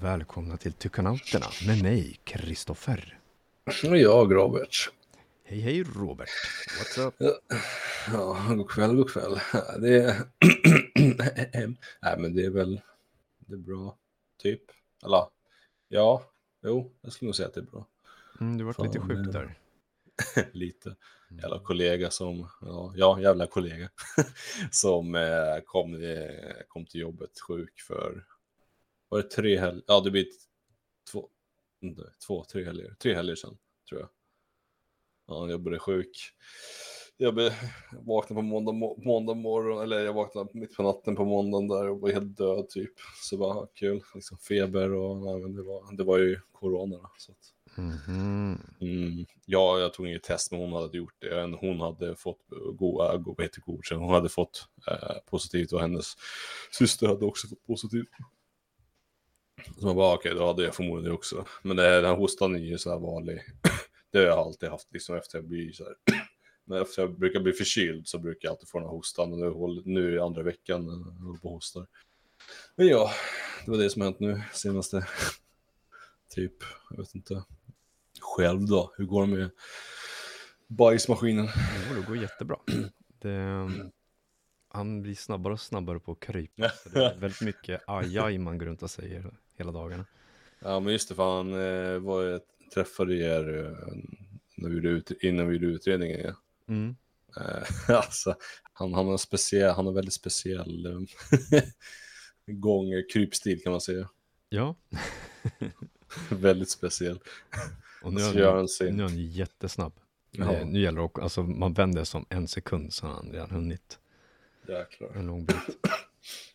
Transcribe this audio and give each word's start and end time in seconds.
Och 0.00 0.06
välkomna 0.06 0.56
till 0.56 0.72
Tykanauterna 0.72 1.46
med 1.66 1.82
mig, 1.82 2.20
Kristoffer. 2.24 3.18
Och 3.84 3.96
jag, 3.98 4.34
Robert. 4.34 4.90
Hej 5.44 5.60
hej 5.60 5.82
Robert, 5.82 6.28
what's 6.78 7.06
up? 7.06 7.14
Ja, 8.12 8.54
god 8.56 8.70
kväll, 8.70 8.96
god 8.96 9.10
kväll. 9.10 9.40
Det 9.80 10.02
är... 10.02 10.14
Nej, 12.02 12.18
men 12.18 12.34
det 12.34 12.44
är 12.44 12.50
väl... 12.50 12.80
Det 13.38 13.54
är 13.54 13.58
bra, 13.58 13.96
typ. 14.38 14.62
Eller, 15.04 15.24
ja, 15.88 16.22
jo, 16.62 16.92
jag 17.00 17.12
skulle 17.12 17.26
nog 17.26 17.36
säga 17.36 17.48
att 17.48 17.54
det 17.54 17.60
är 17.60 17.64
bra. 17.64 17.86
Mm, 18.40 18.58
du 18.58 18.64
vart 18.64 18.82
lite 18.82 19.00
sjuk 19.00 19.26
eh, 19.26 19.32
där. 19.32 19.58
Lite. 20.52 20.96
Jävla 21.30 21.60
kollega 21.60 22.10
som, 22.10 22.48
ja, 22.60 22.92
ja 22.96 23.20
jävla 23.20 23.46
kollega. 23.46 23.88
som 24.70 25.14
eh, 25.14 25.60
kom, 25.64 25.94
eh, 25.94 26.54
kom 26.68 26.86
till 26.86 27.00
jobbet 27.00 27.40
sjuk 27.40 27.80
för, 27.80 28.24
var 29.10 29.18
det 29.18 29.30
tre 29.30 29.58
helger? 29.58 29.82
Ja, 29.86 30.00
det 30.00 30.10
blir 30.10 30.26
två, 31.12 31.28
inte, 31.80 32.02
två, 32.26 32.44
tre 32.44 32.64
helger, 32.64 32.94
tre 33.02 33.14
helger 33.14 33.34
sedan, 33.34 33.58
tror 33.88 34.00
jag. 34.00 34.10
Ja, 35.26 35.40
jag 35.40 35.50
jobbade 35.50 35.78
sjuk. 35.78 36.32
Jag 37.16 37.52
vaknade 37.92 38.38
på 38.38 38.42
måndag, 38.42 38.72
måndag 39.04 39.34
morgon, 39.34 39.82
eller 39.82 40.00
jag 40.00 40.12
vaknade 40.12 40.50
mitt 40.52 40.76
på 40.76 40.82
natten 40.82 41.16
på 41.16 41.24
måndagen 41.24 41.68
där 41.68 41.88
och 41.88 42.00
var 42.00 42.10
helt 42.10 42.36
död 42.36 42.68
typ. 42.68 42.92
Så 43.22 43.36
det 43.36 43.40
var 43.40 43.68
kul, 43.74 44.02
liksom 44.14 44.38
feber 44.38 44.92
och 44.92 45.26
ja, 45.26 45.38
men 45.38 45.54
det, 45.54 45.62
var, 45.62 45.96
det 45.96 46.04
var 46.04 46.18
ju 46.18 46.40
corona. 46.52 46.96
Då, 46.96 47.10
så 47.18 47.32
att, 47.32 47.54
Mhm. 47.76 48.58
Mm, 48.80 49.26
ja, 49.44 49.78
jag 49.78 49.94
tog 49.94 50.06
inget 50.06 50.22
test, 50.22 50.50
men 50.50 50.60
hon 50.60 50.72
hade 50.72 50.96
gjort 50.96 51.14
det. 51.18 51.56
Hon 51.60 51.80
hade 51.80 52.16
fått 52.16 52.40
goda, 52.74 53.16
go, 53.16 53.34
heter 53.38 53.60
godkänt, 53.60 54.00
hon 54.00 54.14
hade 54.14 54.28
fått 54.28 54.68
eh, 54.86 55.16
positivt 55.30 55.72
och 55.72 55.80
hennes 55.80 56.14
syster 56.78 57.06
hade 57.06 57.24
också 57.24 57.48
fått 57.48 57.66
positivt. 57.66 58.08
Så 59.78 59.86
man 59.86 59.96
bara, 59.96 60.14
okej, 60.14 60.34
då 60.34 60.46
hade 60.46 60.64
jag 60.64 60.74
förmodligen 60.74 61.10
det 61.10 61.14
också. 61.14 61.44
Men 61.62 61.76
det, 61.76 61.94
den 61.94 62.04
här 62.04 62.16
hostan 62.16 62.54
är 62.54 62.58
ju 62.58 62.78
så 62.78 62.90
här 62.90 62.98
vanlig. 62.98 63.40
det 64.12 64.18
har 64.18 64.26
jag 64.26 64.38
alltid 64.38 64.68
haft, 64.68 64.92
liksom 64.92 65.16
efter 65.16 65.38
jag 65.38 65.44
blir 65.44 65.72
så 65.72 65.84
här. 65.84 65.94
Men 66.64 66.82
efter 66.82 67.02
jag 67.02 67.18
brukar 67.18 67.40
bli 67.40 67.52
förkyld 67.52 68.08
så 68.08 68.18
brukar 68.18 68.48
jag 68.48 68.52
alltid 68.52 68.68
få 68.68 68.78
den 68.78 68.88
här 68.88 68.94
hostan. 68.94 69.42
Och 69.42 69.86
nu, 69.86 70.16
är 70.16 70.26
andra 70.26 70.42
veckan 70.42 70.86
jag 70.86 71.26
håller 71.26 71.38
på 71.38 71.48
och 71.48 71.54
hostar. 71.54 71.86
Men 72.76 72.86
ja, 72.86 73.10
det 73.64 73.70
var 73.70 73.78
det 73.78 73.90
som 73.90 74.02
hänt 74.02 74.20
nu 74.20 74.42
senaste, 74.52 75.06
typ, 76.34 76.54
jag 76.90 76.96
vet 76.96 77.14
inte. 77.14 77.44
Själv 78.20 78.66
då, 78.66 78.94
hur 78.96 79.04
går 79.04 79.26
det 79.26 79.32
med 79.32 79.50
bajsmaskinen? 80.66 81.48
Jo, 81.88 82.00
det 82.00 82.06
går 82.06 82.16
jättebra. 82.16 82.56
Det, 83.18 83.68
han 84.68 85.02
blir 85.02 85.14
snabbare 85.14 85.52
och 85.52 85.60
snabbare 85.60 86.00
på 86.00 86.12
att 86.12 86.20
krypa. 86.20 86.68
Så 86.68 86.88
det 86.88 87.04
är 87.04 87.16
väldigt 87.16 87.40
mycket 87.40 87.82
ajaj 87.86 88.38
man 88.38 88.58
går 88.58 88.66
runt 88.66 88.82
och 88.82 88.90
säger 88.90 89.30
hela 89.60 89.72
dagarna. 89.72 90.06
Ja, 90.58 90.80
men 90.80 90.92
just 90.92 91.08
det, 91.08 91.14
fan, 91.14 91.52
eh, 91.52 91.98
var 91.98 92.22
jag 92.22 92.40
träffade 92.74 93.14
er 93.14 93.64
eh, 93.64 93.96
när 94.56 94.68
vi 94.70 94.88
ut, 94.88 95.10
innan 95.10 95.48
vi 95.48 95.54
gjorde 95.54 95.66
utredningen. 95.66 96.20
Ja. 96.20 96.34
Mm. 96.68 96.96
Eh, 97.36 97.62
alltså, 97.96 98.34
han, 98.72 98.94
han 98.94 99.04
har 99.06 99.12
en 99.12 99.18
speciell, 99.18 99.70
han 99.74 99.86
har 99.86 99.92
väldigt 99.92 100.14
speciell 100.14 100.86
eh, 100.86 101.62
gång, 102.54 102.92
eh, 102.92 103.02
krypstil 103.12 103.62
kan 103.62 103.72
man 103.72 103.80
säga. 103.80 104.08
Ja, 104.48 104.74
väldigt 106.30 106.70
speciell. 106.70 107.20
och 108.02 108.12
nu 108.12 108.20
är 108.20 108.34
gör 108.34 108.48
han, 108.48 108.56
han 108.56 108.68
sin- 108.68 108.96
nu 108.96 109.02
är 109.04 109.08
han 109.08 109.18
jättesnabb. 109.18 109.92
Ja. 110.30 110.52
Eh, 110.52 110.66
Nu 110.66 110.80
gäller 110.80 111.00
det 111.14 111.22
alltså 111.22 111.42
man 111.42 111.72
vänder 111.72 112.04
som 112.04 112.26
en 112.28 112.48
sekund 112.48 112.92
så 112.92 113.06
har 113.06 113.14
han 113.14 113.30
redan 113.32 113.50
hunnit 113.50 113.98
Jäklar. 114.68 115.10
en 115.16 115.26
lång 115.26 115.44
bit. 115.44 115.56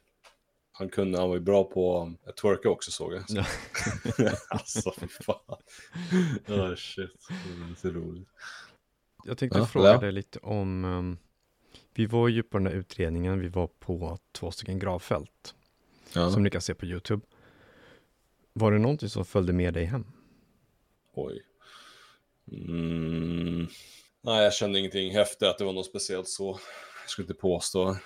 Han 0.77 0.89
kunde, 0.89 1.19
han 1.19 1.29
var 1.29 1.35
ju 1.35 1.41
bra 1.41 1.63
på 1.63 2.13
att 2.25 2.37
twerka 2.37 2.69
också 2.69 2.91
såg 2.91 3.13
jag. 3.13 3.23
Ja. 3.27 3.45
alltså 4.49 4.93
fy 4.97 5.07
fan. 5.07 5.57
Oh, 6.47 6.75
shit, 6.75 7.27
det 7.29 7.69
lite 7.69 7.89
roligt. 7.99 8.27
Jag 9.25 9.37
tänkte 9.37 9.59
Ja, 9.59 9.65
fråga 9.65 9.87
ja. 9.87 9.97
dig 9.99 10.11
lite 10.11 10.39
om, 10.39 10.85
um, 10.85 11.17
vi 11.93 12.05
var 12.05 12.27
ju 12.27 12.43
på 12.43 12.57
den 12.57 12.63
där 12.63 12.71
utredningen, 12.71 13.39
vi 13.39 13.47
var 13.47 13.67
på 13.67 14.17
två 14.31 14.51
stycken 14.51 14.79
gravfält. 14.79 15.55
Ja. 16.13 16.31
som 16.31 16.43
ni 16.43 16.49
kan 16.49 16.61
se 16.61 16.73
på 16.73 16.85
YouTube. 16.85 17.25
Var 18.53 18.71
det 18.71 18.79
någonting 18.79 19.09
som 19.09 19.25
följde 19.25 19.53
med 19.53 19.73
dig 19.73 19.85
hem? 19.85 20.05
Oj. 21.13 21.41
Mm. 22.51 23.67
Nej, 24.21 24.43
jag 24.43 24.53
kände 24.53 24.79
ingenting 24.79 25.13
efter 25.15 25.47
att 25.47 25.57
det 25.57 25.65
var 25.65 25.73
något 25.73 25.85
speciellt 25.85 26.27
så. 26.27 26.59
Jag 27.03 27.09
skulle 27.09 27.23
inte 27.23 27.41
påstå. 27.41 27.97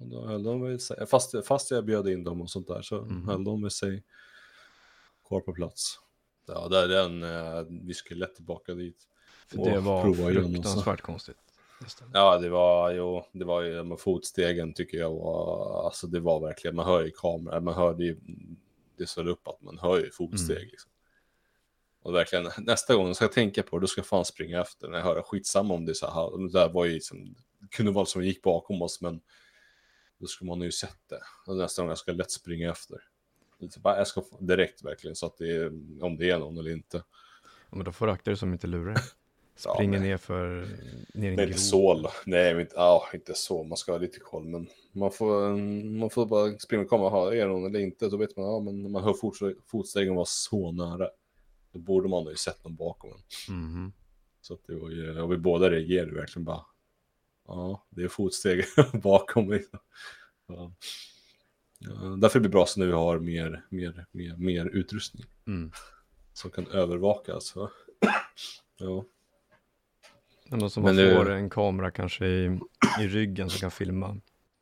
Då 0.00 0.26
höll 0.26 0.42
de 0.42 0.62
väl 0.62 0.80
sig, 0.80 1.06
fast, 1.06 1.46
fast 1.46 1.70
jag 1.70 1.84
bjöd 1.84 2.08
in 2.08 2.24
dem 2.24 2.40
och 2.40 2.50
sånt 2.50 2.68
där 2.68 2.82
så 2.82 3.00
Mhm. 3.00 3.28
höll 3.28 3.44
de 3.44 3.60
med 3.60 3.72
sig 3.72 4.02
kvar 5.28 5.40
på 5.40 5.52
plats. 5.52 5.98
Ja, 6.46 6.68
det 6.68 6.78
är 6.78 6.88
den, 6.88 7.22
eh, 7.22 7.64
vi 7.86 7.94
skulle 7.94 8.20
lätt 8.20 8.34
tillbaka 8.34 8.74
dit. 8.74 8.96
För 9.48 9.58
det 9.64 9.80
var 9.80 10.02
prova 10.02 10.30
igen 10.30 10.36
och 10.44 10.50
så. 10.50 10.54
fruktansvärt 10.54 11.00
konstigt. 11.00 11.36
Ja, 12.12 12.38
det 12.38 12.48
var 12.48 12.90
ju, 12.90 13.22
det 13.32 13.44
var 13.44 13.62
ju 13.62 13.82
med 13.84 14.00
fotstegen 14.00 14.74
tycker 14.74 14.98
jag 14.98 15.10
var, 15.10 15.84
alltså 15.84 16.06
det 16.06 16.20
var 16.20 16.40
verkligen, 16.40 16.76
man 16.76 16.86
hör 16.86 17.04
ju 17.04 17.10
kameran, 17.10 17.64
man 17.64 17.74
hörde 17.74 18.04
ju, 18.04 18.20
det 18.96 19.06
står 19.06 19.26
upp 19.26 19.48
att 19.48 19.62
man 19.62 19.78
hör 19.78 19.98
ju 19.98 20.10
fotsteg 20.10 20.56
Mm. 20.56 20.68
liksom. 20.70 20.90
Och 22.02 22.14
verkligen, 22.14 22.48
nästa 22.58 22.94
gång 22.94 23.06
jag 23.06 23.16
ska 23.16 23.28
tänka 23.28 23.62
på 23.62 23.78
det, 23.78 23.80
då 23.82 23.86
ska 23.86 23.98
jag 23.98 24.06
fan 24.06 24.24
springa 24.24 24.60
efter 24.60 24.88
när 24.88 24.98
jag 24.98 25.04
hör, 25.04 25.22
skitsamma 25.22 25.74
om 25.74 25.84
det 25.84 25.92
är 25.92 25.94
så 25.94 26.06
här, 26.10 26.38
det 26.46 26.52
där 26.52 26.68
var 26.68 26.84
ju 26.84 26.92
liksom, 26.92 27.34
det 27.60 27.68
kunde 27.70 27.92
vara 27.92 28.06
som 28.06 28.24
gick 28.24 28.42
bakom 28.42 28.82
oss, 28.82 29.00
men 29.00 29.20
då 30.18 30.26
skulle 30.26 30.48
man 30.48 30.60
ju 30.60 30.72
sett 30.72 30.98
det. 31.08 31.52
Nästa 31.54 31.82
gång 31.82 31.88
jag 31.88 31.98
ska 31.98 32.12
lätt 32.12 32.30
springa 32.30 32.70
efter. 32.70 32.98
Lite 33.58 33.80
bara, 33.80 33.96
jag 33.98 34.06
ska 34.06 34.22
direkt 34.40 34.84
verkligen, 34.84 35.16
så 35.16 35.26
att 35.26 35.36
det 35.38 35.56
är, 35.56 35.66
om 36.04 36.16
det 36.16 36.30
är 36.30 36.38
någon 36.38 36.58
eller 36.58 36.70
inte. 36.70 36.96
Ja, 37.70 37.76
men 37.76 37.84
då 37.84 37.92
får 37.92 38.06
du 38.06 38.12
akta 38.12 38.30
dig 38.30 38.38
som 38.38 38.52
inte 38.52 38.66
lurar 38.66 38.94
dig. 38.94 39.02
Ja, 39.64 39.74
Springer 39.74 39.92
men- 39.98 40.02
ner 40.08 40.16
för 40.16 40.68
ner 41.14 41.30
grop. 41.36 41.46
inte 41.46 41.58
så, 41.58 42.10
nej, 42.26 42.52
men 42.54 42.60
inte, 42.60 42.72
ja, 42.76 43.08
inte 43.14 43.34
så, 43.34 43.64
man 43.64 43.76
ska 43.76 43.92
ha 43.92 43.98
lite 43.98 44.20
koll, 44.20 44.44
men 44.44 44.68
man 44.92 45.10
får, 45.12 45.56
man 45.98 46.10
får 46.10 46.26
bara 46.26 46.58
springa 46.58 46.82
och 46.82 46.88
komma 46.88 47.04
och 47.04 47.10
ha, 47.10 47.32
är 47.34 47.36
det 47.36 47.46
någon 47.46 47.66
eller 47.66 47.78
inte, 47.80 48.08
då 48.08 48.16
vet 48.16 48.36
man, 48.36 48.46
ja, 48.46 48.60
men 48.60 48.90
man 48.92 49.04
hör 49.04 49.12
fotsteg, 49.12 49.56
fotstegen 49.66 50.14
vara 50.14 50.24
så 50.24 50.72
nära, 50.72 51.08
då 51.72 51.78
borde 51.78 52.08
man 52.08 52.22
ha 52.22 52.30
ju 52.30 52.36
sett 52.36 52.64
någon 52.64 52.76
bakom 52.76 53.10
en. 53.12 53.54
Mhm. 53.54 53.92
Så 54.40 54.54
att 54.54 54.60
det 54.66 54.74
var 54.76 54.90
ju, 54.90 55.20
och 55.20 55.32
vi 55.32 55.36
båda 55.36 55.70
reagerade 55.70 56.14
verkligen 56.14 56.44
bara, 56.44 56.64
ja, 57.48 57.86
det 57.90 58.02
är 58.02 58.08
fotsteg 58.08 58.64
bakom 59.02 59.46
mig. 59.48 59.66
Ja. 60.46 60.72
Ja, 61.78 61.90
därför 62.18 62.40
blir 62.40 62.48
det 62.48 62.52
bra 62.52 62.66
så 62.66 62.80
när 62.80 62.86
vi 62.86 62.92
har 62.92 63.18
mer, 63.18 63.64
mer, 63.68 64.06
mer, 64.12 64.36
mer 64.36 64.66
utrustning 64.66 65.26
Mm. 65.46 65.72
som 66.32 66.50
kan 66.50 66.66
övervaka, 66.66 67.34
alltså. 67.34 67.70
Ja. 68.80 69.04
Men 70.48 70.58
någon 70.58 70.70
som 70.70 70.82
Men 70.82 70.96
har 70.98 71.04
det- 71.04 71.16
får 71.16 71.30
en 71.30 71.50
kamera 71.50 71.90
kanske 71.90 72.26
i, 72.26 72.58
i 73.00 73.08
ryggen 73.08 73.50
som 73.50 73.60
kan 73.60 73.70
filma. 73.70 74.16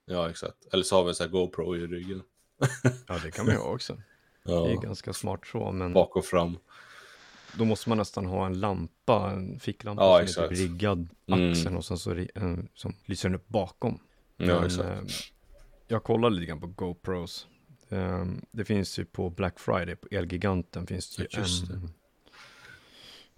ja, 0.06 0.30
exakt. 0.30 0.66
Eller 0.72 0.82
så 0.82 0.96
har 0.96 1.02
vi 1.04 1.08
en 1.08 1.14
sån 1.14 1.25
här 1.25 1.30
GoPro 1.32 1.76
i 1.76 1.86
ryggen. 1.86 2.22
Ja, 3.06 3.19
det 3.25 3.30
kan 3.30 3.46
man 3.46 3.54
ju 3.54 3.60
ha 3.60 3.72
också. 3.75 3.94
Det 4.44 4.52
är 4.52 4.69
Ja, 4.75 4.80
ganska 4.80 5.12
smart 5.12 5.46
så, 5.46 5.72
men 5.72 5.92
bak 5.92 6.16
och 6.16 6.25
fram. 6.25 6.58
Då 7.58 7.64
måste 7.64 7.88
man 7.88 7.98
nästan 7.98 8.26
ha 8.26 8.46
en 8.46 8.60
lampa, 8.60 9.30
en 9.30 9.60
ficklampa 9.60 10.02
Ja, 10.02 10.26
som 10.26 10.44
är 10.44 10.48
typ 10.48 10.58
riggad 10.58 11.08
Mm. 11.28 11.50
axeln 11.50 11.76
och 11.76 11.84
sen 11.84 11.98
så 11.98 12.24
en, 12.34 12.68
som 12.74 12.94
lyser 13.04 13.28
den 13.28 13.36
upp 13.36 13.48
bakom. 13.48 13.98
Ja, 14.36 14.46
Men, 14.46 14.64
exakt. 14.64 14.88
eh, 14.88 15.00
jag 15.88 16.04
kollade 16.04 16.34
lite 16.34 16.46
grann 16.46 16.60
på 16.60 16.66
GoPros. 16.66 17.46
Eh, 17.88 18.24
det 18.50 18.64
finns 18.64 18.98
ju 18.98 19.04
på 19.04 19.30
Black 19.30 19.58
Friday, 19.60 19.96
på 19.96 20.08
Elgiganten 20.10 20.86
finns 20.86 21.16
det 21.16 21.22
ju 21.34 21.40
just 21.40 21.70
en, 21.70 21.90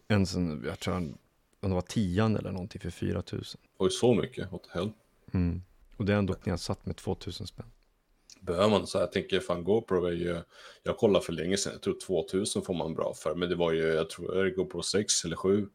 en 0.09 0.27
sån, 0.27 0.65
jag 0.67 0.79
tror 0.81 0.95
han- 0.95 1.19
om 1.61 1.69
det 1.69 1.75
var 1.75 1.83
tian 1.83 2.37
eller 2.37 2.53
någonting 2.53 2.81
för 2.81 2.91
4000. 2.91 3.61
Oj, 3.79 3.91
så 3.91 4.15
mycket? 4.15 4.53
What 4.53 4.63
the 4.65 4.71
hell? 4.79 4.93
Mm. 5.33 5.63
Och 5.97 6.05
det 6.05 6.13
är 6.13 6.17
ändå 6.17 6.37
nedsatt 6.45 6.87
med 6.87 6.97
2000 6.97 7.47
spänn. 7.47 7.67
Behöver 8.41 8.69
man 8.69 8.87
så 8.87 8.99
här, 8.99 9.03
jag 9.05 9.13
tänker 9.13 9.41
fan 9.41 9.65
GoPro 9.65 10.05
är 10.07 10.13
ju, 10.13 10.41
jag 10.83 10.97
kollade 10.97 11.25
för 11.25 11.33
länge 11.33 11.57
sedan, 11.57 11.73
jag 11.73 11.83
tror 11.83 11.97
2000 12.07 12.63
får 12.63 12.75
man 12.75 12.95
bra 12.95 13.15
för, 13.15 13.35
men 13.35 13.49
det 13.49 13.57
var 13.57 13.73
ju, 13.73 13.83
jag 13.83 14.11
tror 14.11 14.35
det 14.35 14.41
är 14.41 14.51
GoPro 14.51 14.83
6 14.83 15.25
eller 15.25 15.37
7, 15.37 15.59
jag 15.61 15.69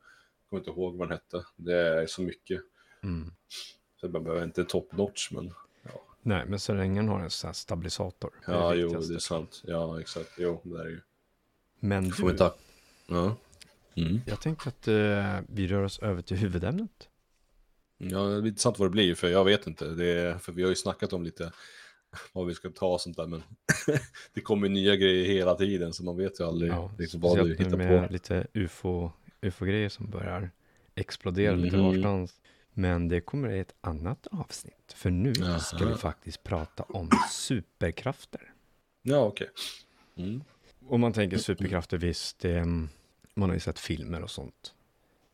kommer 0.50 0.60
inte 0.62 0.72
ihåg 0.72 0.98
vad 0.98 1.08
den 1.10 1.18
hette, 1.18 1.46
det 1.56 1.78
är 1.78 2.08
så 2.08 2.22
mycket, 2.22 2.62
Mm. 3.04 3.32
så 4.02 4.08
man 4.10 4.24
behöver 4.24 4.44
inte 4.44 4.64
top 4.66 4.92
notch, 4.92 5.32
men 5.32 5.54
Nej, 6.26 6.46
men 6.48 6.60
så 6.60 6.74
länge 6.74 7.00
den 7.02 7.10
har 7.10 7.20
en 7.20 7.30
sån 7.30 7.48
här 7.48 7.54
stabilisator. 7.54 8.32
det 8.46 8.52
är 8.52 8.56
ja, 8.56 8.74
jo, 8.76 8.82
viktigaste. 8.88 9.14
det 9.14 9.18
är 9.18 9.20
sant, 9.20 9.62
ja, 9.66 10.00
exakt, 10.00 10.30
jo, 10.38 10.62
det 10.64 10.80
är 10.80 10.84
det 10.84 10.90
ju. 10.90 11.02
Men 11.80 12.12
Får 12.12 12.30
du, 12.32 12.38
ta, 12.38 12.56
ja. 13.08 13.36
Mm. 13.96 14.20
jag 14.26 14.42
tänkte 14.42 14.70
att 14.70 14.88
eh, 14.88 15.40
vi 15.50 15.68
rör 15.68 15.84
oss 15.84 16.00
över 16.00 16.22
till 16.22 16.38
huvudämnet. 16.38 17.10
Ja, 17.98 18.20
det 18.24 18.42
blir 18.42 18.50
intressant 18.52 18.80
vad 18.80 18.86
det 18.88 18.92
blir, 18.92 19.16
för 19.16 19.28
jag 19.28 19.46
vet 19.46 19.68
inte, 19.68 19.86
det 19.88 20.06
är, 20.06 20.38
för 20.38 20.52
vi 20.52 20.62
har 20.64 20.70
ju 20.70 20.76
snackat 20.76 21.14
om 21.14 21.24
lite 21.24 21.52
vad 22.34 22.48
vi 22.48 22.54
ska 22.54 22.70
ta 22.70 22.88
och 22.94 23.02
sånt 23.02 23.18
där, 23.18 23.28
men 23.28 23.44
det 24.34 24.42
kommer 24.42 24.70
nya 24.70 24.96
grejer 24.96 25.26
hela 25.26 25.56
tiden, 25.56 25.94
så 25.94 26.04
man 26.04 26.18
vet 26.18 26.40
ju 26.40 26.44
aldrig 26.48 26.72
Ja, 26.72 26.92
liksom, 27.00 27.20
vad 27.20 27.38
du 27.46 27.56
hittar 27.56 27.78
med 27.78 28.08
på. 28.08 28.14
lite 28.14 28.48
UFO, 28.54 29.12
UFO-grejer 29.42 29.90
som 29.90 30.10
börjar 30.10 30.52
explodera 30.96 31.56
lite 31.56 31.78
Mhm. 31.78 31.86
varstans. 31.86 32.42
Men 32.76 33.08
det 33.08 33.22
kommer 33.22 33.50
i 33.50 33.60
ett 33.60 33.74
annat 33.82 34.28
avsnitt. 34.32 34.94
För 34.96 35.10
nu 35.10 35.34
Jaha. 35.40 35.60
ska 35.60 35.86
vi 35.86 35.96
faktiskt 35.96 36.44
prata 36.44 36.84
om 36.84 37.10
superkrafter. 37.32 38.54
Ja, 39.02 39.18
okej. 39.26 39.48
Mm. 40.16 40.44
Om 40.88 41.02
man 41.02 41.14
tänker 41.14 41.38
superkrafter, 41.38 41.98
visst, 41.98 42.40
det, 42.40 42.66
man 43.34 43.50
har 43.50 43.54
ju 43.54 43.60
sett 43.60 43.80
filmer 43.80 44.22
och 44.24 44.32
sånt. 44.32 44.74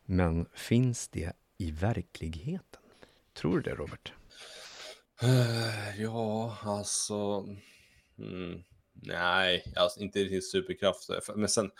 Men 0.04 0.46
finns 0.54 1.08
det 1.08 1.32
i 1.58 1.70
verkligheten? 1.70 2.80
Tror 3.32 3.54
du 3.56 3.62
det, 3.62 3.74
Robert? 3.74 4.12
Eh, 5.22 6.00
Ja, 6.02 6.56
alltså... 6.62 7.46
Mm, 8.18 8.62
nej, 8.92 9.72
alltså 9.76 10.00
inte 10.00 10.18
riktigt 10.18 10.50
superkrafter. 10.50 11.20
För- 11.22 11.34
Men 11.34 11.48
sen, 11.48 11.70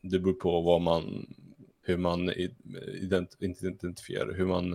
det 0.00 0.18
beror 0.18 0.34
på 0.34 0.60
vad 0.60 0.80
man, 0.80 1.34
hur 1.82 1.96
man 1.96 2.30
i- 2.30 2.54
ident, 3.02 3.36
identifierar, 3.40 4.32
hur 4.34 4.46
man... 4.46 4.72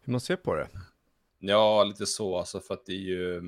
Hur 0.00 0.10
man 0.12 0.20
ser 0.20 0.36
på 0.36 0.54
det? 0.54 0.68
Ja, 1.38 1.84
lite 1.84 2.06
så, 2.06 2.36
alltså 2.36 2.60
för 2.60 2.74
att 2.74 2.86
det 2.86 2.92
är 2.92 2.96
ju... 2.96 3.42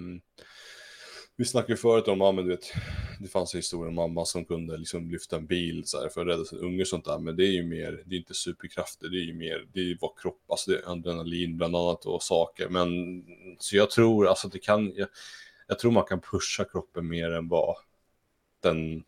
Vi 1.37 1.45
snackade 1.45 1.73
ju 1.73 1.77
förut 1.77 2.09
om, 2.09 2.21
ja 2.21 2.33
men 2.33 2.45
du 2.45 2.51
vet, 2.51 2.73
det 3.21 3.29
fanns 3.29 3.55
en 3.55 3.59
historia 3.59 3.89
om 3.89 3.95
mamma 3.95 4.25
som 4.25 4.45
kunde 4.45 4.77
liksom 4.77 5.11
lyfta 5.11 5.37
en 5.37 5.47
bil 5.47 5.83
så 5.87 6.01
här, 6.01 6.09
för 6.09 6.21
att 6.21 6.27
rädda 6.27 6.45
sin 6.45 6.59
unge 6.59 6.81
och 6.81 6.89
sånt 6.89 7.05
där, 7.05 7.19
men 7.19 7.37
det 7.37 7.45
är 7.45 7.53
ju 7.53 7.63
mer, 7.63 8.03
det 8.07 8.15
är 8.15 8.19
inte 8.19 8.35
superkrafter, 8.35 9.09
det 9.09 9.17
är 9.17 9.25
ju 9.25 9.35
mer, 9.35 9.67
det 9.73 9.81
är 9.81 9.99
vad 10.01 10.19
kropp, 10.19 10.43
alltså 10.49 10.71
det 10.71 10.79
är 10.79 10.93
adrenalin 10.93 11.57
bland 11.57 11.77
annat 11.77 12.05
och 12.05 12.23
saker, 12.23 12.69
men 12.69 12.89
så 13.59 13.77
jag 13.77 13.91
tror, 13.91 14.29
alltså 14.29 14.49
det 14.49 14.59
kan, 14.59 14.93
jag, 14.95 15.09
jag 15.69 15.79
tror 15.79 15.93
man 15.93 16.05
kan 16.05 16.21
pusha 16.21 16.65
kroppen 16.65 17.09
mer 17.09 17.31
än 17.31 17.49
vad 17.49 17.77
den 18.61 19.05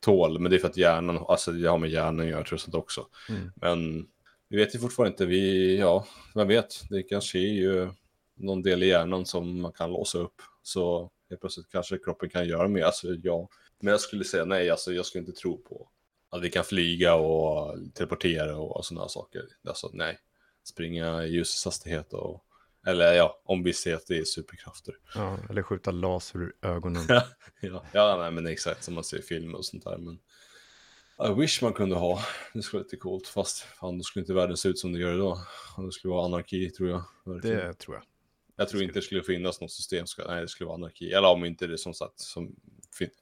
tål, 0.00 0.38
men 0.38 0.50
det 0.50 0.56
är 0.56 0.60
för 0.60 0.68
att 0.68 0.76
hjärnan, 0.76 1.24
alltså 1.28 1.52
det 1.52 1.68
har 1.68 1.78
med 1.78 1.90
hjärnan 1.90 2.20
att 2.20 2.26
göra 2.26 2.44
tror 2.44 2.52
jag 2.52 2.60
sånt 2.60 2.74
också. 2.74 3.06
Mm. 3.28 3.52
Men 3.56 4.06
vi 4.48 4.56
vet 4.56 4.74
ju 4.74 4.78
fortfarande 4.78 5.10
inte, 5.10 5.26
vi, 5.26 5.76
ja, 5.78 6.06
vem 6.34 6.48
vet, 6.48 6.88
det 6.90 7.02
kanske 7.02 7.38
är 7.38 7.52
ju 7.52 7.88
någon 8.34 8.62
del 8.62 8.82
i 8.82 8.86
hjärnan 8.86 9.26
som 9.26 9.60
man 9.60 9.72
kan 9.72 9.90
låsa 9.90 10.18
upp. 10.18 10.42
Så 10.62 11.10
helt 11.30 11.40
plötsligt 11.40 11.70
kanske 11.70 11.98
kroppen 11.98 12.30
kan 12.30 12.48
göra 12.48 12.68
mer, 12.68 12.82
alltså 12.82 13.14
ja. 13.22 13.48
Men 13.80 13.90
jag 13.90 14.00
skulle 14.00 14.24
säga 14.24 14.44
nej, 14.44 14.70
alltså 14.70 14.92
jag 14.92 15.06
skulle 15.06 15.24
inte 15.24 15.40
tro 15.40 15.62
på 15.62 15.88
att 16.30 16.42
vi 16.42 16.50
kan 16.50 16.64
flyga 16.64 17.14
och 17.14 17.76
teleportera 17.94 18.56
och 18.56 18.84
sådana 18.84 19.08
saker. 19.08 19.42
Alltså 19.68 19.90
nej, 19.92 20.18
springa 20.64 21.24
i 21.24 21.28
ljusets 21.28 21.64
hastighet 21.64 22.12
och, 22.12 22.44
eller 22.86 23.12
ja, 23.12 23.40
om 23.44 23.62
vi 23.62 23.72
ser 23.72 23.94
att 23.94 24.06
det 24.06 24.18
är 24.18 24.24
superkrafter. 24.24 24.94
Ja, 25.14 25.38
eller 25.50 25.62
skjuta 25.62 25.90
laser 25.90 26.38
ur 26.38 26.52
ögonen. 26.62 27.04
ja, 27.60 27.84
ja, 27.92 28.16
nej 28.20 28.30
men 28.30 28.46
exakt 28.46 28.84
som 28.84 28.94
man 28.94 29.04
ser 29.04 29.18
i 29.18 29.22
film 29.22 29.54
och 29.54 29.64
sånt 29.64 29.84
där. 29.84 29.98
Men 29.98 30.18
I 31.30 31.40
wish 31.40 31.62
man 31.62 31.72
kunde 31.72 31.96
ha. 31.96 32.20
Det 32.54 32.62
skulle 32.62 32.78
vara 32.78 32.84
lite 32.84 32.96
coolt. 32.96 33.28
Fast 33.28 33.58
fan, 33.58 33.98
då 33.98 34.04
skulle 34.04 34.22
inte 34.22 34.34
världen 34.34 34.56
se 34.56 34.68
ut 34.68 34.78
som 34.78 34.92
det 34.92 34.98
gör 34.98 35.14
idag. 35.14 35.38
Det 35.76 35.92
skulle 35.92 36.14
vara 36.14 36.24
anarki 36.24 36.70
tror 36.70 36.88
jag. 36.88 37.02
Verkligen. 37.24 37.56
Det 37.56 37.74
tror 37.74 37.96
jag. 37.96 38.04
Jag 38.56 38.68
tror 38.68 38.82
inte 38.82 38.94
det 38.94 39.02
skulle 39.02 39.22
finnas 39.22 39.60
något 39.60 39.72
system. 39.72 40.06
Nej, 40.28 40.40
det 40.40 40.48
skulle 40.48 40.66
vara 40.66 40.76
anarki. 40.76 41.12
Eller 41.12 41.28
om 41.28 41.44
inte 41.44 41.66
det 41.66 41.72
är 41.72 41.76
som 41.76 41.94
sagt, 41.94 42.18
som, 42.20 42.56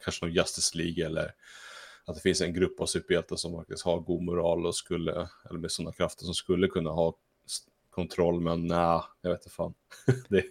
kanske 0.04 0.24
någon 0.24 0.34
Justice 0.34 0.78
League 0.78 1.06
eller 1.06 1.34
att 2.04 2.14
det 2.14 2.20
finns 2.20 2.40
en 2.40 2.54
grupp 2.54 2.80
av 2.80 2.86
superhjältar 2.86 3.36
som 3.36 3.56
faktiskt 3.56 3.84
har 3.84 4.00
god 4.00 4.22
moral 4.22 4.66
och 4.66 4.74
skulle, 4.74 5.28
eller 5.50 5.58
med 5.58 5.70
sådana 5.70 5.92
krafter 5.92 6.24
som 6.24 6.34
skulle 6.34 6.68
kunna 6.68 6.90
ha 6.90 7.14
kontroll. 7.90 8.40
Men 8.40 8.66
nej, 8.66 9.00
jag 9.20 9.30
vet 9.30 9.40
inte 9.40 9.50
fan. 9.50 9.74
det, 10.28 10.44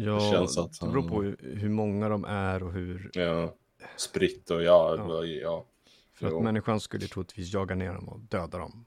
Ja, 0.00 0.30
känns 0.30 0.58
att 0.58 0.80
det 0.80 0.86
beror 0.86 1.08
på 1.08 1.22
hur, 1.22 1.36
hur 1.40 1.68
många 1.68 2.08
de 2.08 2.24
är 2.24 2.62
och 2.62 2.72
hur... 2.72 3.10
ja, 3.14 3.54
spritt 3.96 4.50
och 4.50 4.62
ja, 4.62 4.96
Ja. 4.96 5.24
ja. 5.24 5.24
ja. 5.24 5.66
För 6.14 6.26
att 6.26 6.32
Jo. 6.32 6.40
människan 6.42 6.80
skulle 6.80 7.06
troligtvis 7.06 7.52
jaga 7.52 7.74
ner 7.74 7.92
dem 7.94 8.08
och 8.08 8.20
döda 8.20 8.58
dem. 8.58 8.86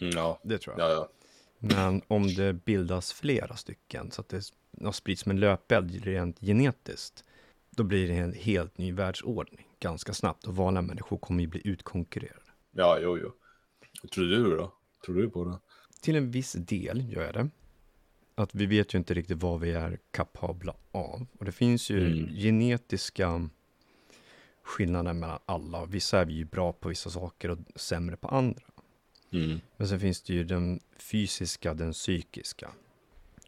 Mm, 0.00 0.12
ja, 0.16 0.40
Det 0.44 0.58
tror 0.58 0.78
jag. 0.78 0.90
ja, 0.90 0.92
ja. 0.94 1.08
Men 1.58 2.02
om 2.08 2.34
det 2.34 2.52
bildas 2.52 3.12
flera 3.12 3.56
stycken 3.56 4.10
så 4.10 4.20
att 4.20 4.28
det 4.28 4.42
ja, 4.70 4.92
sprids 4.92 5.22
som 5.22 5.30
en 5.30 5.40
löpeld 5.40 6.04
rent 6.04 6.40
genetiskt, 6.40 7.24
då 7.70 7.82
blir 7.84 8.08
det 8.08 8.14
en 8.14 8.32
helt 8.32 8.78
ny 8.78 8.92
världsordning 8.92 9.66
ganska 9.80 10.14
snabbt 10.14 10.44
och 10.44 10.56
vanliga 10.56 10.82
människor 10.82 11.18
kommer 11.18 11.40
ju 11.40 11.46
bli 11.46 11.60
utkonkurrerade. 11.64 12.42
Ja, 12.70 12.98
jo, 13.02 13.18
jo. 13.18 13.32
Tror 14.14 14.24
du 14.24 14.56
då? 14.56 14.72
Tror 15.06 15.14
du 15.14 15.30
på 15.30 15.44
det? 15.44 15.58
Till 16.00 16.16
en 16.16 16.30
viss 16.30 16.52
del 16.52 17.12
gör 17.12 17.24
jag 17.24 17.34
det. 17.34 17.50
Att 18.34 18.54
vi 18.54 18.66
vet 18.66 18.94
ju 18.94 18.98
inte 18.98 19.14
riktigt 19.14 19.42
vad 19.42 19.60
vi 19.60 19.72
är 19.72 19.98
kapabla 20.10 20.74
av. 20.90 21.26
Och 21.38 21.44
det 21.44 21.52
finns 21.52 21.90
ju 21.90 22.06
Mm. 22.06 22.34
genetiska 22.36 23.48
skillnader 24.62 25.12
mellan 25.12 25.38
alla. 25.46 25.84
Vissa 25.84 26.20
är 26.20 26.24
vi 26.24 26.32
ju 26.32 26.44
bra 26.44 26.72
på 26.72 26.88
vissa 26.88 27.10
saker 27.10 27.50
och 27.50 27.58
sämre 27.76 28.16
på 28.16 28.28
andra. 28.28 28.62
Mm. 29.30 29.60
Men 29.76 29.88
sen 29.88 30.00
finns 30.00 30.22
det 30.22 30.32
ju 30.32 30.44
den 30.44 30.80
fysiska, 30.98 31.74
den 31.74 31.92
psykiska. 31.92 32.70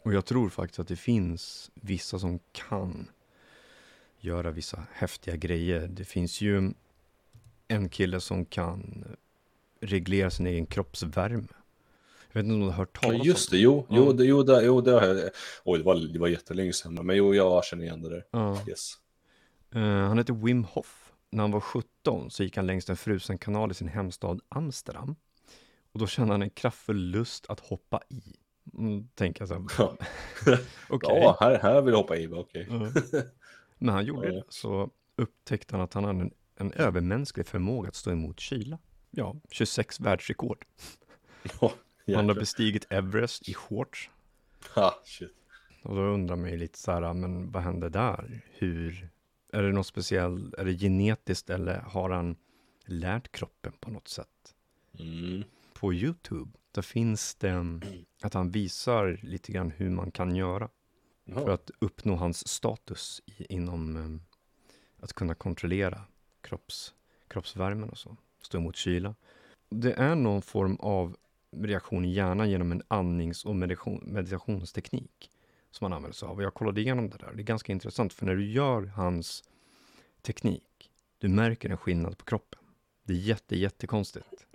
Och 0.03 0.13
jag 0.15 0.25
tror 0.25 0.49
faktiskt 0.49 0.79
att 0.79 0.89
det 0.89 0.97
finns 0.97 1.71
vissa 1.75 2.19
som 2.19 2.39
kan 2.53 3.11
göra 4.21 4.51
vissa 4.51 4.85
häftiga 4.93 5.37
grejer. 5.37 5.89
Det 5.89 6.05
finns 6.05 6.41
ju 6.41 6.73
en 7.69 7.89
kille 7.89 8.21
som 8.21 8.45
kan 8.45 9.05
reglera 9.81 10.31
sin 10.31 10.47
egen 10.47 10.67
kroppsvärme. 10.67 11.47
Jag 12.33 12.35
vet 12.43 12.45
inte 12.45 12.55
om 12.55 12.61
du 12.61 12.67
har 12.67 12.73
hört 12.73 13.01
talas 13.01 13.27
just 13.27 13.53
om 13.53 13.57
det, 13.57 13.63
jo, 13.63 13.87
Ja. 13.89 13.97
jo, 13.97 14.13
det, 14.13 14.25
jo, 14.25 14.43
det, 14.43 14.63
jo, 14.65 14.81
det 14.81 14.91
har 14.93 15.03
jag. 15.03 15.31
Oj, 15.65 15.79
det 15.79 15.85
var, 15.85 15.95
det 16.13 16.19
var 16.19 16.29
jättelänge 16.29 16.73
sedan, 16.73 17.07
men 17.07 17.17
jo, 17.17 17.35
jag 17.35 17.65
känner 17.65 17.85
igen 17.85 18.03
det 18.03 18.09
där. 18.11 18.25
Ja. 18.31 18.59
Yes. 18.69 18.93
Eh, 19.75 19.81
han 19.83 20.19
heter 20.19 20.33
Wim 20.35 20.65
Hof. 20.65 21.13
När 21.31 21.43
han 21.43 21.51
var 21.51 21.61
17 21.61 22.31
så 22.31 22.43
gick 22.43 22.57
han 22.57 22.67
längs 22.67 22.91
en 22.91 22.97
frusen 22.97 23.39
kanal 23.39 23.71
i 23.71 23.75
sin 23.75 23.89
hemstad 23.89 24.41
Amsterdam. 24.49 25.17
Och 25.93 25.99
då 26.01 26.07
kände 26.07 26.35
han 26.35 26.43
en 26.43 26.51
kraftfull 26.51 26.97
lust 27.11 27.47
att 27.51 27.61
hoppa 27.61 28.01
i. 28.09 28.23
Mm, 28.75 29.09
tänker 29.15 29.47
jag 29.47 29.49
här, 29.49 29.67
Ja, 29.79 29.97
okej. 30.89 31.19
ja 31.23 31.37
här, 31.41 31.59
här 31.59 31.83
vill 31.83 31.93
jag 31.93 31.99
hoppa 31.99 32.17
i, 32.17 32.27
okej. 32.27 32.67
Ja. 32.71 32.93
Men 33.79 33.95
han 33.95 34.05
gjorde 34.05 34.29
Ja. 34.29 34.35
det, 34.35 34.45
så 34.49 34.91
upptäckte 35.17 35.75
han 35.77 35.85
att 35.85 35.95
han 35.95 36.05
hade 36.05 36.21
en, 36.21 36.31
en 36.57 36.73
övermänsklig 36.73 37.47
förmåga 37.47 37.89
att 37.89 37.95
stå 37.95 38.11
emot 38.11 38.41
kyla. 38.41 38.79
Ja, 39.11 39.37
26 39.51 40.01
världsrekord. 40.01 40.65
Ja, 41.61 41.73
Han 42.17 42.29
har 42.29 42.35
bestigit 42.35 42.87
Everest 42.93 43.49
i 43.49 43.55
shorts. 43.55 44.11
Ha, 44.75 44.95
shit. 45.05 45.35
Och 45.83 45.95
då 45.97 46.01
undrar 46.03 46.37
man 46.37 46.51
ju 46.51 46.57
lite 46.57 46.79
så 46.79 46.93
här, 46.93 47.15
men 47.15 47.51
vad 47.53 47.63
hände 47.63 47.89
där? 47.89 48.41
Hur, 48.51 49.09
är 49.53 49.63
det 49.63 49.73
något 49.73 49.87
speciellt, 49.87 50.55
är 50.55 50.65
det 50.65 50.73
genetiskt 50.73 51.51
eller 51.51 51.79
har 51.81 52.11
han 52.11 52.37
lärt 52.85 53.33
kroppen 53.33 53.73
på 53.81 53.91
något 53.91 54.09
sätt? 54.09 54.55
Mm. 54.99 55.45
På 55.81 55.95
YouTube, 55.95 56.51
där 56.73 56.83
finns 56.83 57.35
det 57.35 57.49
mm, 57.51 57.81
att 58.23 58.35
han 58.35 58.51
visar 58.51 59.21
lite 59.23 59.53
grann 59.53 59.71
hur 59.71 59.91
man 59.91 60.11
kan 60.11 60.37
göra. 60.37 60.69
för 61.25 61.47
Ja. 61.49 61.53
att 61.53 61.71
uppnå 61.79 62.17
hans 62.17 62.49
status 62.49 63.23
i, 63.27 63.55
inom 63.55 63.97
eh, 63.97 65.03
att 65.05 65.13
kunna 65.13 65.35
kontrollera 65.35 66.01
kropps, 66.41 66.95
kroppsvärmen 67.29 67.91
och 67.91 67.99
så, 67.99 68.17
stå 68.43 68.59
emot 68.59 68.77
kyla. 68.77 69.15
Det 69.69 69.93
är 69.93 70.15
någon 70.15 70.43
form 70.43 70.77
av 70.77 71.17
reaktion 71.51 72.05
i 72.05 72.13
hjärnan 72.13 72.51
genom 72.51 72.73
en 72.73 72.83
andnings 72.89 73.45
och 73.45 73.57
meditation, 73.57 74.03
meditationsteknik 74.07 75.31
som 75.71 75.85
man 75.85 75.93
använder 75.93 76.17
sig 76.17 76.29
av. 76.29 76.37
Och 76.37 76.43
jag 76.43 76.55
kollade 76.55 76.81
igenom 76.81 77.11
det 77.11 77.19
där. 77.19 77.33
Det 77.35 77.43
är 77.43 77.45
ganska 77.45 77.73
intressant 77.73 78.13
för 78.13 78.27
när 78.27 78.37
du 78.37 78.51
gör 78.53 78.83
hans 78.83 79.45
teknik, 80.23 80.91
du 81.19 81.29
märker 81.29 81.71
en 81.71 81.77
skillnad 81.77 82.19
på 82.19 82.25
kroppen. 82.25 82.61
Det 83.03 83.13
är 83.13 83.17
jätte, 83.19 83.57
jättekonstigt. 83.57 84.47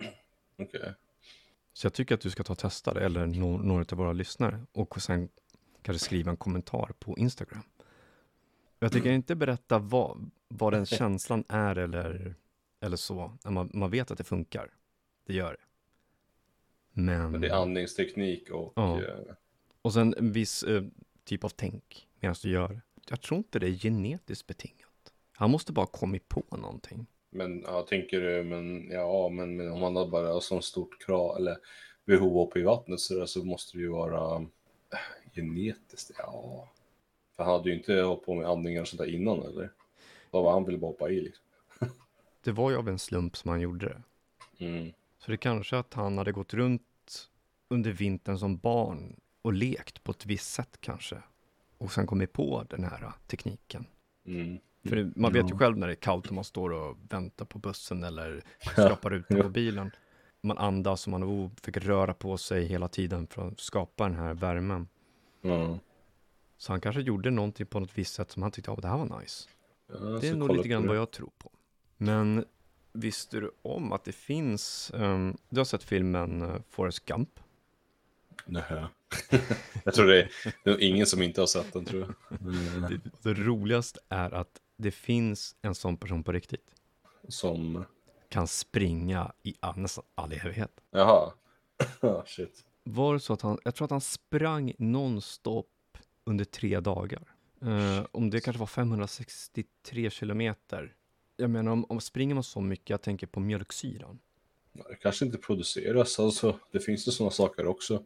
Okej. 0.58 0.94
Så 1.76 1.86
jag 1.86 1.92
tycker 1.92 2.14
att 2.14 2.20
du 2.20 2.30
ska 2.30 2.42
ta 2.42 2.52
och 2.52 2.58
testa 2.58 2.94
det, 2.94 3.04
eller 3.04 3.26
nå- 3.26 3.58
några 3.58 3.84
av 3.92 3.98
våra 3.98 4.12
lyssnare. 4.12 4.66
Och 4.72 5.02
sen 5.02 5.28
kanske 5.82 6.04
skriva 6.04 6.30
en 6.30 6.36
kommentar 6.36 6.92
på 6.98 7.18
Instagram. 7.18 7.62
Jag 8.78 8.92
tänker 8.92 9.10
inte 9.10 9.34
berätta 9.34 9.78
vad, 9.78 10.30
vad 10.48 10.72
den 10.72 10.86
känslan 10.96 11.44
är 11.48 11.76
eller, 11.76 12.34
eller 12.80 12.96
så, 12.96 13.38
när 13.44 13.50
man, 13.50 13.70
man 13.74 13.90
vet 13.90 14.10
att 14.10 14.18
det 14.18 14.24
funkar. 14.24 14.70
Det 15.26 15.34
gör 15.34 15.52
det. 15.52 15.64
Men, 17.00 17.30
Men 17.30 17.40
det 17.40 17.48
är 17.48 17.62
andningsteknik 17.62 18.50
och... 18.50 18.72
Ja. 18.76 19.02
eh, 19.02 19.14
och 19.82 19.92
sen 19.92 20.14
en 20.18 20.32
viss 20.32 20.62
eh, 20.62 20.84
typ 21.24 21.44
av 21.44 21.48
tänk 21.48 22.08
medan 22.20 22.36
du 22.42 22.50
gör. 22.50 22.80
Jag 23.08 23.20
tror 23.20 23.38
inte 23.38 23.58
det 23.58 23.66
är 23.66 23.72
genetiskt 23.74 24.46
betingat. 24.46 25.12
Han 25.32 25.50
måste 25.50 25.72
bara 25.72 25.86
kommit 25.86 26.28
på 26.28 26.44
någonting. 26.50 27.06
Men 27.30 27.62
ja, 27.66 27.82
tänker 27.82 28.20
du, 28.20 28.44
men 28.44 28.90
ja, 28.90 29.28
men, 29.28 29.56
men 29.56 29.72
om 29.72 29.80
man 29.80 29.96
har 29.96 30.06
bara 30.06 30.40
så 30.40 30.60
stort 30.60 31.06
krav 31.06 31.36
eller 31.36 31.56
behov 32.04 32.48
uppe 32.48 32.58
i 32.58 32.62
vattnet 32.62 33.00
så, 33.00 33.14
där, 33.14 33.26
så 33.26 33.44
måste 33.44 33.76
det 33.76 33.82
ju 33.82 33.88
vara 33.88 34.36
äh, 34.92 34.98
genetiskt. 35.34 36.10
Ja, 36.18 36.68
för 37.36 37.44
han 37.44 37.52
hade 37.52 37.68
ju 37.68 37.76
inte 37.76 37.94
hållit 37.94 38.24
på 38.24 38.34
med 38.34 38.46
andningar 38.46 38.80
och 38.80 38.88
sånt 38.88 39.00
där 39.00 39.14
innan 39.14 39.42
eller? 39.42 39.70
Vad 40.30 40.44
var 40.44 40.52
han 40.52 40.64
ville 40.64 40.78
bara 40.78 40.90
hoppa 40.90 41.10
i 41.10 41.20
liksom. 41.20 41.44
Det 42.44 42.52
var 42.52 42.70
ju 42.70 42.76
av 42.76 42.88
en 42.88 42.98
slump 42.98 43.36
som 43.36 43.50
han 43.50 43.60
gjorde 43.60 43.86
det. 43.86 44.02
Mm. 44.64 44.92
Så 45.18 45.30
det 45.30 45.36
kanske 45.36 45.78
att 45.78 45.94
han 45.94 46.18
hade 46.18 46.32
gått 46.32 46.54
runt 46.54 46.82
under 47.68 47.92
vintern 47.92 48.38
som 48.38 48.56
barn 48.56 49.20
och 49.42 49.52
lekt 49.52 50.04
på 50.04 50.12
ett 50.12 50.26
visst 50.26 50.52
sätt 50.52 50.78
kanske. 50.80 51.22
Och 51.78 51.92
sen 51.92 52.06
kommit 52.06 52.32
på 52.32 52.64
den 52.70 52.84
här 52.84 53.12
tekniken. 53.26 53.86
Mm. 54.26 54.58
För 54.88 54.96
det, 54.96 55.12
man 55.16 55.32
vet 55.32 55.44
ju 55.46 55.50
Ja. 55.54 55.58
själv 55.58 55.78
när 55.78 55.86
det 55.86 55.92
är 55.92 55.94
kallt 55.96 56.26
och 56.26 56.32
man 56.32 56.44
står 56.44 56.70
och 56.70 56.96
väntar 57.08 57.44
på 57.44 57.58
bussen 57.58 58.04
eller 58.04 58.42
skrapar 58.60 59.10
ut 59.14 59.28
på 59.28 59.48
bilen. 59.48 59.90
Man 60.40 60.58
andas 60.58 61.06
och 61.06 61.10
man 61.20 61.50
fick 61.62 61.76
röra 61.76 62.14
på 62.14 62.36
sig 62.38 62.64
hela 62.66 62.88
tiden 62.88 63.26
för 63.26 63.48
att 63.48 63.60
skapa 63.60 64.04
den 64.04 64.14
här 64.14 64.34
värmen. 64.34 64.88
Ja. 65.42 65.78
Så 66.58 66.72
han 66.72 66.80
kanske 66.80 67.00
gjorde 67.02 67.30
någonting 67.30 67.66
på 67.66 67.80
något 67.80 67.98
visst 67.98 68.14
sätt 68.14 68.30
som 68.30 68.42
han 68.42 68.52
tyckte, 68.52 68.72
att 68.72 68.82
det 68.82 68.88
här 68.88 68.98
var 68.98 69.20
nice. 69.20 69.48
Ja, 69.88 69.96
Det 69.98 70.28
är 70.28 70.34
nog 70.36 70.56
lite 70.56 70.68
grann 70.68 70.86
vad 70.86 70.96
jag 70.96 71.10
tror 71.10 71.30
på. 71.38 71.50
Men 71.96 72.44
visste 72.92 73.40
du 73.40 73.50
om 73.62 73.92
att 73.92 74.04
det 74.04 74.12
finns, 74.12 74.90
um, 74.94 75.36
du 75.48 75.60
har 75.60 75.64
sett 75.64 75.82
filmen 75.82 76.42
uh, 76.42 76.56
Forrest 76.70 77.04
Gump? 77.04 77.40
Nej. 78.46 78.62
jag 79.84 79.94
tror 79.94 80.06
det 80.06 80.22
är, 80.22 80.30
det 80.64 80.70
är 80.70 80.82
ingen 80.82 81.06
som 81.06 81.22
inte 81.22 81.40
har 81.40 81.46
sett 81.46 81.72
den 81.72 81.84
tror 81.84 82.00
jag. 82.00 82.40
Mm. 82.40 82.82
Det, 83.22 83.32
det 83.34 83.34
roligaste 83.42 84.00
är 84.08 84.34
att 84.34 84.60
det 84.76 84.90
finns 84.90 85.56
en 85.62 85.74
sån 85.74 85.96
person 85.96 86.24
på 86.24 86.32
riktigt. 86.32 86.74
Som? 87.28 87.84
Kan 88.28 88.46
springa 88.46 89.32
i 89.42 89.54
nästan 89.76 90.04
all 90.14 90.32
evighet. 90.32 90.80
Jaha. 90.90 91.32
Shit. 92.26 92.64
Var 92.84 93.14
det 93.14 93.20
så 93.20 93.32
att 93.32 93.42
han, 93.42 93.58
jag 93.64 93.74
tror 93.74 93.84
att 93.84 93.90
han 93.90 94.00
sprang 94.00 94.72
nonstop 94.78 95.98
under 96.24 96.44
tre 96.44 96.80
dagar. 96.80 97.22
Uh, 97.62 98.06
om 98.12 98.30
det 98.30 98.40
kanske 98.40 98.60
var 98.60 98.66
563 98.66 100.10
kilometer. 100.10 100.94
Jag 101.36 101.50
menar, 101.50 101.72
om, 101.72 101.84
om 101.88 102.00
springer 102.00 102.34
man 102.34 102.44
så 102.44 102.60
mycket, 102.60 102.90
jag 102.90 103.02
tänker 103.02 103.26
på 103.26 103.40
mjölksyran. 103.40 104.18
Det 104.72 104.96
kanske 105.00 105.24
inte 105.24 105.38
produceras, 105.38 106.20
alltså 106.20 106.58
det 106.72 106.80
finns 106.80 107.08
ju 107.08 107.12
sådana 107.12 107.30
saker 107.30 107.66
också. 107.66 108.02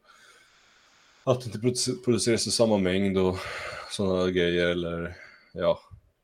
Att 1.24 1.40
det 1.40 1.46
inte 1.46 1.92
produceras 2.04 2.46
i 2.46 2.50
samma 2.50 2.78
mängd 2.78 3.18
och 3.18 3.38
sådana 3.90 4.30
grejer 4.30 4.66
eller 4.66 5.16
ja. 5.52 5.80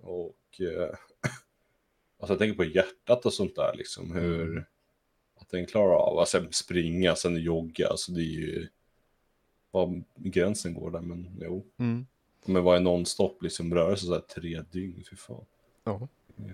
Och 0.07 0.61
eh, 0.61 0.89
alltså 2.21 2.33
jag 2.33 2.39
tänker 2.39 2.57
på 2.57 2.65
hjärtat 2.65 3.27
och 3.27 3.33
sånt 3.33 3.57
där 3.57 3.75
liksom. 3.77 4.13
Hur 4.13 4.51
mm. 4.51 4.65
att 5.41 5.49
den 5.49 5.67
klarar 5.67 5.95
av, 5.95 6.19
alltså 6.19 6.47
springa, 6.51 7.17
sen 7.17 7.37
jogga, 7.37 7.89
alltså 7.89 8.13
det 8.13 8.21
är 8.21 8.41
ju 8.41 8.69
var 9.71 10.03
gränsen 10.15 10.75
går 10.75 10.91
där, 10.91 11.01
men 11.01 11.39
jo. 11.41 11.67
Mm. 11.77 12.07
Men 12.45 12.65
vad 12.65 12.77
är 12.77 12.81
nonstop 12.81 13.43
liksom 13.43 13.75
rörelse 13.75 14.07
sådär 14.07 14.21
tre 14.21 14.63
dygn, 14.71 15.05
fy 15.11 15.17
fan. 15.17 15.45
Ja. 15.85 16.09
Eh, 16.39 16.47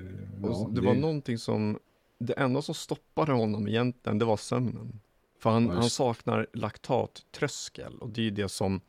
ja 0.43 0.69
det, 0.69 0.81
det 0.81 0.87
var 0.87 0.95
någonting 0.95 1.39
som, 1.39 1.79
det 2.19 2.33
enda 2.33 2.63
som 2.63 2.75
stoppade 2.75 3.33
honom 3.33 3.69
egentligen, 3.69 4.19
det 4.19 4.25
var 4.25 4.37
sömnen. 4.37 5.01
För 5.39 5.51
han, 5.51 5.67
ja, 5.67 5.73
han 5.73 5.91
saknar 5.91 6.47
laktattröskel 6.53 7.99
och 7.99 8.11
det 8.11 8.21
är 8.21 8.25
ju 8.25 8.31
det 8.31 8.49
som 8.49 8.81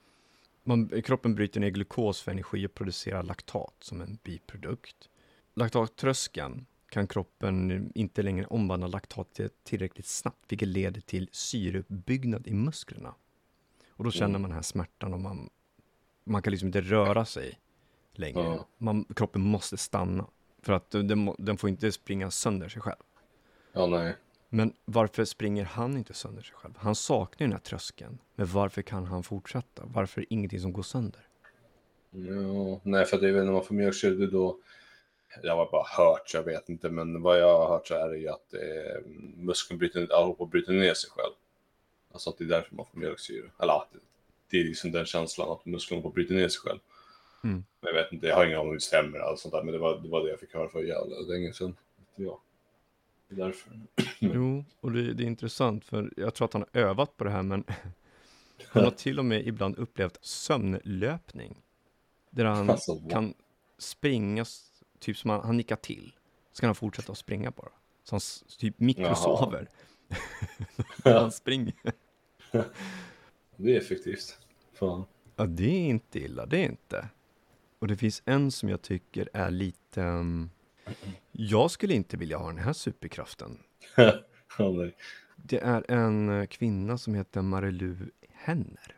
man, 0.64 1.02
kroppen 1.02 1.36
bryter 1.36 1.60
ner 1.60 1.70
glukos 1.70 2.22
för 2.22 2.32
energi 2.32 2.68
och 2.68 2.74
producerar 2.74 3.24
laktat 3.24 3.76
som 3.80 4.02
en 4.02 4.20
biprodukt. 4.24 5.10
Laktattröskeln 5.54 6.66
kan 6.90 7.08
kroppen 7.08 7.92
inte 7.96 8.22
längre 8.22 8.46
omvandla 8.46 8.88
laktat 8.88 9.40
tillräckligt 9.64 10.06
snabbt, 10.06 10.52
vilket 10.52 10.68
leder 10.68 11.02
till 11.02 11.30
syreuppbyggnad 11.32 12.48
i 12.48 12.54
musklerna. 12.54 13.16
Och 13.90 14.04
då 14.04 14.12
känner 14.12 14.30
mm. 14.30 14.42
man 14.42 14.50
den 14.50 14.56
här 14.56 14.62
smärtan 14.62 15.14
och 15.14 15.20
man, 15.20 15.50
man 16.24 16.42
kan 16.42 16.52
liksom 16.52 16.68
inte 16.68 16.82
röra 16.82 17.26
sig 17.26 17.60
längre. 18.12 18.60
Man, 18.78 19.06
kroppen 19.06 19.42
måste 19.42 19.78
stanna. 19.78 20.28
För 20.62 20.74
att 20.74 20.92
den, 20.92 21.36
den 21.38 21.58
får 21.58 21.70
inte 21.70 21.92
springa 21.92 22.32
sönder 22.32 22.70
sig 22.70 22.82
själv. 22.82 23.04
Ja, 23.74 23.88
nej. 23.88 24.16
Men 24.56 24.74
varför 24.86 25.26
springer 25.26 25.64
han 25.64 25.98
inte 25.98 26.14
sönder 26.14 26.42
sig 26.42 26.56
själv? 26.56 26.74
Han 26.78 26.96
saknar 26.96 27.46
ju 27.46 27.46
den 27.46 27.52
här 27.52 27.60
tröskeln. 27.60 28.18
Men 28.36 28.48
varför 28.48 28.82
kan 28.82 29.06
han 29.06 29.24
fortsätta? 29.24 29.84
Varför 29.86 30.22
är 30.22 30.26
det 30.26 30.34
ingenting 30.34 30.60
som 30.60 30.74
går 30.74 30.84
sönder? 30.84 31.28
Ja, 32.12 32.80
nej, 32.84 33.06
för 33.06 33.18
det 33.22 33.30
är 33.30 33.32
väl 33.32 33.46
när 33.46 33.52
man 33.52 33.64
får 33.64 33.76
mjölksyra 33.76 34.28
då. 34.28 34.58
Jag 35.44 35.56
har 35.56 35.72
bara 35.72 35.86
hört, 35.88 36.34
jag 36.34 36.44
vet 36.44 36.70
inte, 36.70 36.90
men 36.90 37.22
vad 37.22 37.40
jag 37.40 37.58
har 37.58 37.68
hört 37.68 37.88
så 37.88 37.94
är 37.94 38.10
det 38.10 38.18
ju 38.18 38.28
att 38.28 38.54
eh, 38.54 39.10
muskeln 39.38 39.80
bryter, 39.80 40.46
bryter 40.46 40.74
ner 40.74 40.94
sig 40.94 41.10
själv. 41.10 41.34
Alltså 42.12 42.30
att 42.30 42.38
det 42.38 42.44
är 42.44 42.48
därför 42.48 42.76
man 42.76 42.86
får 42.86 43.00
mjölksyra. 43.00 43.50
Eller 43.60 43.74
att 43.74 43.90
det 44.50 44.60
är 44.60 44.64
liksom 44.64 44.92
den 44.92 45.06
känslan 45.06 45.52
att 45.52 45.66
muskeln 45.66 46.02
får 46.02 46.12
bryta 46.12 46.34
ner 46.34 46.48
sig 46.48 46.60
själv. 46.60 46.80
Mm. 47.44 47.64
Jag 47.82 47.94
vet 47.94 48.12
inte, 48.12 48.28
jag 48.28 48.36
har 48.36 48.46
ingen 48.46 48.58
aning 48.58 48.70
om 48.70 48.76
det 48.76 48.82
stämmer 48.82 49.20
eller 49.20 49.36
sånt 49.36 49.54
där, 49.54 49.64
men 49.64 49.74
det 49.74 49.80
var, 49.80 50.00
det 50.00 50.10
var 50.10 50.24
det 50.24 50.30
jag 50.30 50.40
fick 50.40 50.54
höra 50.54 50.70
för 50.70 50.84
jävla 50.84 51.20
länge 51.20 51.54
sedan. 51.54 51.76
Ja. 52.16 52.40
Därför. 53.36 53.80
jo, 54.20 54.66
och 54.80 54.92
det, 54.92 55.14
det, 55.14 55.24
är 55.24 55.28
intressant, 55.28 55.86
för 55.86 56.14
jag 56.18 56.34
tror 56.34 56.46
att 56.46 56.54
han 56.54 56.66
har 56.74 56.82
övat 56.82 57.18
på 57.18 57.24
det 57.24 57.30
här, 57.30 57.44
men 57.44 57.64
han 58.68 58.84
har 58.84 58.92
till 58.92 59.20
och 59.20 59.26
med 59.26 59.48
ibland 59.48 59.76
upplevt 59.78 60.26
sömnlöpning. 60.26 61.62
Där 62.30 62.46
han 62.46 62.70
alltså, 62.70 62.96
kan 63.10 63.34
springa, 63.78 64.46
typ 65.00 65.18
som 65.18 65.30
han, 65.30 65.42
han 65.44 65.58
nickar 65.58 65.76
till, 65.76 66.14
så 66.52 66.60
kan 66.60 66.68
han 66.68 66.76
fortsätta 66.76 67.12
att 67.12 67.18
springa 67.18 67.52
bara. 67.52 67.72
Så 68.04 68.16
han 68.16 68.22
typ 68.58 68.80
mikrosover. 68.80 69.68
han 71.04 71.32
springer. 71.32 71.74
det 73.58 73.76
är 73.76 73.78
effektivt. 73.78 74.40
Fan. 74.74 75.06
Ja, 75.36 75.46
det 75.46 75.70
är 75.70 75.90
inte 75.90 76.20
illa, 76.20 76.46
det 76.46 76.58
är 76.58 76.66
inte. 76.66 77.10
Och 77.80 77.88
det 77.88 77.98
finns 77.98 78.22
en 78.26 78.52
som 78.52 78.70
jag 78.70 78.82
tycker 78.82 79.30
är 79.34 79.52
lite... 79.52 80.02
Um, 80.02 80.50
jag 81.32 81.72
skulle 81.72 81.94
inte 81.94 82.18
vilja 82.18 82.38
ha 82.38 82.48
den 82.48 82.58
här 82.58 82.74
superkraften. 82.74 83.60
det 85.36 85.60
är 85.60 85.92
en 85.92 86.30
eh, 86.30 86.46
kvinna 86.46 86.98
som 86.98 87.16
heter 87.16 87.42
Marilu 87.42 87.96
Henner. 88.30 88.98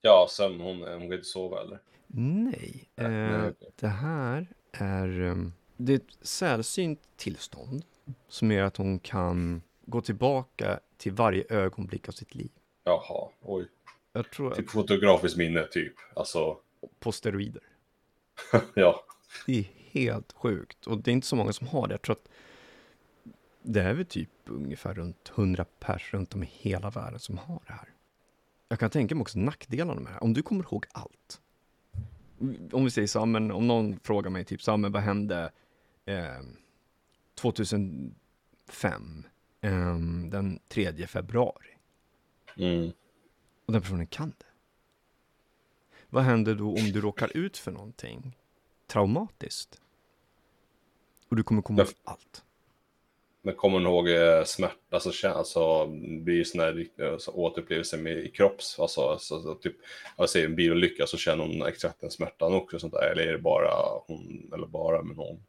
Ja, 0.00 0.26
sömn, 0.30 0.60
hon, 0.60 0.82
hon 0.82 1.00
kan 1.00 1.12
inte 1.12 1.24
sova 1.24 1.60
eller? 1.60 1.78
Nej, 2.16 2.90
eh, 2.96 3.46
det 3.76 3.88
här 3.88 4.46
är... 4.72 5.20
Um, 5.20 5.52
det 5.76 5.92
är 5.92 5.96
ett 5.96 6.26
sällsynt 6.26 7.00
tillstånd 7.16 7.84
som 8.28 8.50
gör 8.50 8.64
att 8.64 8.76
hon 8.76 8.98
kan 8.98 9.62
gå 9.86 10.00
tillbaka 10.00 10.80
till 10.96 11.12
varje 11.12 11.44
ögonblick 11.48 12.08
av 12.08 12.12
sitt 12.12 12.34
liv. 12.34 12.50
Jaha, 12.84 13.28
oj. 13.40 13.68
Jag 14.12 14.30
tror 14.30 14.50
typ 14.50 14.66
att... 14.66 14.72
fotografiskt 14.72 15.36
minne, 15.36 15.66
typ. 15.66 15.94
Alltså... 16.16 16.56
På 16.98 17.12
steroider. 17.12 17.62
ja. 18.74 19.04
Det 19.46 19.58
är 19.58 19.64
helt 19.94 20.32
sjukt. 20.32 20.86
Och 20.86 20.98
det 20.98 21.10
är 21.10 21.12
inte 21.12 21.26
så 21.26 21.36
många 21.36 21.52
som 21.52 21.66
har 21.66 21.88
det. 21.88 21.94
Jag 21.94 22.02
tror 22.02 22.16
att 22.16 22.28
det 23.62 23.82
är 23.82 23.94
väl 23.94 24.06
typ 24.06 24.30
ungefär 24.44 24.94
runt 24.94 25.32
100 25.36 25.64
pers 25.78 26.14
runt 26.14 26.34
om 26.34 26.42
i 26.42 26.50
hela 26.52 26.90
världen 26.90 27.18
som 27.18 27.38
har 27.38 27.60
det 27.66 27.72
här. 27.72 27.88
Jag 28.68 28.78
kan 28.78 28.90
tänka 28.90 29.14
mig 29.14 29.22
också 29.22 29.38
nackdelarna 29.38 30.00
med 30.00 30.10
det 30.10 30.14
här. 30.14 30.22
Om 30.22 30.34
du 30.34 30.42
kommer 30.42 30.64
ihåg 30.64 30.86
allt. 30.92 31.40
Om 32.72 32.84
vi 32.84 32.90
säger 32.90 33.08
så, 33.08 33.26
men 33.26 33.50
om 33.50 33.66
någon 33.66 34.00
frågar 34.00 34.30
mig 34.30 34.44
typ 34.44 34.62
så, 34.62 34.76
men 34.76 34.92
vad 34.92 35.02
hände 35.02 35.52
eh, 36.04 36.40
2005? 37.34 38.14
Eh, 39.60 39.98
den 40.30 40.58
3 40.68 41.06
februari. 41.06 41.76
Mm. 42.56 42.92
Och 43.66 43.72
den 43.72 43.82
personen 43.82 44.06
kan 44.06 44.30
det. 44.38 44.46
Vad 46.10 46.24
händer 46.24 46.54
då 46.54 46.68
om 46.68 46.92
du 46.92 47.00
råkar 47.00 47.36
ut 47.36 47.58
för 47.58 47.72
någonting 47.72 48.36
traumatiskt? 48.86 49.80
Och 51.34 51.36
du 51.36 51.42
kommer 51.42 51.62
komma 51.62 51.82
ihåg 51.82 51.92
allt. 52.04 52.42
Men 53.42 53.54
kommer 53.54 53.78
du 53.78 53.84
ihåg 53.84 54.08
eh, 54.08 54.44
smärta, 54.44 54.76
alltså, 54.90 55.28
alltså 55.28 55.86
blir 56.20 56.44
sån 56.44 56.60
här 56.60 56.88
alltså, 57.12 57.30
återupplevelse 57.30 57.96
med 57.96 58.34
kropps, 58.34 58.78
alltså, 58.78 59.00
alltså 59.00 59.54
typ, 59.54 59.76
jag 60.16 60.30
säger 60.30 60.46
en 60.46 60.56
bilolycka 60.56 61.06
så 61.06 61.16
känner 61.16 61.44
hon 61.46 61.66
exakt 61.66 62.00
den 62.00 62.10
smärtan 62.10 62.54
också 62.54 62.78
sånt 62.78 62.92
där, 62.92 63.10
eller 63.12 63.22
är 63.22 63.32
det 63.32 63.38
bara 63.38 63.70
hon, 64.06 64.50
eller 64.54 64.66
bara 64.66 65.02
men 65.02 65.16
hon, 65.16 65.44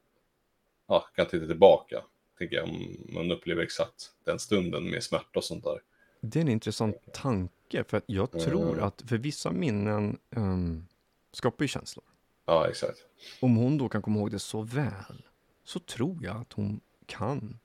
ja, 0.88 1.06
kan 1.15 1.25
titta 1.25 1.48
tillbaka, 1.48 2.04
tänker 2.38 2.56
jag, 2.56 2.65
om 2.70 2.98
man 3.10 3.32
upplever 3.32 3.63
exakt 3.63 4.12
den 4.24 4.39
stunden 4.39 4.89
med 4.89 5.04
smärta 5.04 5.39
och 5.39 5.44
sånt 5.44 5.63
där. 5.63 5.82
Det 6.22 6.39
är 6.39 6.42
en 6.42 6.50
intressant 6.50 7.13
tanke, 7.13 7.84
för 7.88 8.01
jag 8.06 8.32
tror 8.32 8.74
mm. 8.74 8.84
att 8.84 9.04
för 9.08 9.18
vissa 9.18 9.51
minnen 9.51 10.18
um, 10.30 10.88
skapar 11.32 11.63
ju 11.63 11.68
känslor. 11.68 12.06
Ja, 12.46 12.68
exakt. 12.70 12.98
Om 13.42 13.56
hon 13.56 13.77
då 13.77 13.89
kan 13.89 14.01
komma 14.01 14.20
ihåg 14.20 14.32
det 14.32 14.39
så 14.39 14.62
väl, 14.62 15.25
så 15.66 15.80
tror 15.80 16.24
jag 16.24 16.38
att 16.38 16.54
hon 16.54 16.80
kan. 17.06 17.60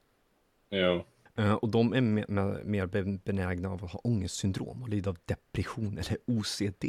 Ja. 0.68 1.04
Uh, 1.38 1.52
och 1.52 1.68
de 1.68 1.92
är 1.92 2.00
mer, 2.00 2.64
mer 2.64 2.86
benägna 3.24 3.68
av 3.68 3.84
att 3.84 3.90
ha 3.90 4.00
ångestsyndrom 4.00 4.82
och 4.82 4.88
lida 4.88 5.10
av 5.10 5.18
depression 5.24 5.98
eller 5.98 6.18
OCD. 6.26 6.84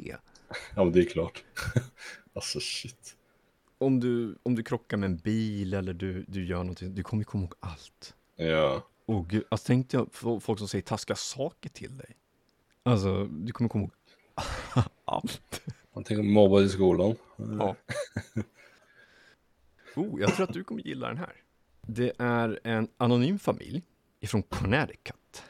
Ja, 0.76 0.84
men 0.84 0.92
det 0.92 1.00
är 1.00 1.06
klart. 1.06 1.44
alltså 2.34 2.60
shit. 2.60 3.16
Om 3.78 4.00
du, 4.00 4.38
om 4.44 4.56
du 4.56 4.64
krockar 4.64 4.98
med 4.98 5.08
en 5.08 5.18
bil 5.18 5.74
eller 5.74 5.94
du, 5.94 6.26
du 6.28 6.46
gör 6.46 6.58
någonting, 6.58 6.96
du 6.96 7.04
kommer 7.04 7.24
komma 7.24 7.44
ihåg 7.44 7.54
allt. 7.60 8.16
Ja. 8.36 8.88
Och 9.06 9.30
gud, 9.30 9.44
alltså 9.50 9.68
tänk 9.68 9.90
dig 9.90 10.06
folk 10.42 10.60
som 10.60 10.68
säger 10.68 10.82
taskiga 10.82 11.16
saker 11.16 11.70
till 11.70 11.98
dig. 11.98 12.16
Alltså, 12.84 13.26
du 13.26 13.52
kommer 13.52 13.70
komma 13.70 13.84
ihåg 13.84 13.92
allt. 15.06 15.62
Man 15.94 16.04
tänker 16.04 16.24
mobba 16.24 16.62
i 16.62 16.70
skolan. 16.70 17.16
Ja. 17.38 17.76
Oh, 19.96 20.22
jag 20.22 20.36
tror 20.36 20.44
att 20.48 20.54
du 20.54 20.64
kommer 20.64 20.82
gilla 20.82 21.08
den 21.08 21.18
här. 21.18 21.36
Det 21.82 22.12
är 22.18 22.60
en 22.64 22.88
anonym 22.98 23.40
familj 23.40 23.84
ifrån 24.20 24.44
Connecticut. 24.44 25.44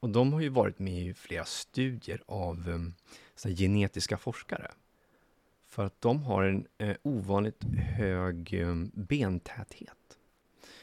Och 0.00 0.10
de 0.10 0.32
har 0.32 0.40
ju 0.40 0.48
varit 0.48 0.78
med 0.78 1.06
i 1.06 1.14
flera 1.14 1.44
studier 1.44 2.22
av 2.26 2.68
um, 2.68 2.94
genetiska 3.56 4.16
forskare. 4.16 4.72
För 5.66 5.84
att 5.84 6.00
de 6.00 6.22
har 6.22 6.44
en 6.44 6.66
eh, 6.78 6.96
ovanligt 7.02 7.64
hög 7.76 8.54
um, 8.62 8.90
bentäthet. 8.94 10.18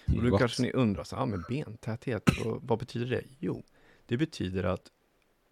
Och 0.07 0.23
då 0.23 0.37
kanske 0.37 0.61
ni 0.61 0.71
undrar, 0.71 1.03
så, 1.03 1.15
ah, 1.15 1.25
med 1.25 1.43
bentäthet, 1.49 2.29
och, 2.45 2.59
vad 2.63 2.79
betyder 2.79 3.05
det? 3.05 3.23
Jo, 3.39 3.63
det 4.05 4.17
betyder 4.17 4.63
att 4.63 4.91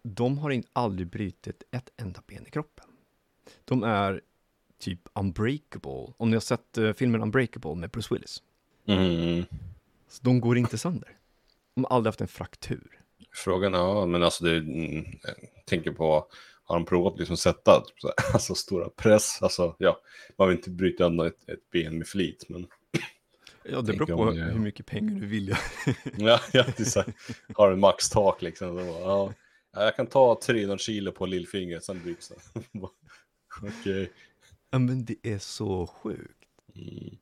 de 0.02 0.38
har 0.38 0.50
inte 0.50 0.68
aldrig 0.72 1.08
brutit 1.08 1.62
ett 1.70 1.90
enda 1.96 2.22
ben 2.26 2.46
i 2.46 2.50
kroppen. 2.50 2.86
De 3.64 3.82
är 3.82 4.20
typ 4.82 5.00
unbreakable. 5.14 6.14
Om 6.16 6.30
ni 6.30 6.36
har 6.36 6.40
sett 6.40 6.78
uh, 6.78 6.92
filmen 6.92 7.22
Unbreakable 7.22 7.74
med 7.74 7.90
Bruce 7.90 8.14
Willis. 8.14 8.42
Mm. 8.86 9.44
Så 10.08 10.22
de 10.22 10.40
går 10.40 10.58
inte 10.58 10.78
sönder. 10.78 11.16
De 11.74 11.84
har 11.84 11.96
aldrig 11.96 12.08
haft 12.08 12.20
en 12.20 12.28
fraktur. 12.28 13.00
Frågan, 13.34 13.72
ja, 13.72 14.06
men 14.06 14.22
alltså 14.22 14.44
det, 14.44 14.56
mm, 14.56 15.04
jag 15.22 15.66
tänker 15.66 15.92
på, 15.92 16.26
har 16.64 16.76
de 16.76 16.84
provat 16.84 17.18
liksom 17.18 17.36
sätta 17.36 17.82
alltså 18.32 18.54
stora 18.54 18.88
press, 18.88 19.42
alltså 19.42 19.76
ja, 19.78 20.00
man 20.38 20.48
vill 20.48 20.56
inte 20.56 20.70
bryta 20.70 21.04
undan 21.04 21.26
ett, 21.26 21.48
ett 21.48 21.70
ben 21.70 21.98
med 21.98 22.06
flit, 22.06 22.44
men 22.48 22.66
Ja, 23.64 23.80
det 23.80 23.92
beror 23.92 24.06
på 24.06 24.30
hur 24.30 24.58
mycket 24.58 24.86
pengar 24.86 25.20
du 25.20 25.26
vill. 25.26 25.48
Ja. 26.16 26.40
ja, 26.52 26.64
det 26.76 26.80
är 26.80 26.84
så 26.84 27.00
här, 27.00 27.12
har 27.54 27.72
en 27.72 27.80
maxtak 27.80 28.42
liksom, 28.42 28.68
så 28.68 28.84
bara, 28.84 29.00
ja, 29.00 29.32
ja, 29.72 29.84
jag 29.84 29.96
kan 29.96 30.06
ta 30.06 30.40
300 30.42 30.78
kilo 30.78 31.12
på 31.12 31.26
lillfingret, 31.26 31.84
sen 31.84 32.02
bryts 32.02 32.28
det. 32.28 32.60
Okej. 33.62 34.12
Ja, 34.72 34.78
men 34.78 35.04
det 35.04 35.16
är 35.22 35.38
så 35.38 35.86
sjukt. 35.86 36.48
Mm. 36.74 37.18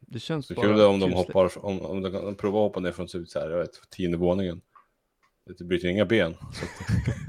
Det 0.00 0.20
känns 0.20 0.46
Så 0.46 0.54
bara 0.54 0.66
kul 0.66 0.76
det 0.76 0.86
om 0.86 1.00
de 1.00 1.10
kusligt. 1.10 1.26
hoppar, 1.26 1.64
om, 1.64 1.80
om 1.80 2.02
de 2.02 2.12
kan 2.12 2.34
prova 2.34 2.58
att 2.58 2.62
hoppa 2.62 2.80
ner 2.80 2.92
från 2.92 3.06
typ 3.06 3.28
så 3.28 3.38
här, 3.40 3.50
jag 3.50 3.58
vet, 3.58 3.90
tionde 3.90 4.16
våningen. 4.16 4.60
Det 5.58 5.64
bryter 5.64 5.88
inga 5.88 6.04
ben. 6.04 6.34
Så 6.52 6.66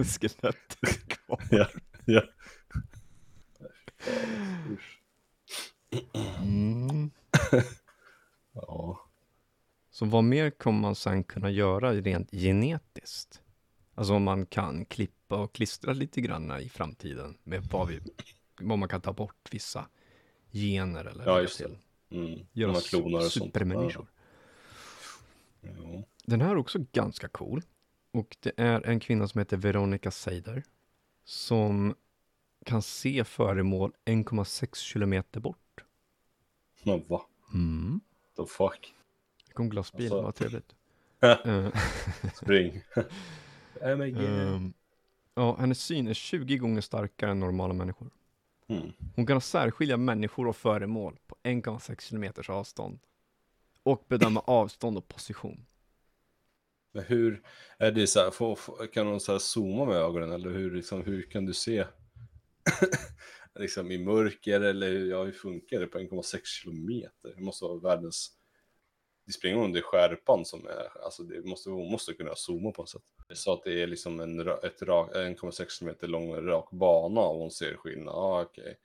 Skelettet 0.19 1.07
kvar. 1.07 1.41
ja, 1.51 1.67
ja. 2.05 2.21
Mm. 6.41 7.11
Ja. 8.53 9.01
Så 9.89 10.05
vad 10.05 10.23
mer 10.23 10.49
kommer 10.49 10.79
man 10.79 10.95
sen 10.95 11.23
kunna 11.23 11.49
göra 11.49 11.93
rent 11.93 12.31
genetiskt? 12.31 13.41
Alltså 13.95 14.13
om 14.13 14.23
man 14.23 14.45
kan 14.45 14.85
klippa 14.85 15.37
och 15.37 15.53
klistra 15.55 15.93
lite 15.93 16.21
grann 16.21 16.59
i 16.59 16.69
framtiden 16.69 17.37
med 17.43 17.63
vad, 17.71 17.87
vi, 17.87 17.99
vad 18.59 18.79
man 18.79 18.89
kan 18.89 19.01
ta 19.01 19.13
bort 19.13 19.49
vissa 19.51 19.87
gener 20.51 21.05
eller 21.05 21.25
Ja, 21.25 21.41
just 21.41 21.57
det. 21.59 21.65
till. 21.65 21.77
Mm. 22.09 22.29
Göra 22.29 22.71
Göra 22.71 22.81
klonar 22.81 23.17
och 23.17 23.23
sånt. 23.23 23.45
supermänniskor. 23.45 24.07
Ja. 25.61 25.69
Ja. 25.83 26.03
Den 26.25 26.41
här 26.41 26.49
är 26.51 26.57
också 26.57 26.79
ganska 26.91 27.27
cool. 27.27 27.61
Och 28.11 28.37
det 28.39 28.51
är 28.57 28.85
en 28.87 28.99
kvinna 28.99 29.27
som 29.27 29.39
heter 29.39 29.57
Veronica 29.57 30.11
Seider. 30.11 30.63
Som 31.23 31.95
kan 32.65 32.81
se 32.81 33.23
föremål 33.23 33.91
1,6 34.05 34.75
kilometer 34.75 35.39
bort. 35.39 35.83
Men 36.83 37.07
va? 37.07 37.21
Mm. 37.53 38.01
The 38.37 38.45
fuck? 38.45 38.93
Det 39.47 39.53
kom 39.53 39.69
glassbil, 39.69 40.05
Alltså- 40.05 40.21
vad 40.21 40.35
trevligt. 40.35 40.75
Eh, 41.19 41.69
Spring. 42.35 42.81
ehm, 43.81 44.73
ja, 45.35 45.55
hennes 45.59 45.79
syn 45.83 46.07
är 46.07 46.13
20 46.13 46.57
gånger 46.57 46.81
starkare 46.81 47.31
än 47.31 47.39
normala 47.39 47.73
människor. 47.73 48.09
Mm. 48.67 48.91
Hon 49.15 49.25
kan 49.25 49.41
särskilja 49.41 49.97
människor 49.97 50.47
och 50.47 50.55
föremål 50.55 51.17
på 51.27 51.35
1,6 51.43 52.01
kilometers 52.01 52.49
avstånd. 52.49 52.99
Och 53.83 54.05
bedöma 54.07 54.39
avstånd 54.45 54.97
och 54.97 55.07
position. 55.07 55.65
Men 56.93 57.03
hur, 57.03 57.41
är 57.77 57.91
det 57.91 58.07
så 58.07 58.19
här, 58.19 58.31
får, 58.31 58.87
kan 58.93 59.07
hon 59.07 59.19
så 59.19 59.31
här 59.31 59.39
zooma 59.39 59.85
med 59.85 59.95
ögonen 59.95 60.31
eller 60.31 60.49
hur, 60.49 60.71
liksom, 60.75 61.03
hur 61.03 61.21
kan 61.21 61.45
du 61.45 61.53
se? 61.53 61.85
liksom 63.59 63.91
i 63.91 63.97
mörker 63.97 64.61
eller 64.61 65.05
ja, 65.05 65.23
hur 65.23 65.31
funkar 65.31 65.79
det 65.79 65.87
på 65.87 65.99
1,6 65.99 66.39
kilometer? 66.43 67.33
Det 67.35 67.41
måste 67.41 67.65
vara 67.65 67.79
världens... 67.79 68.36
Det 69.27 69.49
det 69.73 69.79
är 69.79 69.81
skärpan 69.81 70.45
som 70.45 70.67
är, 70.67 71.03
alltså 71.05 71.23
det 71.23 71.43
måste, 71.45 71.69
hon 71.69 71.91
måste 71.91 72.13
kunna 72.13 72.35
zooma 72.35 72.71
på 72.71 72.81
något 72.81 72.89
sätt. 72.89 73.01
Sa 73.33 73.53
att 73.53 73.63
det 73.63 73.81
är 73.81 73.87
liksom 73.87 74.19
en, 74.19 74.41
ra- 74.41 74.65
ett 74.65 74.81
rak, 74.81 75.11
1,6 75.15 75.69
kilometer 75.69 76.07
lång 76.07 76.35
rak 76.35 76.71
bana 76.71 77.21
och 77.21 77.39
hon 77.39 77.51
ser 77.51 77.75
skillnad. 77.75 78.13
Ja, 78.15 78.41
okej. 78.41 78.77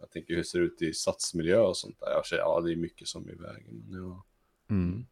Jag 0.00 0.10
tänker 0.10 0.34
hur 0.34 0.42
ser 0.42 0.58
det 0.58 0.64
ut 0.64 0.82
i 0.82 0.92
satsmiljö 0.92 1.58
och 1.60 1.76
sånt 1.76 2.00
där. 2.00 2.10
Jag 2.10 2.26
säger, 2.26 2.42
ja, 2.42 2.60
det 2.60 2.72
är 2.72 2.76
mycket 2.76 3.08
som 3.08 3.28
är 3.28 3.32
i 3.32 3.36
vägen. 3.36 3.84
Men 3.88 4.02
ja. 4.02 4.24
Mm. 4.70 5.06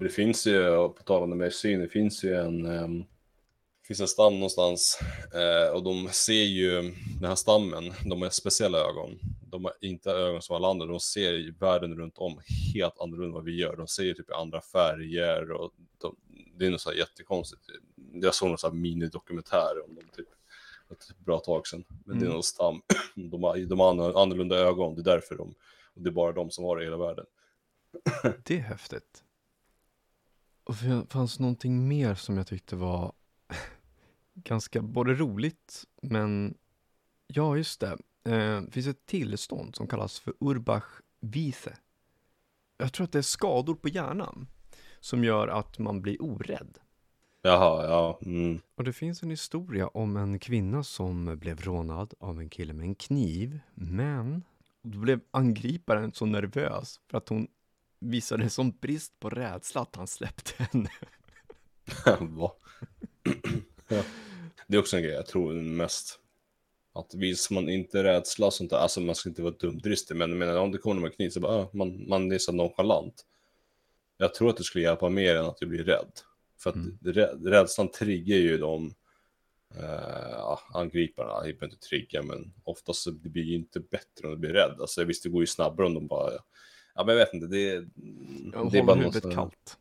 Det 0.00 0.08
finns 0.08 0.46
ju, 0.46 0.88
på 0.88 1.02
tal 1.04 1.22
om 1.22 1.30
det 1.30 1.36
med 1.36 1.52
syn, 1.52 1.80
det 1.80 1.88
finns 1.88 2.24
ju 2.24 2.34
en, 2.34 2.66
um, 2.66 3.04
finns 3.86 4.00
en 4.00 4.08
stam 4.08 4.34
någonstans 4.34 4.98
eh, 5.34 5.74
och 5.74 5.82
de 5.82 6.08
ser 6.08 6.42
ju 6.44 6.82
den 7.20 7.28
här 7.28 7.34
stammen, 7.34 7.92
de 8.04 8.22
har 8.22 8.30
speciella 8.30 8.78
ögon. 8.78 9.18
De 9.50 9.64
har 9.64 9.74
inte 9.80 10.10
ögon 10.10 10.42
som 10.42 10.56
alla 10.56 10.68
andra, 10.68 10.86
de 10.86 11.00
ser 11.00 11.32
ju 11.32 11.52
världen 11.58 11.94
runt 11.98 12.18
om 12.18 12.40
helt 12.74 12.98
annorlunda 13.00 13.26
än 13.26 13.32
vad 13.32 13.44
vi 13.44 13.56
gör. 13.60 13.76
De 13.76 13.88
ser 13.88 14.02
ju 14.02 14.14
typ 14.14 14.30
andra 14.32 14.60
färger 14.60 15.50
och 15.52 15.72
de, 15.98 16.16
det 16.56 16.66
är 16.66 16.70
nog 16.70 16.80
så 16.80 16.90
här 16.90 16.96
jättekonstigt. 16.96 17.62
Jag 18.12 18.34
såg 18.34 18.48
någon 18.48 18.58
så 18.58 18.66
här 18.68 18.74
minidokumentär 18.74 19.84
om 19.88 19.94
dem 19.94 20.04
typ 20.16 20.28
ett 20.90 21.18
bra 21.18 21.38
tag 21.38 21.66
sedan. 21.66 21.84
Men 22.04 22.18
det 22.18 22.22
är 22.22 22.26
Mm. 22.26 22.32
någon 22.34 22.42
stam, 22.42 22.82
de 23.14 23.42
har, 23.42 23.56
de 23.58 23.80
har 23.80 23.90
annorlunda- 23.90 24.18
annorlunda 24.22 24.56
ögon, 24.56 24.94
det 24.94 25.00
är 25.00 25.04
därför 25.14 25.34
de, 25.36 25.54
och 25.94 26.02
det 26.02 26.08
är 26.08 26.12
bara 26.12 26.32
de 26.32 26.50
som 26.50 26.64
har 26.64 26.76
det 26.76 26.82
i 26.82 26.86
hela 26.86 26.96
världen. 26.96 27.26
Det 28.44 28.54
är 28.56 28.60
häftigt. 28.60 29.22
Och 30.64 30.74
det 30.74 31.06
fanns 31.12 31.38
någonting 31.38 31.88
mer 31.88 32.14
som 32.14 32.36
jag 32.36 32.46
tyckte 32.46 32.76
var 32.76 33.12
ganska 34.34 34.82
både 34.82 35.14
roligt, 35.14 35.84
men 36.02 36.54
ja, 37.26 37.56
just 37.56 37.80
det. 37.80 37.98
Eh, 38.24 38.60
det 38.60 38.70
finns 38.70 38.86
ett 38.86 39.06
tillstånd 39.06 39.76
som 39.76 39.86
kallas 39.86 40.20
för 40.20 40.34
Urbach 40.40 41.00
Wiese. 41.20 41.76
Jag 42.76 42.92
tror 42.92 43.04
att 43.04 43.12
det 43.12 43.18
är 43.18 43.22
skador 43.22 43.74
på 43.74 43.88
hjärnan 43.88 44.46
som 45.00 45.24
gör 45.24 45.48
att 45.48 45.78
man 45.78 46.02
blir 46.02 46.22
orädd. 46.22 46.78
Jaha, 47.42 47.84
ja. 47.84 48.18
Mm. 48.22 48.60
Och 48.74 48.84
det 48.84 48.92
finns 48.92 49.22
en 49.22 49.30
historia 49.30 49.88
om 49.88 50.16
en 50.16 50.38
kvinna 50.38 50.84
som 50.84 51.38
blev 51.38 51.60
rånad 51.60 52.14
av 52.20 52.40
en 52.40 52.48
kille 52.48 52.72
med 52.72 52.84
en 52.84 52.94
kniv, 52.94 53.60
men 53.74 54.44
då 54.82 54.98
blev 54.98 55.20
angriparen 55.30 56.12
så 56.12 56.26
nervös 56.26 57.00
för 57.10 57.18
att 57.18 57.28
hon 57.28 57.48
visade 58.00 58.42
en 58.42 58.50
sån 58.50 58.70
brist 58.70 59.20
på 59.20 59.30
rädsla 59.30 59.80
att 59.80 59.96
han 59.96 60.06
släppte 60.06 60.62
henne. 60.62 60.90
Va? 62.20 62.52
ja. 63.88 64.02
Det 64.66 64.76
är 64.76 64.80
också 64.80 64.96
en 64.96 65.02
grej 65.02 65.12
jag 65.14 65.26
tror 65.26 65.52
mest. 65.54 66.20
Att 66.92 67.14
visar 67.14 67.54
man 67.54 67.68
inte 67.68 68.04
rädsla 68.04 68.46
och 68.46 68.52
sånt 68.54 68.70
där, 68.70 68.76
alltså 68.76 69.00
man 69.00 69.14
ska 69.14 69.28
inte 69.28 69.42
vara 69.42 69.54
dumdristig, 69.60 70.16
men 70.16 70.30
jag 70.30 70.38
menar 70.38 70.56
om 70.56 70.72
det 70.72 70.78
kommer 70.78 71.00
någon 71.00 71.10
kniv 71.10 71.30
så 71.30 71.40
bara, 71.40 71.52
ah, 71.56 71.70
man, 71.72 72.08
man 72.08 72.32
är 72.32 72.38
så 72.38 72.52
nonchalant. 72.52 73.26
Jag 74.16 74.34
tror 74.34 74.50
att 74.50 74.56
det 74.56 74.64
skulle 74.64 74.84
hjälpa 74.84 75.08
mer 75.08 75.36
än 75.36 75.44
att 75.46 75.56
du 75.58 75.66
blir 75.66 75.84
rädd. 75.84 76.12
För 76.58 76.70
att 76.70 76.76
Mm. 76.76 76.98
rä- 77.02 77.50
rädslan 77.50 77.88
triggar 77.90 78.36
ju 78.36 78.58
de 78.58 78.94
eh, 79.74 80.58
angriparna, 80.72 81.30
jag 81.30 81.42
behöver 81.42 81.64
inte 81.64 81.78
trigga, 81.88 82.22
men 82.22 82.52
oftast 82.64 83.02
så 83.02 83.10
det 83.10 83.28
blir 83.28 83.42
ju 83.42 83.54
inte 83.54 83.80
bättre 83.80 84.24
om 84.26 84.30
du 84.30 84.36
blir 84.36 84.50
rädd. 84.52 84.76
Alltså 84.80 85.04
visst, 85.04 85.22
det 85.22 85.28
går 85.28 85.42
ju 85.42 85.46
snabbare 85.46 85.86
om 85.86 85.94
de 85.94 86.06
bara, 86.06 86.30
ja 86.94 87.04
men 87.04 87.16
jag 87.16 87.24
vet 87.26 87.34
inte, 87.34 87.46
det, 87.46 87.62
Jag 87.62 87.84
det 87.84 88.56
är 88.56 88.58
håller 88.58 88.82
bara 88.82 88.96
huvudet 88.96 89.24
någon 89.24 89.32
sån- 89.32 89.34
kallt. 89.34 89.78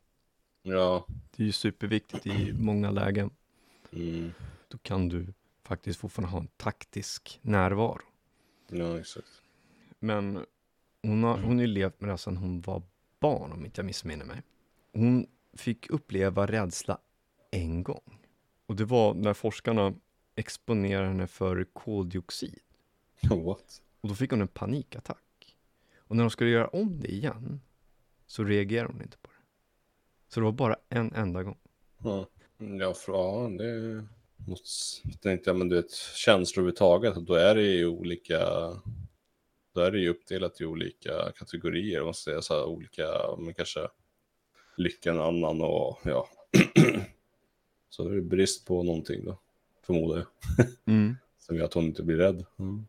Ja, 0.63 1.07
Det 1.37 1.43
är 1.43 1.47
ju 1.47 1.51
superviktigt 1.51 2.25
i 2.27 2.53
många 2.53 2.91
lägen. 2.91 3.29
Mm, 3.95 4.31
Då 4.67 4.77
kan 4.77 5.09
du 5.09 5.33
faktiskt 5.63 5.99
fortfarande 5.99 6.31
ha 6.31 6.39
en 6.39 6.47
taktisk 6.57 7.39
närvaro. 7.41 8.01
ja 8.69 8.99
exakt. 8.99 9.41
Men 9.99 10.45
hon 11.03 11.23
har, 11.23 11.37
hon 11.37 11.55
har 11.55 11.61
ju 11.61 11.67
levt 11.67 12.01
med 12.01 12.09
det 12.09 12.17
sedan 12.17 12.37
hon 12.37 12.61
var 12.61 12.81
barn, 13.19 13.51
om 13.51 13.65
inte 13.65 13.79
jag 13.81 13.85
missminner 13.85 14.25
mig. 14.25 14.41
Hon 14.93 15.27
fick 15.53 15.89
uppleva 15.89 16.45
rädsla 16.47 16.97
en 17.51 17.83
gång. 17.83 18.19
Och 18.65 18.75
det 18.75 18.85
var 18.85 19.13
när 19.13 19.33
forskarna 19.33 19.93
exponerade 20.35 21.07
henne 21.07 21.27
för 21.27 21.63
koldioxid. 21.73 22.59
What? 23.21 23.81
Och 24.01 24.09
då 24.09 24.15
fick 24.15 24.31
hon 24.31 24.41
en 24.41 24.47
panikattack. 24.47 25.55
Och 25.97 26.15
när 26.15 26.23
de 26.23 26.29
skulle 26.29 26.49
göra 26.49 26.67
om 26.67 26.99
det 26.99 27.07
igen 27.13 27.61
så 28.25 28.43
reagerade 28.43 28.93
hon 28.93 29.01
inte 29.01 29.17
på 29.17 29.27
det. 29.27 29.43
Så 30.27 30.39
det 30.39 30.43
var 30.43 30.51
bara 30.51 30.75
en 30.89 31.13
enda 31.13 31.43
gång. 31.43 31.57
Ja, 31.97 32.27
ja, 32.57 32.93
för, 32.93 33.13
ja 33.13 33.49
det 33.57 34.05
måste, 34.47 35.09
tänkte 35.21 35.49
jag, 35.49 35.57
men 35.57 35.69
du 35.69 35.75
vet, 35.75 35.91
känslor 36.15 36.63
överhuvudtaget, 36.63 37.15
då 37.15 37.33
är 37.33 37.55
det 37.55 37.61
ju 37.61 37.87
olika, 37.87 38.39
då 39.73 39.81
är 39.81 39.91
det 39.91 39.99
ju 39.99 40.09
uppdelat 40.09 40.61
i 40.61 40.65
olika 40.65 41.31
kategorier, 41.35 41.99
om 41.99 42.05
man 42.05 42.13
säga 42.13 42.41
så 42.41 42.53
här, 42.53 42.65
olika, 42.65 43.07
men 43.37 43.53
kanske 43.53 43.87
lycka 44.77 45.11
en 45.11 45.21
annan 45.21 45.61
och 45.61 45.99
ja. 46.03 46.27
så 47.89 48.07
är 48.07 48.15
det 48.15 48.21
brist 48.21 48.65
på 48.65 48.83
någonting 48.83 49.25
då, 49.25 49.39
förmodar 49.81 50.17
jag, 50.17 50.27
Mm. 50.85 51.15
som 51.39 51.57
gör 51.57 51.65
att 51.65 51.73
hon 51.73 51.85
inte 51.85 52.03
blir 52.03 52.17
rädd. 52.17 52.45
Mm. 52.59 52.85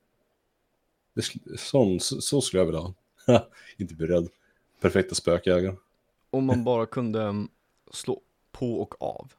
Det, 1.15 1.23
sån, 1.59 2.01
så, 2.01 2.21
så 2.21 2.41
skulle 2.41 2.61
jag 2.61 2.67
vilja 2.67 2.81
ha. 2.81 2.95
inte 3.77 3.95
bli 3.95 4.07
rädd. 4.07 4.29
Perfekta 4.81 5.15
spökjägaren. 5.15 5.77
Om 6.31 6.45
man 6.45 6.65
bara 6.65 6.87
kunde 6.87 7.23
mm, 7.23 7.49
slå 7.93 8.21
på 8.53 8.75
och 8.75 9.03
av. 9.03 9.33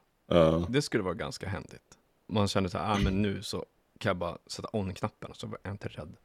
Det 0.68 0.82
skulle 0.82 1.02
vara 1.02 1.14
ganska 1.14 1.48
händigt. 1.48 1.98
Man 2.26 2.48
kände 2.48 2.70
så 2.70 2.78
här, 2.78 2.92
ah, 2.94 2.98
men 2.98 3.22
nu 3.22 3.42
så 3.42 3.66
kan 3.98 4.10
jag 4.10 4.16
bara 4.16 4.38
sätta 4.46 4.68
on-knappen 4.72 5.30
och 5.30 5.36
så 5.36 5.46
är 5.46 5.58
jag 5.62 5.72
inte 5.74 5.88
rädd. 5.88 6.16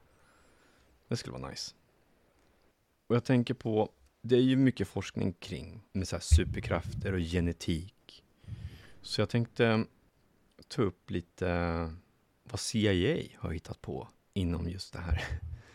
Det 1.08 1.18
skulle 1.18 1.38
vara 1.38 1.50
nice. 1.50 1.76
Och 3.08 3.16
jag 3.16 3.24
tänker 3.24 3.54
på, 3.54 3.90
det 4.22 4.36
är 4.36 4.42
ju 4.42 4.56
mycket 4.56 4.88
forskning 4.88 5.34
kring 5.34 5.82
med 5.92 6.08
så 6.08 6.16
här 6.16 6.22
superkrafter 6.24 7.14
och 7.14 7.20
genetik. 7.20 8.24
Så 9.02 9.22
jag 9.22 9.30
tänkte 9.30 9.86
ta 10.68 10.82
upp 10.82 11.10
lite 11.12 11.50
vad 12.44 12.60
CIA 12.60 13.18
har 13.40 13.52
hittat 13.52 13.82
på 13.82 14.08
inom 14.34 14.70
just 14.70 14.94
det 14.94 15.00
här 15.00 15.24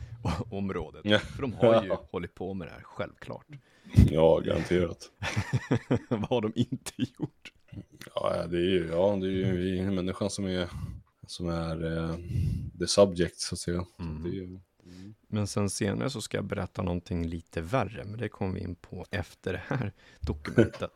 området. 0.51 1.01
Ja. 1.05 1.19
För 1.19 1.43
de 1.43 1.53
har 1.53 1.83
ju 1.83 1.89
Ja. 1.89 2.05
hållit 2.11 2.35
på 2.35 2.55
med 2.55 2.69
det 2.69 2.73
här, 2.73 2.83
självklart. 2.83 3.47
Ja, 4.11 4.39
garanterat. 4.39 5.11
Vad 6.09 6.21
har 6.31 6.41
de 6.41 6.53
inte 6.55 6.93
gjort? 6.97 7.53
Ja, 8.15 8.47
det 8.47 8.57
är 8.57 8.71
ju, 8.71 8.89
ja, 8.93 9.17
det 9.21 9.27
är 9.27 9.31
ju 9.31 9.57
vi, 9.57 9.83
människan 9.83 10.31
som 10.31 10.45
är, 10.45 10.69
som 11.27 11.49
är 11.49 11.97
eh, 11.97 12.17
the 12.79 12.87
subject, 12.87 13.41
så 13.41 13.55
att 13.55 13.59
säga. 13.59 13.87
Mm. 13.99 14.25
Är 14.25 14.31
ju, 14.31 14.61
Men 15.29 15.47
sen 15.47 15.71
senare 15.71 16.11
så 16.11 16.21
ska 16.21 16.37
jag 16.37 16.45
berätta 16.45 16.83
någonting 16.83 17.27
lite 17.27 17.61
värre, 17.61 18.05
men 18.05 18.21
det 18.21 18.29
kommer 18.29 18.55
vi 18.55 18.61
in 18.61 18.75
på 18.75 19.07
efter 19.11 19.53
det 19.53 19.63
här 19.67 19.93
dokumentet. 20.21 20.91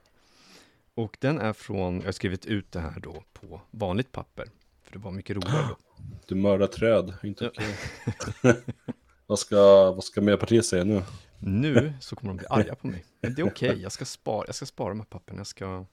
Och 0.94 1.16
den 1.20 1.38
är 1.38 1.52
från, 1.52 1.98
jag 1.98 2.04
har 2.04 2.12
skrivit 2.12 2.46
ut 2.46 2.72
det 2.72 2.80
här 2.80 3.00
då 3.00 3.24
på 3.32 3.60
vanligt 3.70 4.12
papper, 4.12 4.46
för 4.82 4.92
det 4.92 4.98
var 4.98 5.10
mycket 5.10 5.36
roligare 5.36 5.66
då. 5.68 5.76
du 6.26 6.34
mördar 6.34 6.66
träd, 6.66 7.14
inte 7.22 7.48
okej. 7.48 7.76
vad, 9.26 9.38
ska, 9.38 9.92
vad 9.92 10.04
ska 10.04 10.20
Miljöpartiet 10.20 10.64
säga 10.64 10.84
nu? 10.84 11.02
Nu 11.38 11.92
så 12.00 12.16
kommer 12.16 12.30
de 12.30 12.36
bli 12.36 12.46
arga 12.50 12.74
på 12.74 12.86
mig. 12.86 13.04
Men 13.20 13.34
det 13.34 13.42
är 13.42 13.46
okej, 13.46 13.82
jag, 13.82 13.92
ska 13.92 14.04
spara, 14.04 14.44
jag 14.46 14.54
ska 14.54 14.66
spara 14.66 14.88
de 14.88 14.98
här 15.00 15.06
papperna, 15.06 15.40
jag 15.40 15.46
ska 15.46 15.86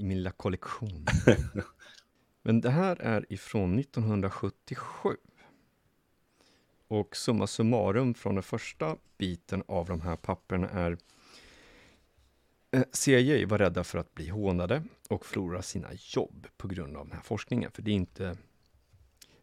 i 0.00 0.04
min 0.04 0.16
lilla 0.16 0.30
kollektion. 0.30 1.06
Men 2.42 2.60
det 2.60 2.70
här 2.70 2.96
är 3.00 3.32
ifrån 3.32 3.78
1977. 3.78 5.16
Och 6.88 7.16
summa 7.16 7.46
summarum 7.46 8.14
från 8.14 8.34
den 8.34 8.42
första 8.42 8.96
biten 9.18 9.62
av 9.68 9.86
de 9.86 10.00
här 10.00 10.16
papperna 10.16 10.68
är 10.68 10.98
eh, 12.70 12.82
CIA 12.92 13.46
var 13.46 13.58
rädda 13.58 13.84
för 13.84 13.98
att 13.98 14.14
bli 14.14 14.28
hånade 14.28 14.82
och 15.08 15.26
förlora 15.26 15.62
sina 15.62 15.88
jobb 15.92 16.46
på 16.56 16.68
grund 16.68 16.96
av 16.96 17.06
den 17.06 17.16
här 17.16 17.22
forskningen. 17.22 17.70
För 17.70 17.82
det 17.82 17.90
är 17.90 17.94
inte, 17.94 18.36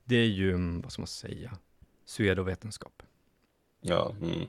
det 0.03 0.15
är 0.15 0.27
ju, 0.27 0.49
mm, 0.49 0.81
vad 0.81 0.91
ska 0.91 1.01
man 1.01 1.07
säga, 1.07 1.57
pseudovetenskap. 2.05 3.03
Ja, 3.81 4.15
mm. 4.21 4.47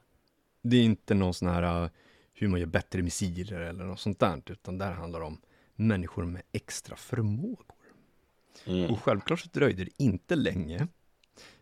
Det 0.63 0.77
är 0.77 0.83
inte 0.83 1.15
någon 1.15 1.35
sån 1.35 1.49
här 1.49 1.83
uh, 1.85 1.91
hur 2.33 2.49
man 2.49 2.61
gör 2.61 2.67
bättre 2.67 3.03
missiler 3.03 3.61
eller 3.61 3.85
något 3.85 4.01
sånt 4.01 4.19
där, 4.19 4.43
utan 4.47 4.79
där 4.79 4.93
handlar 4.93 5.21
det 5.21 5.27
om 5.27 5.41
människor 5.79 6.25
med 6.25 6.43
extra 6.53 6.97
förmågor. 6.97 7.67
Mm. 8.67 8.91
Och 8.91 9.03
självklart 9.03 9.41
så 9.41 9.49
dröjde 9.53 9.85
det 9.85 10.03
inte 10.03 10.37
länge 10.37 10.89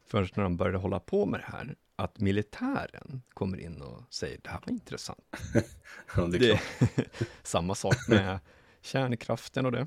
förrän 0.06 0.28
när 0.34 0.42
de 0.42 0.56
började 0.56 0.78
hålla 0.78 1.00
på 1.00 1.26
med 1.26 1.40
det 1.40 1.44
här, 1.56 1.76
att 1.96 2.20
militären 2.20 3.22
kommer 3.34 3.58
in 3.60 3.82
och 3.82 4.02
säger 4.10 4.38
det 4.42 4.50
här 4.50 4.60
var 4.66 4.72
intressant. 4.72 5.36
Ja, 6.16 6.22
det 6.26 6.38
Det 6.38 6.60
samma 7.42 7.74
sak 7.74 8.08
med 8.08 8.38
kärnkraften 8.80 9.66
och 9.66 9.72
det. 9.72 9.86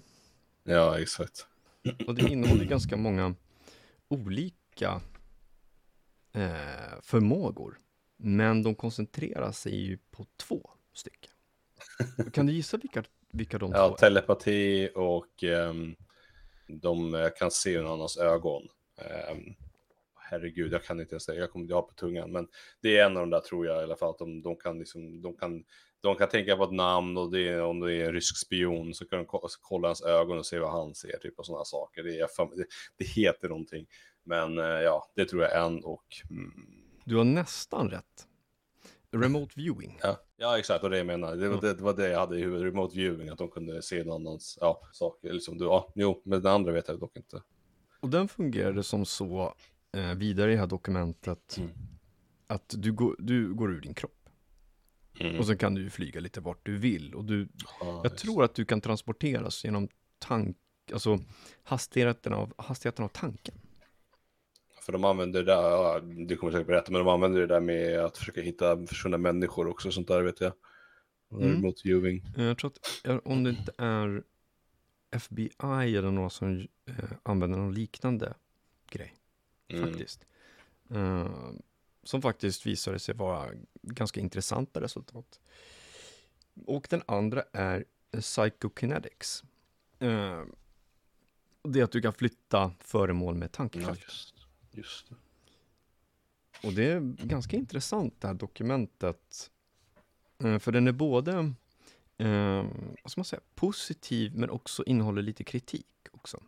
ja, 0.63 0.99
exakt. 0.99 1.47
Och 2.07 2.15
det 2.15 2.29
innehåller 2.29 2.65
ganska 2.65 2.97
många 2.97 3.35
olika 4.07 5.01
eh, 6.33 7.01
förmågor. 7.01 7.77
Men 8.17 8.63
de 8.63 8.75
koncentrerar 8.75 9.51
sig 9.51 9.75
ju 9.85 9.97
på 10.11 10.25
två 10.37 10.69
stycken. 10.93 11.31
Kan 12.33 12.45
du 12.45 12.53
gissa 12.53 12.77
vilka, 12.77 13.03
vilka 13.31 13.57
de 13.57 13.71
Ja, 13.71 13.87
två 13.87 13.93
är? 13.93 13.97
telepati 13.97 14.89
och 14.95 15.43
ehm, 15.43 15.95
de 16.67 17.29
kan 17.39 17.51
se 17.51 17.75
en 17.75 17.87
annans 17.87 18.17
ögon. 18.17 18.67
Ehm, 18.97 19.53
herregud, 20.15 20.73
jag 20.73 20.83
kan 20.83 20.99
inte 20.99 21.13
ens 21.13 21.23
säga, 21.23 21.39
jag 21.39 21.51
kommer 21.51 21.63
inte 21.63 21.73
ha 21.75 21.81
på 21.81 21.93
tungan, 21.93 22.31
men 22.31 22.47
det 22.81 22.97
är 22.97 23.05
en 23.05 23.17
av 23.17 23.23
de 23.23 23.29
där 23.29 23.39
tror 23.39 23.65
jag 23.65 23.79
i 23.81 23.83
alla 23.83 23.95
fall, 23.95 24.09
att 24.09 24.17
de, 24.17 24.41
de 24.41 24.55
kan 24.55 24.79
liksom, 24.79 25.21
de 25.21 25.33
kan, 25.37 25.63
de 26.01 26.15
kan 26.15 26.29
tänka 26.29 26.57
på 26.57 26.63
ett 26.63 26.71
namn 26.71 27.17
och 27.17 27.31
det 27.31 27.47
är, 27.49 27.61
om 27.63 27.79
det 27.79 27.93
är 27.93 28.05
en 28.05 28.13
rysk 28.13 28.37
spion 28.37 28.93
så 28.93 29.05
kan 29.05 29.19
de 29.19 29.25
ko- 29.25 29.47
kolla 29.61 29.87
hans 29.87 30.01
ögon 30.01 30.37
och 30.37 30.45
se 30.45 30.59
vad 30.59 30.71
han 30.71 30.95
ser, 30.95 31.17
typ 31.17 31.39
och 31.39 31.45
sådana 31.45 31.65
saker. 31.65 32.03
Det, 32.03 32.19
är, 32.19 32.55
det, 32.57 32.65
det 32.97 33.05
heter 33.05 33.49
någonting, 33.49 33.87
men 34.23 34.57
eh, 34.57 34.65
ja, 34.65 35.11
det 35.15 35.25
tror 35.25 35.41
jag 35.43 35.51
är 35.51 35.65
en 35.65 35.83
och 35.83 36.05
mm, 36.29 36.51
Du 37.05 37.15
har 37.17 37.23
nästan 37.23 37.89
rätt. 37.89 38.25
Remote 39.11 39.53
viewing. 39.55 39.99
Ja, 40.03 40.17
ja 40.37 40.57
exakt, 40.59 40.83
och 40.83 40.89
det 40.89 40.97
jag 40.97 41.07
menar. 41.07 41.35
Det 41.35 41.47
var, 41.49 41.55
Ja. 41.55 41.61
det, 41.61 41.73
det 41.73 41.83
var 41.83 41.93
det 41.93 42.09
jag 42.09 42.19
hade 42.19 42.37
i 42.37 42.41
huvudet, 42.41 42.65
remote 42.73 42.95
viewing, 42.97 43.29
att 43.29 43.37
de 43.37 43.49
kunde 43.49 43.81
se 43.81 44.03
någon 44.03 44.21
annans 44.27 44.57
ja, 44.61 44.81
saker. 44.91 45.33
Liksom, 45.33 45.57
du, 45.57 45.65
ja, 45.65 45.91
jo, 45.95 46.21
men 46.25 46.41
det 46.41 46.51
andra 46.51 46.71
vet 46.71 46.87
jag 46.87 46.99
dock 46.99 47.15
inte. 47.17 47.41
Och 47.99 48.09
den 48.09 48.27
fungerade 48.27 48.83
som 48.83 49.05
så 49.05 49.53
eh, 49.97 50.13
vidare 50.13 50.51
i 50.51 50.53
det 50.53 50.59
här 50.59 50.67
dokumentet 50.67 51.57
Mm. 51.57 51.69
att 52.47 52.73
du, 52.77 52.91
går- 52.91 53.15
du 53.19 53.53
går 53.53 53.71
ur 53.71 53.81
din 53.81 53.93
kropp. 53.93 54.29
Mm. 55.19 55.39
Och 55.39 55.45
sen 55.47 55.57
kan 55.57 55.73
du 55.75 55.81
ju 55.81 55.89
flyga 55.89 56.19
lite 56.19 56.41
vart 56.41 56.65
du 56.65 56.77
vill. 56.77 57.15
Och 57.15 57.25
du, 57.25 57.47
Ja, 57.79 57.99
jag 58.03 58.17
tror 58.17 58.43
att 58.43 58.55
du 58.55 58.65
kan 58.65 58.81
transporteras 58.81 59.63
genom 59.63 59.87
tank, 60.19 60.57
alltså 60.93 61.19
hastigheten 61.63 62.33
av, 62.33 62.53
hastigheten 62.57 63.05
av 63.05 63.09
tanken. 63.09 63.55
För 64.89 64.93
de 64.93 65.03
använder 65.03 65.43
det 65.43 65.51
där, 65.53 65.61
ja, 65.61 65.99
du 65.99 66.37
kommer 66.37 66.51
säkert 66.53 66.67
berätta, 66.67 66.91
men 66.91 66.99
de 66.99 67.07
använder 67.07 67.39
det 67.41 67.47
där 67.47 67.59
med 67.59 67.99
att 67.99 68.17
försöka 68.17 68.41
hitta 68.41 68.87
försvunna 68.87 69.17
människor 69.17 69.67
också, 69.67 69.91
sånt 69.91 70.07
där 70.07 70.21
vet 70.21 70.41
jag. 70.41 70.53
Mm. 71.31 71.47
Remote 71.53 71.81
viewing. 71.83 72.25
Eh, 72.37 72.43
Jag 72.43 72.57
tror 72.57 72.71
att 73.03 73.25
om 73.25 73.43
det 73.43 73.49
inte 73.49 73.71
är 73.77 74.23
FBI 75.11 75.95
eller 75.97 76.11
några 76.11 76.29
som 76.29 76.67
eh, 76.85 76.95
använder 77.23 77.57
någon 77.59 77.73
liknande 77.73 78.33
grej, 78.89 79.15
Mm. 79.67 79.87
faktiskt. 79.89 80.25
Eh, 80.91 81.27
som 82.03 82.21
faktiskt 82.21 82.65
visade 82.65 82.99
sig 82.99 83.15
vara 83.15 83.49
ganska 83.81 84.19
intressanta 84.19 84.81
resultat. 84.81 85.39
Och 86.65 86.87
den 86.89 87.01
andra 87.05 87.43
är 87.51 87.85
psychokinetics. 88.19 89.43
Eh, 89.99 90.41
det 91.63 91.79
är 91.79 91.83
att 91.83 91.91
du 91.91 92.01
kan 92.01 92.13
flytta 92.13 92.71
föremål 92.79 93.35
med 93.35 93.51
tankekraft 93.51 94.33
just, 94.71 95.09
det. 95.09 95.15
Och 96.67 96.73
det 96.73 96.83
är 96.83 96.99
ganska 97.25 97.57
intressant 97.57 98.21
det 98.21 98.27
här 98.27 98.33
dokumentet. 98.33 99.51
Eh, 100.43 100.59
för 100.59 100.71
den 100.71 100.87
är 100.87 100.91
både, 100.91 101.31
eh, 102.17 102.65
vad 103.03 103.11
ska 103.11 103.19
man 103.19 103.25
säga, 103.25 103.41
positiv 103.55 104.35
men 104.35 104.49
också 104.49 104.83
innehåller 104.83 105.21
lite 105.21 105.43
kritik 105.43 105.87
också. 106.11 106.43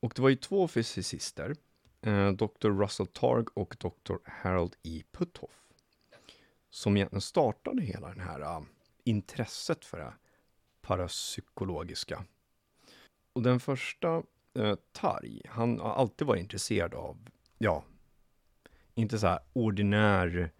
Och 0.00 0.12
det 0.16 0.22
var 0.22 0.28
ju 0.28 0.36
två 0.36 0.68
fysicister, 0.68 1.56
eh, 2.00 2.30
Dr. 2.30 2.68
Russell 2.68 3.06
Targ 3.06 3.44
och 3.54 3.76
Dr. 3.78 4.14
Harold 4.24 4.76
E. 4.82 5.02
Puthoff, 5.12 5.68
som 6.70 6.96
egentligen 6.96 7.20
startade 7.20 7.82
hela 7.82 8.08
den 8.08 8.20
här 8.20 8.40
eh, 8.40 8.62
intresset 9.04 9.84
för 9.84 9.98
det 9.98 10.12
parapsykologiska. 10.80 12.24
Och 13.32 13.42
den 13.42 13.60
första, 13.60 14.22
eh, 14.54 14.74
Targ, 14.92 15.42
han 15.48 15.80
har 15.80 15.94
alltid 15.94 16.26
varit 16.26 16.40
intresserad 16.40 16.94
av, 16.94 17.28
ja, 17.62 17.84
inte 18.94 19.18
så 19.18 19.26
här 19.26 19.38
ordinär 19.52 20.50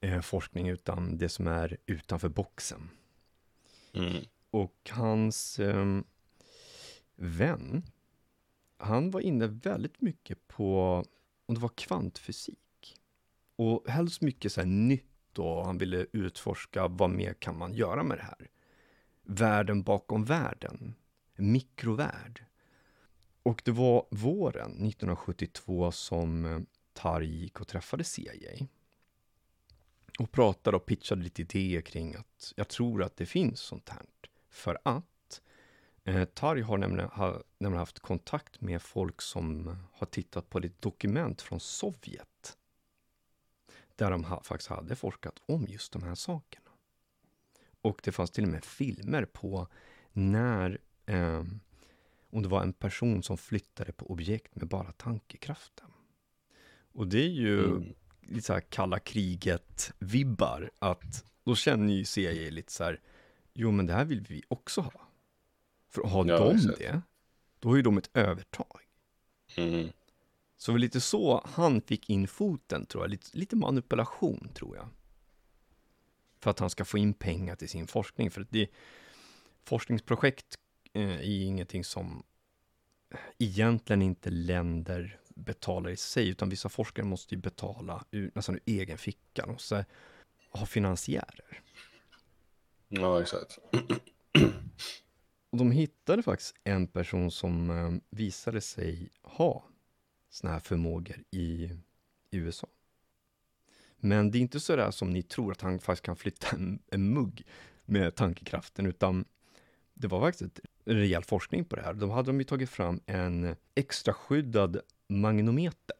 eh, 0.00 0.20
forskning 0.20 0.68
utan 0.68 1.18
det 1.18 1.28
som 1.28 1.46
är 1.46 1.76
utanför 1.86 2.28
boxen. 2.28 2.90
Mm. 3.92 4.24
Och 4.50 4.90
hans 4.90 5.58
eh, 5.58 6.00
vän, 7.16 7.82
han 8.76 9.10
var 9.10 9.20
inne 9.20 9.46
väldigt 9.46 10.00
mycket 10.00 10.48
på, 10.48 11.04
om 11.46 11.54
det 11.54 11.60
var 11.60 11.72
kvantfysik. 11.76 12.96
Och 13.56 13.88
helst 13.88 14.20
mycket 14.20 14.52
så 14.52 14.60
här 14.60 14.68
nytt 14.68 15.38
och 15.38 15.66
han 15.66 15.78
ville 15.78 16.06
utforska 16.12 16.88
vad 16.88 17.10
mer 17.10 17.34
kan 17.34 17.58
man 17.58 17.74
göra 17.74 18.02
med 18.02 18.18
det 18.18 18.22
här. 18.22 18.48
Världen 19.22 19.82
bakom 19.82 20.24
världen, 20.24 20.94
mikrovärld. 21.36 22.44
Och 23.44 23.62
det 23.64 23.70
var 23.70 24.06
våren 24.10 24.70
1972 24.70 25.92
som 25.92 26.44
eh, 26.44 26.60
Tarj 26.92 27.26
gick 27.26 27.60
och 27.60 27.68
träffade 27.68 28.04
CIA. 28.04 28.66
Och 30.18 30.32
pratade 30.32 30.76
och 30.76 30.86
pitchade 30.86 31.22
lite 31.22 31.42
idéer 31.42 31.80
kring 31.80 32.14
att 32.14 32.52
jag 32.56 32.68
tror 32.68 33.02
att 33.02 33.16
det 33.16 33.26
finns 33.26 33.60
sånt 33.60 33.88
här. 33.88 34.06
För 34.50 34.78
att 34.82 35.42
eh, 36.04 36.24
Tarj 36.24 36.60
har 36.60 36.78
nämligen, 36.78 37.10
ha, 37.10 37.42
nämligen 37.58 37.78
haft 37.78 37.98
kontakt 37.98 38.60
med 38.60 38.82
folk 38.82 39.22
som 39.22 39.76
har 39.92 40.06
tittat 40.06 40.50
på 40.50 40.58
lite 40.58 40.76
dokument 40.80 41.42
från 41.42 41.60
Sovjet. 41.60 42.56
Där 43.96 44.10
de 44.10 44.24
ha, 44.24 44.42
faktiskt 44.42 44.70
hade 44.70 44.96
forskat 44.96 45.42
om 45.46 45.66
just 45.68 45.92
de 45.92 46.02
här 46.02 46.14
sakerna. 46.14 46.70
Och 47.82 48.00
det 48.04 48.12
fanns 48.12 48.30
till 48.30 48.44
och 48.44 48.50
med 48.50 48.64
filmer 48.64 49.24
på 49.24 49.68
när, 50.12 50.78
eh, 51.06 51.44
om 52.34 52.42
det 52.42 52.48
var 52.48 52.62
en 52.62 52.72
person 52.72 53.22
som 53.22 53.38
flyttade 53.38 53.92
på 53.92 54.10
objekt 54.10 54.56
med 54.56 54.68
bara 54.68 54.92
tankekraften. 54.92 55.90
Och 56.92 57.06
det 57.08 57.18
är 57.24 57.28
ju 57.30 57.64
Mm. 57.64 57.94
lite 58.20 58.46
så 58.46 58.52
här 58.52 58.60
kalla 58.60 58.98
kriget-vibbar, 58.98 60.70
att 60.78 61.24
då 61.44 61.54
känner 61.56 61.94
ju 61.94 62.04
CIA 62.04 62.50
lite 62.50 62.72
så 62.72 62.84
här, 62.84 63.00
jo 63.52 63.70
men 63.70 63.86
det 63.86 63.92
här 63.92 64.04
vill 64.04 64.20
vi 64.28 64.42
också 64.48 64.80
ha. 64.80 65.08
För 65.88 66.02
har 66.02 66.26
Ja, 66.26 66.38
de 66.38 66.56
exakt. 66.56 66.78
det, 66.78 67.02
då 67.58 67.68
har 67.68 67.76
ju 67.76 67.82
de 67.82 67.98
ett 67.98 68.10
övertag. 68.14 68.80
Mm. 69.56 69.88
Så 70.56 70.70
det 70.70 70.74
var 70.74 70.78
lite 70.78 71.00
så 71.00 71.42
han 71.44 71.80
fick 71.80 72.10
in 72.10 72.28
foten, 72.28 72.86
tror 72.86 73.02
jag. 73.04 73.10
Lite, 73.10 73.38
lite 73.38 73.56
manipulation, 73.56 74.48
tror 74.54 74.76
jag. 74.76 74.88
För 76.40 76.50
att 76.50 76.58
han 76.58 76.70
ska 76.70 76.84
få 76.84 76.98
in 76.98 77.14
pengar 77.14 77.56
till 77.56 77.68
sin 77.68 77.86
forskning. 77.86 78.30
För 78.30 78.40
att 78.40 78.50
det, 78.50 78.68
forskningsprojekt 79.64 80.58
eh, 80.94 81.10
är 81.10 81.42
ingenting 81.42 81.84
som 81.84 82.22
egentligen 83.38 84.02
inte 84.02 84.30
länder 84.30 85.20
betalar 85.34 85.90
i 85.90 85.96
sig, 85.96 86.28
utan 86.28 86.48
vissa 86.48 86.68
forskare 86.68 87.06
måste 87.06 87.34
ju 87.34 87.40
betala 87.40 88.04
ur, 88.10 88.30
nästan 88.34 88.54
ur 88.54 88.62
egen 88.66 88.98
ficka. 88.98 89.46
De 89.46 89.52
måste 89.52 89.84
ha 90.50 90.66
finansiärer. 90.66 91.60
Ja, 92.88 93.22
exakt. 93.22 93.58
Och 95.50 95.58
de 95.58 95.70
hittade 95.70 96.22
faktiskt 96.22 96.54
en 96.64 96.86
person 96.86 97.30
som 97.30 97.70
eh, 97.70 97.92
visade 98.10 98.60
sig 98.60 99.10
ha 99.22 99.64
såna 100.30 100.52
här 100.52 100.60
förmågor 100.60 101.16
i, 101.30 101.70
i 102.30 102.36
USA. 102.36 102.66
Men 103.96 104.30
det 104.30 104.38
är 104.38 104.40
inte 104.40 104.60
så 104.60 104.76
där 104.76 104.90
som 104.90 105.10
ni 105.10 105.22
tror 105.22 105.52
att 105.52 105.60
han 105.60 105.78
faktiskt 105.78 106.04
kan 106.04 106.16
flytta 106.16 106.56
en, 106.56 106.82
en 106.90 107.14
mugg 107.14 107.46
med 107.84 108.14
tankekraften, 108.14 108.86
utan 108.86 109.24
det 109.94 110.06
var 110.06 110.20
faktiskt 110.20 110.60
rejäl 110.84 111.24
forskning 111.24 111.64
på 111.64 111.76
det 111.76 111.82
här. 111.82 111.94
Då 111.94 112.10
hade 112.10 112.26
de 112.26 112.38
ju 112.38 112.44
tagit 112.44 112.70
fram 112.70 113.00
en 113.06 113.56
extra 113.74 114.14
skyddad 114.14 114.80
magnometer. 115.08 115.96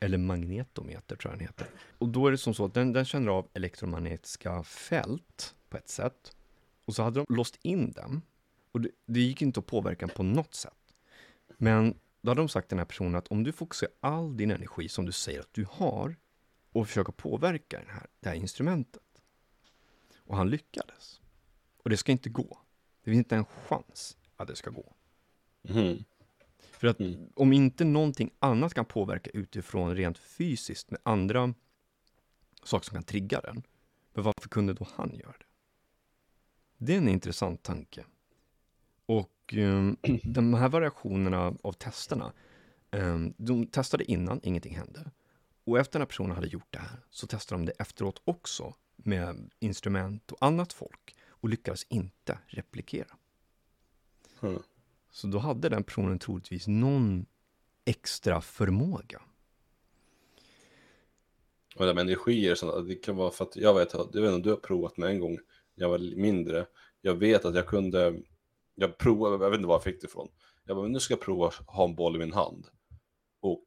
Eller 0.00 0.18
magnetometer 0.18 1.16
tror 1.16 1.32
jag 1.32 1.38
den 1.38 1.46
heter. 1.46 1.66
Och 1.98 2.08
då 2.08 2.26
är 2.26 2.30
det 2.30 2.38
som 2.38 2.54
så 2.54 2.64
att 2.64 2.74
den, 2.74 2.92
den 2.92 3.04
känner 3.04 3.32
av 3.32 3.48
elektromagnetiska 3.54 4.62
fält 4.62 5.54
på 5.68 5.76
ett 5.76 5.88
sätt. 5.88 6.36
Och 6.84 6.94
så 6.94 7.02
hade 7.02 7.20
de 7.20 7.34
låst 7.36 7.58
in 7.62 7.92
den. 7.92 8.22
Och 8.72 8.80
det, 8.80 8.90
det 9.06 9.20
gick 9.20 9.42
inte 9.42 9.60
att 9.60 9.66
påverka 9.66 10.06
den 10.06 10.16
på 10.16 10.22
något 10.22 10.54
sätt. 10.54 10.94
Men 11.56 11.94
då 12.22 12.30
hade 12.30 12.40
de 12.40 12.48
sagt 12.48 12.68
till 12.68 12.76
den 12.76 12.80
här 12.80 12.86
personen 12.86 13.14
att 13.14 13.28
om 13.28 13.44
du 13.44 13.52
fokuserar 13.52 13.92
all 14.00 14.36
din 14.36 14.50
energi 14.50 14.88
som 14.88 15.06
du 15.06 15.12
säger 15.12 15.40
att 15.40 15.54
du 15.54 15.66
har 15.70 16.16
och 16.72 16.86
försöker 16.86 17.12
påverka 17.12 17.78
den 17.78 17.90
här, 17.90 18.06
det 18.20 18.28
här 18.28 18.36
instrumentet. 18.36 19.02
Och 20.16 20.36
han 20.36 20.50
lyckades. 20.50 21.20
Och 21.82 21.90
det 21.90 21.96
ska 21.96 22.12
inte 22.12 22.30
gå. 22.30 22.61
Det 23.04 23.10
finns 23.10 23.18
inte 23.18 23.36
en 23.36 23.44
chans 23.44 24.16
att 24.36 24.48
det 24.48 24.56
ska 24.56 24.70
gå. 24.70 24.92
Mhm. 25.62 26.04
För 26.58 26.86
att 26.88 27.00
Mm. 27.00 27.28
om 27.34 27.52
inte 27.52 27.84
någonting 27.84 28.30
annat 28.38 28.74
kan 28.74 28.84
påverka 28.84 29.30
utifrån 29.30 29.96
rent 29.96 30.18
fysiskt 30.18 30.90
med 30.90 31.00
andra 31.02 31.54
saker 32.62 32.84
som 32.84 32.94
kan 32.94 33.02
trigga 33.02 33.40
den, 33.40 33.62
men 34.14 34.24
varför 34.24 34.48
kunde 34.48 34.72
då 34.74 34.86
han 34.94 35.14
göra 35.14 35.34
det? 35.38 35.44
Det 36.78 36.94
är 36.94 36.98
en 36.98 37.08
intressant 37.08 37.62
tanke. 37.62 38.04
Och 39.06 39.54
um, 39.56 39.96
de 40.22 40.54
här 40.54 40.68
variationerna 40.68 41.54
av 41.62 41.72
testerna, 41.72 42.32
um, 42.90 43.34
de 43.36 43.66
testade 43.66 44.04
innan, 44.04 44.40
ingenting 44.42 44.76
hände. 44.76 45.10
Och 45.64 45.78
efter 45.78 45.92
den 45.92 46.02
här 46.02 46.06
personen 46.06 46.36
hade 46.36 46.48
gjort 46.48 46.72
det 46.72 46.78
här 46.78 47.00
så 47.10 47.26
testade 47.26 47.60
de 47.60 47.66
det 47.66 47.72
efteråt 47.72 48.22
också 48.24 48.74
med 48.96 49.50
instrument 49.58 50.32
och 50.32 50.38
annat 50.46 50.72
folk 50.72 51.16
och 51.42 51.48
lyckades 51.48 51.86
inte 51.88 52.38
replikera. 52.46 53.16
Mm. 54.40 54.62
Så 55.10 55.26
då 55.26 55.38
hade 55.38 55.68
den 55.68 55.84
personen 55.84 56.18
troligtvis 56.18 56.66
någon 56.66 57.26
extra 57.84 58.40
förmåga. 58.40 59.22
Och 61.76 61.86
det 61.86 61.94
med 61.94 62.02
energier, 62.02 62.82
det 62.88 62.94
kan 62.94 63.16
vara 63.16 63.30
för 63.30 63.44
att 63.44 63.56
jag 63.56 63.74
vet, 63.74 63.92
jag 63.92 64.04
vet 64.04 64.14
inte 64.14 64.34
om 64.34 64.42
du 64.42 64.50
har 64.50 64.56
provat 64.56 64.96
med 64.96 65.08
en 65.08 65.20
gång, 65.20 65.38
jag 65.74 65.88
var 65.88 66.16
mindre. 66.16 66.66
Jag 67.00 67.14
vet 67.14 67.44
att 67.44 67.54
jag 67.54 67.66
kunde, 67.66 68.22
jag 68.74 68.98
provade, 68.98 69.44
jag 69.44 69.50
vet 69.50 69.58
inte 69.58 69.68
var 69.68 69.74
jag 69.74 69.84
fick 69.84 70.00
det 70.00 70.06
ifrån. 70.06 70.28
Jag 70.64 70.76
bara, 70.76 70.88
nu 70.88 71.00
ska 71.00 71.12
jag 71.12 71.20
prova 71.20 71.46
att 71.46 71.54
ha 71.54 71.84
en 71.84 71.94
boll 71.94 72.16
i 72.16 72.18
min 72.18 72.32
hand. 72.32 72.66
Och 73.40 73.64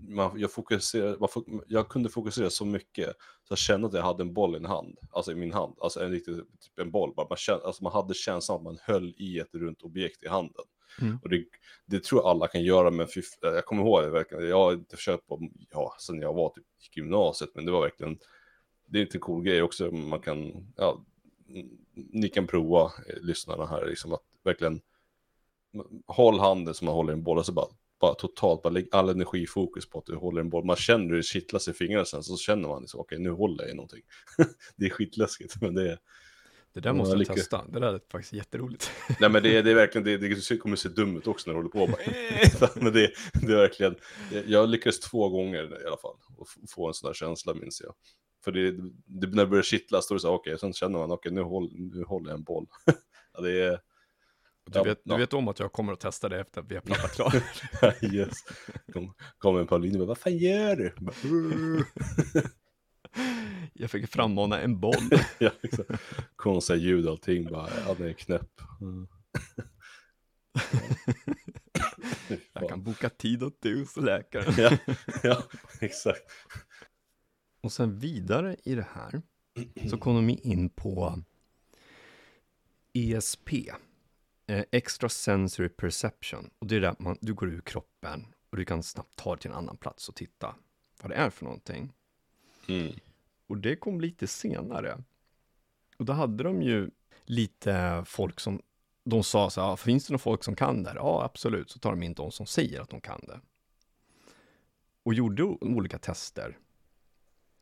man, 0.00 0.40
jag, 0.40 0.52
fokuserade, 0.52 1.18
man 1.20 1.28
jag 1.66 1.88
kunde 1.88 2.08
fokusera 2.08 2.50
så 2.50 2.64
mycket 2.64 3.08
så 3.42 3.52
jag 3.52 3.58
kände 3.58 3.86
att 3.86 3.94
jag 3.94 4.02
hade 4.02 4.22
en 4.22 4.34
boll 4.34 4.54
i 4.54 4.58
en 4.58 4.64
hand, 4.64 4.98
alltså 5.10 5.32
i 5.32 5.34
min 5.34 5.52
hand, 5.52 5.76
alltså 5.80 6.00
en 6.04 6.10
riktig, 6.10 6.34
typ 6.36 6.78
en 6.78 6.90
boll. 6.90 7.14
Bara 7.14 7.26
man, 7.30 7.36
kände, 7.36 7.66
alltså 7.66 7.84
man 7.84 7.92
hade 7.92 8.14
känslan 8.14 8.56
att 8.56 8.64
man 8.64 8.78
höll 8.82 9.14
i 9.16 9.38
ett 9.38 9.54
runt 9.54 9.82
objekt 9.82 10.22
i 10.22 10.28
handen. 10.28 10.64
Mm. 11.00 11.18
Och 11.22 11.28
det, 11.28 11.44
det 11.86 12.04
tror 12.04 12.20
jag 12.20 12.30
alla 12.30 12.46
kan 12.46 12.62
göra, 12.62 12.90
men 12.90 13.06
fy, 13.06 13.22
jag 13.40 13.64
kommer 13.64 13.82
ihåg 13.82 14.02
det 14.02 14.10
verkligen. 14.10 14.48
Jag 14.48 14.56
har 14.56 14.72
inte 14.72 14.96
försökt 14.96 15.26
på, 15.26 15.50
ja, 15.70 15.96
sen 16.00 16.20
jag 16.20 16.34
var 16.34 16.48
typ 16.48 16.64
i 16.64 16.98
gymnasiet, 16.98 17.50
men 17.54 17.64
det 17.66 17.72
var 17.72 17.80
verkligen, 17.80 18.18
det 18.86 18.98
är 18.98 19.02
inte 19.02 19.16
en 19.16 19.20
cool 19.20 19.42
grej 19.42 19.62
också, 19.62 19.90
man 19.90 20.20
kan, 20.20 20.66
ja, 20.76 21.04
ni 21.94 22.28
kan 22.28 22.46
prova, 22.46 22.84
eh, 22.84 23.20
lyssnarna 23.20 23.66
här, 23.66 23.86
liksom 23.86 24.12
att 24.12 24.22
verkligen 24.44 24.80
håll 26.06 26.38
handen 26.38 26.74
som 26.74 26.84
man 26.84 26.94
håller 26.94 27.12
en 27.12 27.22
boll, 27.22 27.38
och 27.38 27.46
så 27.46 27.52
bara, 27.52 27.68
bara 28.00 28.14
totalt, 28.14 28.62
bara 28.62 28.70
lägg 28.70 28.88
all 28.92 29.08
energifokus 29.08 29.90
på 29.90 29.98
att 29.98 30.06
du 30.06 30.16
håller 30.16 30.40
en 30.40 30.48
boll. 30.50 30.64
Man 30.64 30.76
känner 30.76 31.08
hur 31.08 31.16
det 31.16 31.22
kittlas 31.22 31.68
i 31.68 31.72
fingrarna 31.72 32.04
sen, 32.04 32.22
så 32.22 32.36
känner 32.36 32.68
man 32.68 32.80
liksom, 32.80 33.00
okej, 33.00 33.18
nu 33.18 33.30
håller 33.30 33.64
jag 33.64 33.72
i 33.72 33.74
någonting. 33.74 34.02
det 34.76 34.86
är 34.86 34.90
skitläskigt, 34.90 35.60
men 35.60 35.74
det 35.74 35.92
är, 35.92 35.98
Det 36.72 36.80
där 36.80 36.92
måste 36.92 37.12
jag 37.12 37.18
lycka- 37.18 37.34
testa. 37.34 37.64
Det 37.68 37.80
där 37.80 37.94
är 37.94 38.00
faktiskt 38.12 38.32
jätteroligt. 38.32 38.90
Nej 39.20 39.30
men 39.30 39.42
det 39.42 39.56
är, 39.56 39.62
det 39.62 39.70
är 39.70 39.74
verkligen, 39.74 40.04
det, 40.04 40.16
det 40.16 40.56
kommer 40.58 40.76
se 40.76 40.88
dumt 40.88 41.18
ut 41.18 41.26
också 41.26 41.50
när 41.50 41.54
du 41.54 41.58
håller 41.58 41.70
på 41.70 41.86
bara, 41.86 42.70
Men 42.82 42.92
det, 42.92 43.12
det 43.42 43.52
är 43.52 43.56
verkligen, 43.56 43.94
jag 44.46 44.68
lyckades 44.68 45.00
två 45.00 45.28
gånger 45.28 45.82
i 45.82 45.86
alla 45.86 45.96
fall, 45.96 46.16
och 46.36 46.48
få 46.68 46.88
en 46.88 46.94
sån 46.94 47.08
där 47.08 47.14
känsla 47.14 47.54
minns 47.54 47.80
jag. 47.84 47.94
För 48.44 48.52
det, 48.52 48.70
det 49.06 49.26
när 49.26 49.44
det 49.44 49.46
börjar 49.46 49.62
kittlas, 49.62 50.08
då 50.08 50.12
är 50.12 50.16
det 50.16 50.20
så 50.20 50.30
okej, 50.34 50.58
sen 50.58 50.72
känner 50.72 50.98
man, 50.98 51.10
okej 51.12 51.32
nu, 51.32 51.40
håll, 51.42 51.70
nu 51.72 52.04
håller 52.04 52.30
jag 52.30 52.38
en 52.38 52.44
boll. 52.44 52.66
ja, 53.32 53.40
det 53.40 53.62
är, 53.64 53.80
Du, 54.72 54.78
Ja, 54.78 54.82
vet, 54.84 55.00
ja. 55.04 55.14
du 55.14 55.20
vet 55.20 55.32
om 55.32 55.48
att 55.48 55.58
jag 55.58 55.72
kommer 55.72 55.92
att 55.92 56.00
testa 56.00 56.28
det 56.28 56.40
efter 56.40 56.60
att 56.60 56.70
vi 56.70 56.74
har 56.74 56.82
pratat 56.82 57.12
klart. 57.14 57.34
yes. 58.14 58.32
Kom, 58.92 59.14
kom 59.38 59.56
en 59.58 59.66
Pauline 59.66 59.92
och 59.94 59.98
bara, 59.98 60.06
vad 60.08 60.18
fan 60.18 60.36
gör 60.38 60.76
du? 60.76 60.94
Jag 63.72 63.90
fick 63.90 64.08
frammana 64.10 64.60
en 64.60 64.80
boll. 64.80 65.10
ja. 65.38 65.50
Konstiga 66.36 66.76
ljud 66.76 67.04
och 67.06 67.10
allting, 67.10 67.44
bara, 67.44 67.70
han 67.86 68.02
är 68.02 68.12
knäpp. 68.12 68.50
Jag 72.52 72.68
kan 72.68 72.82
boka 72.82 73.08
tid 73.08 73.42
åt 73.42 73.62
dig 73.62 73.78
hos 73.78 73.96
läkaren. 73.96 74.54
ja, 74.58 74.78
ja, 75.22 75.42
exakt. 75.80 76.22
Och 77.62 77.72
sen 77.72 77.98
vidare 77.98 78.56
i 78.64 78.74
det 78.74 78.86
här 78.94 79.22
så 79.90 79.98
kom 79.98 80.14
de 80.26 80.38
in 80.42 80.70
på 80.70 81.22
ESP, 82.94 83.50
eh, 84.48 84.64
Extra 84.72 85.08
Sensory 85.08 85.68
Perception. 85.68 86.50
Och 86.58 86.66
det 86.66 86.76
är 86.76 86.80
där 86.80 86.96
man, 86.98 87.18
du 87.20 87.34
går 87.34 87.48
ur 87.48 87.60
kroppen 87.60 88.26
och 88.50 88.56
du 88.56 88.64
kan 88.64 88.82
snabbt 88.82 89.16
ta 89.16 89.34
dig 89.34 89.40
till 89.40 89.50
en 89.50 89.56
annan 89.56 89.76
plats 89.76 90.08
och 90.08 90.14
titta 90.14 90.54
vad 91.02 91.10
det 91.10 91.14
är 91.14 91.30
för 91.30 91.44
någonting. 91.44 91.92
Mm. 92.68 92.92
Och 93.46 93.56
det 93.56 93.76
kom 93.76 94.00
lite 94.00 94.26
senare. 94.26 95.02
Och 95.96 96.04
då 96.04 96.12
hade 96.12 96.44
de 96.44 96.62
ju 96.62 96.90
lite 97.24 98.02
folk 98.06 98.40
som, 98.40 98.62
de 99.04 99.24
sa 99.24 99.50
så 99.50 99.60
här, 99.60 99.68
"Ja, 99.68 99.76
finns 99.76 100.06
det 100.06 100.12
några 100.12 100.18
folk 100.18 100.44
som 100.44 100.56
kan 100.56 100.82
det? 100.82 100.92
Ja, 100.94 101.24
absolut. 101.24 101.70
Så 101.70 101.78
tar 101.78 101.90
de 101.90 102.02
in 102.02 102.14
de 102.14 102.32
som 102.32 102.46
säger 102.46 102.80
att 102.80 102.88
de 102.88 103.00
kan 103.00 103.20
det. 103.26 103.40
Och 105.02 105.14
gjorde 105.14 105.42
olika 105.42 105.98
tester. 105.98 106.58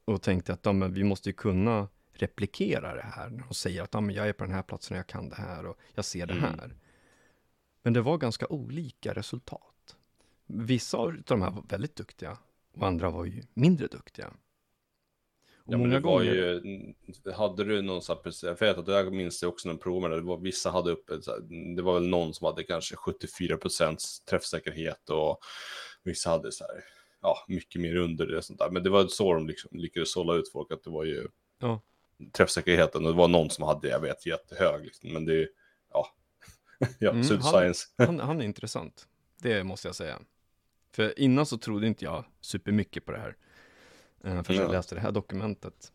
Och 0.05 0.23
tänkte 0.23 0.53
att 0.53 0.61
ja, 0.67 0.73
men 0.73 0.95
vi 0.95 1.05
måste 1.05 1.29
ju 1.29 1.33
kunna 1.33 1.89
replikera 2.23 2.95
det 2.95 3.03
här. 3.03 3.31
När 3.31 3.45
de 3.49 3.55
säger 3.55 3.83
att 3.83 3.95
ja, 3.95 4.01
men 4.01 4.15
jag 4.15 4.29
är 4.29 4.33
på 4.33 4.45
den 4.45 4.53
här 4.55 4.63
platsen 4.63 4.95
och 4.95 4.99
jag 4.99 5.07
kan 5.07 5.29
det 5.29 5.37
här 5.37 5.67
och 5.67 5.77
jag 5.95 6.05
ser 6.05 6.27
det 6.27 6.35
Mm. 6.35 6.45
här. 6.45 6.75
Men 7.83 7.93
det 7.93 8.01
var 8.01 8.19
ganska 8.19 8.47
olika 8.47 9.15
resultat. 9.15 9.97
Vissa 10.47 10.97
av 10.99 11.17
de 11.27 11.43
här 11.43 11.51
var 11.51 11.63
väldigt 11.69 11.97
duktiga 11.97 12.39
och 12.75 12.87
andra 12.87 13.11
var 13.11 13.25
ju 13.25 13.43
mindre 13.55 13.87
duktiga. 13.87 14.27
Och 15.59 15.73
Ja, 15.73 15.79
men 15.79 15.91
det 15.91 16.01
var 16.01 16.19
gånger... 16.19 16.33
ju, 16.35 16.95
hade 17.35 17.65
du 17.65 17.83
någon 17.83 18.03
sån 18.03 18.17
här, 18.17 18.23
precis- 18.23 18.43
jag 18.43 18.59
jag 18.87 19.13
minns 19.13 19.41
det 19.41 19.47
också 19.47 19.69
när 19.69 19.75
provade 19.77 20.15
det, 20.15 20.21
det 20.21 20.27
var, 20.27 20.39
vissa 20.39 20.71
hade 20.71 20.91
här, 21.31 21.75
det 21.77 21.83
var 21.83 21.95
väl 21.95 22.09
någon 22.09 22.35
som 22.35 22.45
hade 22.45 22.63
kanske 22.65 22.95
74% 22.95 23.97
träffsäkerhet 24.31 25.11
och 25.11 25.39
vissa 26.03 26.31
hade 26.31 26.53
så 26.53 26.65
här, 26.65 26.85
ja, 27.23 27.37
mycket 27.49 27.81
mer 27.81 27.97
under 27.97 28.27
det 28.27 28.37
och 28.37 28.45
sånt 28.45 28.59
där. 28.59 28.71
Men 28.71 28.83
det 28.83 28.91
var 28.91 29.07
så 29.07 29.35
de 29.35 29.47
liksom 29.47 29.71
lyckades 29.79 30.13
sålla 30.13 30.35
ut 30.35 30.53
folk, 30.53 30.73
att 30.73 30.83
det 30.85 30.91
var 30.91 31.05
ju 31.05 31.29
Ja. 31.59 31.81
Träffsäkerheten 32.33 33.07
och 33.07 33.13
det 33.13 33.19
var 33.19 33.29
någon 33.29 33.51
som 33.51 33.65
hade, 33.65 33.89
jag 33.89 34.01
vet, 34.01 34.27
jättehög 34.27 34.85
liksom, 34.85 35.13
men 35.13 35.25
det 35.25 35.43
är, 35.43 35.49
ja, 35.93 36.15
ja, 36.99 37.11
Mm, 37.11 37.27
mm, 37.27 37.41
han-. 37.43 37.75
Han, 38.07 38.21
han 38.21 38.41
är 38.41 38.45
intressant. 38.45 39.09
Det 39.39 39.65
måste 39.65 39.89
jag 39.89 39.95
säga. 39.95 40.21
För 40.93 41.19
innan 41.19 41.47
så 41.47 41.59
trodde 41.59 41.87
inte 41.87 42.05
jag 42.05 42.25
supermycket 42.41 43.05
på 43.05 43.13
det 43.13 43.19
här. 43.19 43.37
eh, 44.25 44.43
Förrän 44.43 44.57
jag 44.61 44.69
Ja. 44.69 44.73
läste 44.73 44.95
det 44.95 45.01
här 45.01 45.13
dokumentet. 45.13 45.93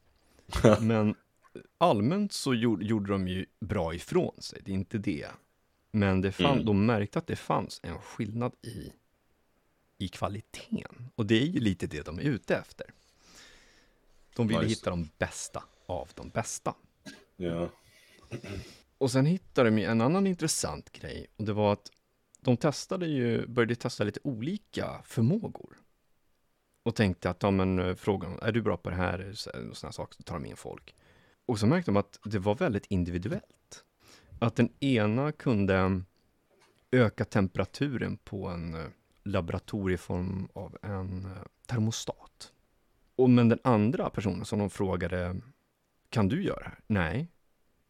Men 0.81 1.15
allmänt 1.77 2.31
så 2.33 2.53
gjorde, 2.53 2.85
gjorde 2.85 3.11
de 3.11 3.27
ju 3.27 3.45
bra 3.59 3.93
ifrån 3.95 4.41
sig, 4.41 4.61
det 4.65 4.71
är 4.71 4.75
inte 4.75 4.97
det. 4.97 5.27
Men 5.91 6.21
det 6.21 6.31
fann, 6.31 6.51
Mm. 6.53 6.65
de 6.65 6.85
märkte 6.85 7.19
att 7.19 7.27
det 7.27 7.35
fanns 7.35 7.79
en 7.83 7.99
skillnad 7.99 8.53
i, 8.61 8.91
i 9.97 10.07
kvaliteten. 10.07 11.09
Och 11.15 11.25
det 11.25 11.41
är 11.41 11.45
ju 11.45 11.59
lite 11.59 11.87
det 11.87 12.01
de 12.05 12.19
är 12.19 12.23
ute 12.23 12.55
efter. 12.55 12.93
De 14.35 14.47
ville 14.47 14.61
just 14.61 14.71
hitta 14.81 14.89
de 14.89 15.09
bästa 15.17 15.63
av 15.91 16.09
de 16.15 16.29
bästa. 16.29 16.73
ja. 17.35 17.69
Och 18.97 19.11
sen 19.11 19.25
hittade 19.25 19.69
de 19.69 19.85
en 19.85 20.01
annan 20.01 20.27
intressant 20.27 20.91
grej 20.91 21.27
och 21.37 21.45
det 21.45 21.53
var 21.53 21.73
att 21.73 21.91
de 22.41 22.57
testade 22.57 23.07
ju, 23.07 23.47
började 23.47 23.75
testa 23.75 24.03
lite 24.03 24.19
olika 24.23 25.01
förmågor. 25.05 25.77
Och 26.83 26.95
tänkte 26.95 27.29
att, 27.29 27.43
ja 27.43 27.51
men 27.51 27.79
eh, 27.79 27.95
frågan, 27.95 28.39
är 28.41 28.51
du 28.51 28.61
bra 28.61 28.77
på 28.77 28.89
det 28.89 28.95
här? 28.95 29.29
Och 29.69 29.77
sådana 29.77 29.91
saker, 29.91 30.15
så 30.15 30.23
tar 30.23 30.33
de 30.33 30.45
in 30.45 30.55
folk. 30.55 30.95
Och 31.45 31.59
så 31.59 31.67
märkte 31.67 31.91
de 31.91 31.97
att 31.97 32.19
det 32.23 32.39
var 32.39 32.55
väldigt 32.55 32.85
individuellt. 32.85 33.83
Att 34.39 34.55
den 34.55 34.69
ena 34.79 35.31
kunde 35.31 36.01
öka 36.91 37.25
temperaturen 37.25 38.17
på 38.17 38.47
en, 38.47 38.73
eh, 38.73 38.87
laboratorieform 39.23 40.47
av 40.53 40.77
en 40.81 41.25
eh, 41.25 41.31
termostat. 41.65 42.51
Och 43.15 43.29
men 43.29 43.49
den 43.49 43.59
andra 43.63 44.09
personen 44.09 44.45
som 44.45 44.59
de 44.59 44.69
frågade, 44.69 45.41
kan 46.11 46.27
du 46.27 46.43
göra 46.43 46.59
det 46.59 46.65
här? 46.65 46.79
Nej. 46.87 47.27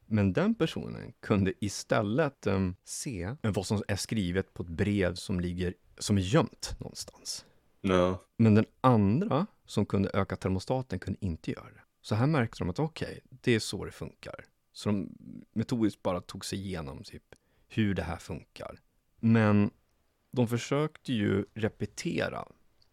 Men 0.06 0.34
den 0.34 0.56
personen 0.56 1.14
kunde 1.20 1.54
istället 1.60 2.48
um, 2.48 2.76
se 2.84 3.36
vad 3.42 3.66
som 3.66 3.84
är 3.88 3.96
skrivet 3.96 4.54
på 4.54 4.64
ett 4.64 4.70
brev 4.70 5.16
som 5.16 5.40
ligger, 5.40 5.74
som 5.98 6.18
är 6.18 6.22
gömt 6.22 6.76
någonstans. 6.80 7.46
Ja. 7.82 8.26
Men 8.38 8.56
den 8.56 8.66
andra 8.82 9.48
som 9.66 9.86
kunde 9.86 10.10
öka 10.14 10.36
termostaten 10.36 11.00
kunde 11.00 11.26
inte 11.26 11.52
göra 11.52 11.66
det. 11.66 11.82
Så 12.02 12.16
här 12.16 12.28
märkte 12.28 12.60
de 12.60 12.70
att 12.70 12.80
okej, 12.80 13.08
okay, 13.08 13.38
det 13.42 13.52
är 13.52 13.60
så 13.60 13.86
det 13.86 13.92
funkar. 13.92 14.46
Så 14.72 14.90
de 14.90 15.10
metodiskt 15.54 16.04
bara 16.04 16.22
tog 16.22 16.46
sig 16.46 16.60
igenom 16.60 17.04
typ 17.04 17.24
hur 17.68 17.94
det 17.94 18.04
här 18.04 18.18
funkar. 18.18 18.80
Men 19.20 19.72
de 20.32 20.48
försökte 20.48 21.14
ju 21.14 21.46
repetera 21.54 22.48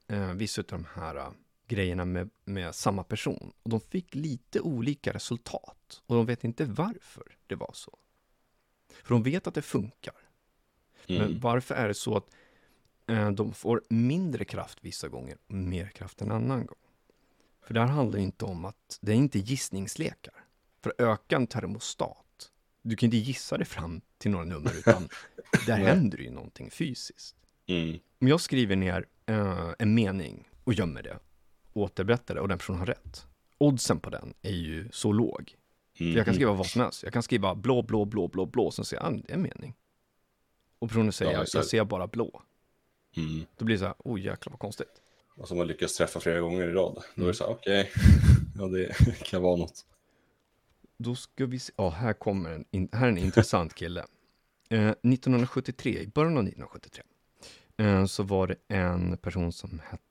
eh, 0.06 0.32
vissa 0.32 0.60
av 0.60 0.66
de 0.68 0.86
här 0.94 1.32
grejerna 1.68 2.04
med, 2.04 2.30
med 2.44 2.74
samma 2.74 3.04
person. 3.04 3.52
Och 3.62 3.70
de 3.70 3.80
fick 3.80 4.14
lite 4.14 4.60
olika 4.60 5.12
resultat. 5.12 6.02
Och 6.06 6.16
de 6.16 6.26
vet 6.26 6.44
inte 6.44 6.64
varför 6.64 7.36
det 7.46 7.54
var 7.54 7.70
så. 7.74 7.98
För 9.02 9.14
de 9.14 9.22
vet 9.22 9.46
att 9.46 9.54
det 9.54 9.62
funkar. 9.62 10.14
Mm. 11.06 11.22
Men 11.22 11.40
varför 11.40 11.74
är 11.74 11.88
det 11.88 11.94
så 11.94 12.16
att 12.16 12.30
eh, 13.06 13.30
de 13.30 13.52
får 13.52 13.82
mindre 13.88 14.44
kraft 14.44 14.78
vissa 14.80 15.08
gånger 15.08 15.36
och 15.46 15.54
mer 15.54 15.86
kraft 15.86 16.22
en 16.22 16.30
annan 16.30 16.66
gång? 16.66 16.78
För 17.62 17.74
det 17.74 17.80
här 17.80 17.86
handlar 17.86 18.18
inte 18.18 18.44
om 18.44 18.64
att, 18.64 18.98
det 19.00 19.12
är 19.12 19.16
inte 19.16 19.38
gissningslekar. 19.38 20.34
För 20.82 20.90
att 20.90 21.00
öka 21.00 21.36
en 21.36 21.46
termostat, 21.46 22.50
du 22.82 22.96
kan 22.96 23.06
inte 23.06 23.16
gissa 23.16 23.56
dig 23.56 23.66
fram 23.66 24.00
till 24.18 24.30
några 24.30 24.44
nummer, 24.44 24.78
utan 24.78 25.08
där 25.66 25.76
händer 25.76 26.18
ju 26.18 26.30
någonting 26.30 26.70
fysiskt. 26.70 27.36
Mm. 27.66 27.98
Om 28.20 28.28
jag 28.28 28.40
skriver 28.40 28.76
ner 28.76 29.06
eh, 29.26 29.70
en 29.78 29.94
mening 29.94 30.48
och 30.64 30.74
gömmer 30.74 31.02
det, 31.02 31.18
återberättar 31.72 32.34
det 32.34 32.40
och 32.40 32.48
den 32.48 32.58
personen 32.58 32.78
har 32.78 32.86
rätt. 32.86 33.26
Oddsen 33.58 34.00
på 34.00 34.10
den 34.10 34.34
är 34.42 34.50
ju 34.52 34.88
så 34.92 35.12
låg. 35.12 35.54
Mm. 35.98 36.12
För 36.12 36.18
jag 36.18 36.24
kan 36.24 36.34
skriva 36.34 36.52
vad 36.52 36.66
som 36.66 36.80
helst. 36.80 37.02
Jag 37.02 37.12
kan 37.12 37.22
skriva 37.22 37.54
blå, 37.54 37.82
blå, 37.82 38.04
blå, 38.04 38.28
blå, 38.28 38.46
blå, 38.46 38.70
sen 38.70 38.84
säger 38.84 39.02
jag, 39.02 39.12
ah, 39.12 39.16
det 39.26 39.30
är 39.32 39.34
en 39.34 39.42
mening. 39.42 39.74
Och 40.78 40.88
personen 40.88 41.12
säger, 41.12 41.32
Ja, 41.32 41.44
jag, 41.54 41.64
ser 41.66 41.84
bara 41.84 42.06
blå. 42.06 42.42
Mm. 43.16 43.44
Då 43.56 43.64
blir 43.64 43.76
det 43.76 43.80
så 43.80 43.84
här, 43.84 43.94
oj 43.98 44.24
jäklar 44.24 44.50
vad 44.50 44.60
konstigt. 44.60 45.02
Och 45.36 45.48
som 45.48 45.56
man 45.58 45.66
lyckas 45.66 45.96
träffa 45.96 46.20
flera 46.20 46.40
gånger 46.40 46.68
i 46.68 46.72
rad. 46.72 46.94
Då 46.94 47.00
är 47.00 47.16
Mm. 47.16 47.26
det 47.28 47.34
så 47.34 47.44
här, 47.44 47.52
okej, 47.52 47.90
ja 48.58 48.66
det 48.66 48.94
kan 49.24 49.42
vara 49.42 49.56
något. 49.56 49.84
Då 50.98 51.14
ska 51.14 51.46
vi 51.46 51.58
se, 51.58 51.72
ja 51.76 51.90
här 51.90 52.12
kommer 52.12 52.50
en, 52.50 52.64
in, 52.70 52.88
här 52.92 53.04
är 53.04 53.08
en 53.08 53.18
intressant 53.18 53.74
kille. 53.74 54.04
Eh, 54.70 54.88
1973, 54.88 55.98
i 56.00 56.06
början 56.06 56.36
av 56.36 56.42
1973, 56.42 57.02
eh, 57.76 58.04
så 58.06 58.22
var 58.22 58.46
det 58.46 58.56
en 58.68 59.16
person 59.16 59.52
som 59.52 59.80
hette 59.90 60.02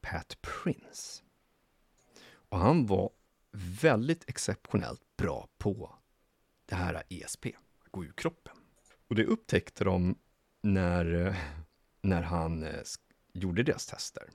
Pat 0.00 0.38
Prince. 0.40 1.22
Och 2.30 2.58
han 2.58 2.86
var 2.86 3.10
väldigt 3.82 4.28
exceptionellt 4.28 5.16
bra 5.16 5.48
på 5.58 5.94
det 6.66 6.74
här 6.74 7.02
ESP, 7.08 7.46
att 7.84 7.92
gå 7.92 8.04
ur 8.04 8.12
kroppen. 8.12 8.56
Och 9.08 9.14
det 9.14 9.24
upptäckte 9.24 9.84
de 9.84 10.18
när, 10.62 11.36
när 12.02 12.22
han 12.22 12.62
eh, 12.62 12.82
gjorde 13.32 13.62
deras 13.62 13.86
tester. 13.86 14.30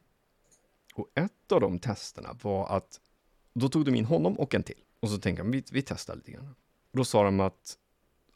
Och 0.96 1.12
ett 1.16 1.52
av 1.52 1.62
de 1.62 1.80
testerna 1.80 2.38
var 2.42 2.68
att 2.78 3.02
då 3.54 3.70
tog 3.70 3.86
de 3.86 3.96
in 3.96 4.06
honom 4.06 4.40
och 4.40 4.56
en 4.56 4.64
till. 4.64 4.84
Och 5.00 5.10
så 5.10 5.18
tänkte 5.18 5.44
de, 5.44 5.52
vi, 5.52 5.64
vi 5.72 5.82
testar 5.82 6.16
lite 6.16 6.32
grann. 6.32 6.56
Och 6.92 6.98
då 6.98 7.06
sa 7.06 7.24
de 7.24 7.40
att 7.40 7.78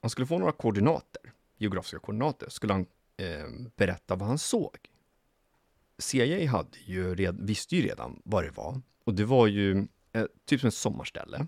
han 0.02 0.10
skulle 0.10 0.28
få 0.28 0.38
några 0.38 0.52
koordinater, 0.52 1.34
geografiska 1.58 2.00
koordinater, 2.00 2.50
skulle 2.50 2.74
han 2.74 2.86
eh, 3.18 3.48
berätta 3.76 4.16
vad 4.16 4.28
han 4.28 4.38
såg. 4.38 4.78
CIA 5.98 6.50
hade 6.50 6.78
ju 6.86 7.16
red, 7.16 7.38
visste 7.42 7.76
ju 7.76 7.82
redan 7.82 8.22
vad 8.26 8.44
det 8.44 8.52
var. 8.52 8.82
Och 9.04 9.14
det 9.14 9.26
var 9.26 9.48
ju 9.48 9.88
eh, 10.14 10.26
typ 10.46 10.60
som 10.62 10.68
ett 10.68 10.74
sommarställe. 10.74 11.48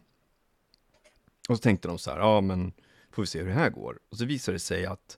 Och 1.49 1.55
så 1.55 1.61
tänkte 1.61 1.87
de 1.87 1.97
så 1.97 2.11
här, 2.11 2.19
ja 2.19 2.41
men 2.41 2.73
får 3.11 3.21
vi 3.21 3.27
se 3.27 3.39
hur 3.39 3.47
det 3.47 3.53
här 3.53 3.69
går. 3.69 3.99
Och 4.09 4.17
så 4.17 4.25
visade 4.25 4.55
det 4.55 4.59
sig 4.59 4.85
att 4.85 5.17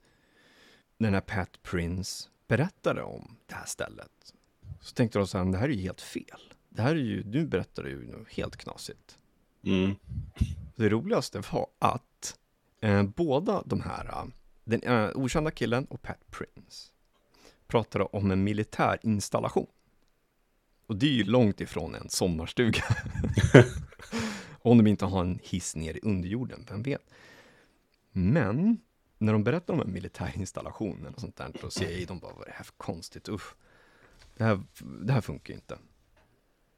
den 0.98 1.14
här 1.14 1.22
Pat 1.22 1.64
Prince 1.64 2.30
berättade 2.48 3.04
om 3.04 3.36
det 3.46 3.56
här 3.56 3.66
stället, 3.66 4.34
så 4.82 4.94
tänkte 4.94 5.20
de 5.20 5.28
så 5.28 5.38
här, 5.38 5.46
det 5.46 5.58
här 5.58 5.70
är 5.70 5.74
ju 5.74 5.82
helt 5.82 6.02
fel. 6.02 6.54
Det 6.70 6.82
här 6.82 6.96
är 6.96 7.00
ju, 7.00 7.24
nu 7.24 7.46
berättar 7.46 7.84
du 7.84 7.90
ju 7.90 8.12
något 8.12 8.30
helt 8.30 8.58
knasigt. 8.58 9.18
Mm. 9.64 9.96
Det 10.76 10.90
roligaste 10.90 11.42
var 11.52 11.68
att 11.80 12.40
eh, 12.82 13.04
båda 13.04 13.64
de 13.66 13.82
här, 13.82 14.06
eh, 14.06 14.26
den 14.64 14.84
eh, 14.84 15.10
okända 15.16 15.52
killen 15.52 15.86
och 15.86 16.02
Pat 16.02 16.20
Prince, 16.32 16.92
pratade 17.72 18.06
om 18.06 18.32
en 18.32 18.44
militär 18.44 19.00
installation. 19.04 19.68
Och 20.88 20.96
det 20.96 21.06
är 21.06 21.12
ju 21.12 21.24
långt 21.24 21.62
ifrån 21.62 21.96
en 21.96 22.10
sommarstuga. 22.10 22.84
om 24.62 24.78
de 24.78 24.88
inte 24.88 25.06
har 25.06 25.22
en 25.22 25.40
hiss 25.44 25.76
ner 25.76 25.94
i 25.94 26.00
underjorden, 26.04 26.66
vem 26.70 26.84
vet? 26.84 27.10
Men 28.12 28.78
när 29.18 29.34
de 29.34 29.44
berättar 29.44 29.74
om 29.74 29.82
en 29.82 29.94
militär 29.94 30.32
installation 30.36 31.08
och 31.16 31.22
sånt 31.22 31.36
där, 31.36 31.52
då 31.62 31.70
säger 31.70 32.08
de 32.08 32.20
bara, 32.20 32.34
vad 32.34 32.42
är 32.42 32.46
det 32.46 32.58
här 32.58 32.64
för 32.64 32.74
konstigt, 32.74 33.30
usch. 33.30 33.56
Det 34.38 34.44
här, 34.44 34.62
det 35.02 35.14
här 35.14 35.22
funkar 35.22 35.54
inte. 35.54 35.78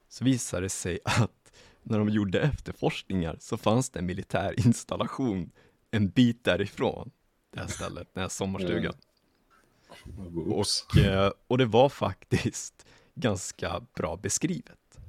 Så 0.09 0.23
visar 0.23 0.61
det 0.61 0.69
sig 0.69 0.99
att 1.05 1.51
när 1.83 1.99
de 1.99 2.09
gjorde 2.09 2.41
efterforskningar 2.41 3.37
så 3.39 3.57
fanns 3.57 3.89
det 3.89 3.99
en 3.99 4.05
militär 4.05 4.65
installation 4.65 5.51
en 5.91 6.09
bit 6.09 6.43
därifrån 6.43 7.11
det 7.49 7.59
här 7.59 7.67
stället, 7.67 8.13
den 8.13 8.21
här 8.21 8.29
sommarstugan. 8.29 8.93
Mm. 8.93 9.12
Och, 10.47 10.97
eh, 10.97 11.31
och 11.47 11.57
det 11.57 11.65
var 11.65 11.89
faktiskt 11.89 12.85
ganska 13.15 13.81
bra 13.95 14.17
beskrivet. 14.17 14.99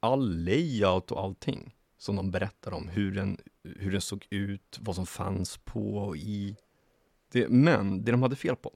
All 0.00 0.44
layout 0.44 1.10
och 1.10 1.20
allting 1.20 1.74
som 1.98 2.16
de 2.16 2.30
berättar 2.30 2.72
om, 2.72 2.88
hur 2.88 3.14
den, 3.14 3.38
hur 3.64 3.92
den 3.92 4.00
såg 4.00 4.26
ut, 4.30 4.78
vad 4.80 4.94
som 4.94 5.06
fanns 5.06 5.56
på 5.64 5.96
och 5.96 6.16
i. 6.16 6.56
Det, 7.32 7.48
men 7.48 8.04
det 8.04 8.10
de 8.12 8.22
hade 8.22 8.36
fel 8.36 8.56
på, 8.56 8.72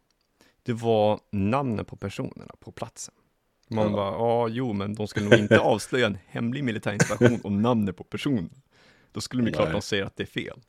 det 0.62 0.72
var 0.72 1.20
namnen 1.30 1.84
på 1.84 1.96
personerna 1.96 2.54
på 2.60 2.72
platsen. 2.72 3.14
Man 3.68 3.84
Ja. 3.90 3.96
bara, 3.96 4.12
ja, 4.12 4.48
jo, 4.48 4.72
men 4.72 4.94
de 4.94 5.08
skulle 5.08 5.28
nog 5.28 5.38
inte 5.38 5.58
avslöja 5.60 6.06
en 6.06 6.18
hemlig 6.26 6.64
militär 6.64 6.92
installation 6.92 7.40
och 7.44 7.52
namnet 7.52 7.96
på 7.96 8.04
personen. 8.04 8.62
Då 9.12 9.20
skulle 9.20 9.42
de 9.42 9.46
ju 9.48 9.52
klart 9.54 9.66
Nej. 9.66 9.72
de 9.72 9.82
säger 9.82 10.04
att 10.04 10.16
det 10.16 10.22
är 10.22 10.26
fel. 10.26 10.60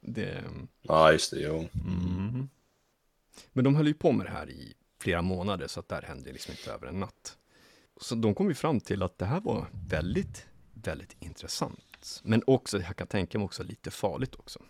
Det, 0.00 0.42
Ja, 0.82 1.12
just 1.12 1.30
det, 1.30 1.40
jo. 1.40 1.68
Mm. 1.86 2.48
Men 3.52 3.64
de 3.64 3.74
höll 3.76 3.86
ju 3.86 3.94
på 3.94 4.12
med 4.12 4.26
det 4.26 4.30
här 4.30 4.50
i 4.50 4.74
flera 4.98 5.22
månader, 5.22 5.66
så 5.66 5.80
att 5.80 5.88
det 5.88 5.94
här 5.94 6.02
hände 6.02 6.32
liksom 6.32 6.52
inte 6.52 6.72
över 6.72 6.86
en 6.86 7.00
natt. 7.00 7.38
Så 8.00 8.14
de 8.14 8.34
kom 8.34 8.48
ju 8.48 8.54
fram 8.54 8.80
till 8.80 9.02
att 9.02 9.18
det 9.18 9.24
här 9.26 9.40
var 9.40 9.66
väldigt, 9.88 10.46
väldigt 10.74 11.16
intressant. 11.20 12.20
Men 12.24 12.42
också, 12.46 12.78
jag 12.80 12.96
kan 12.96 13.06
tänka 13.06 13.38
mig 13.38 13.44
också 13.44 13.62
lite 13.62 13.90
farligt 13.90 14.34
också. 14.34 14.62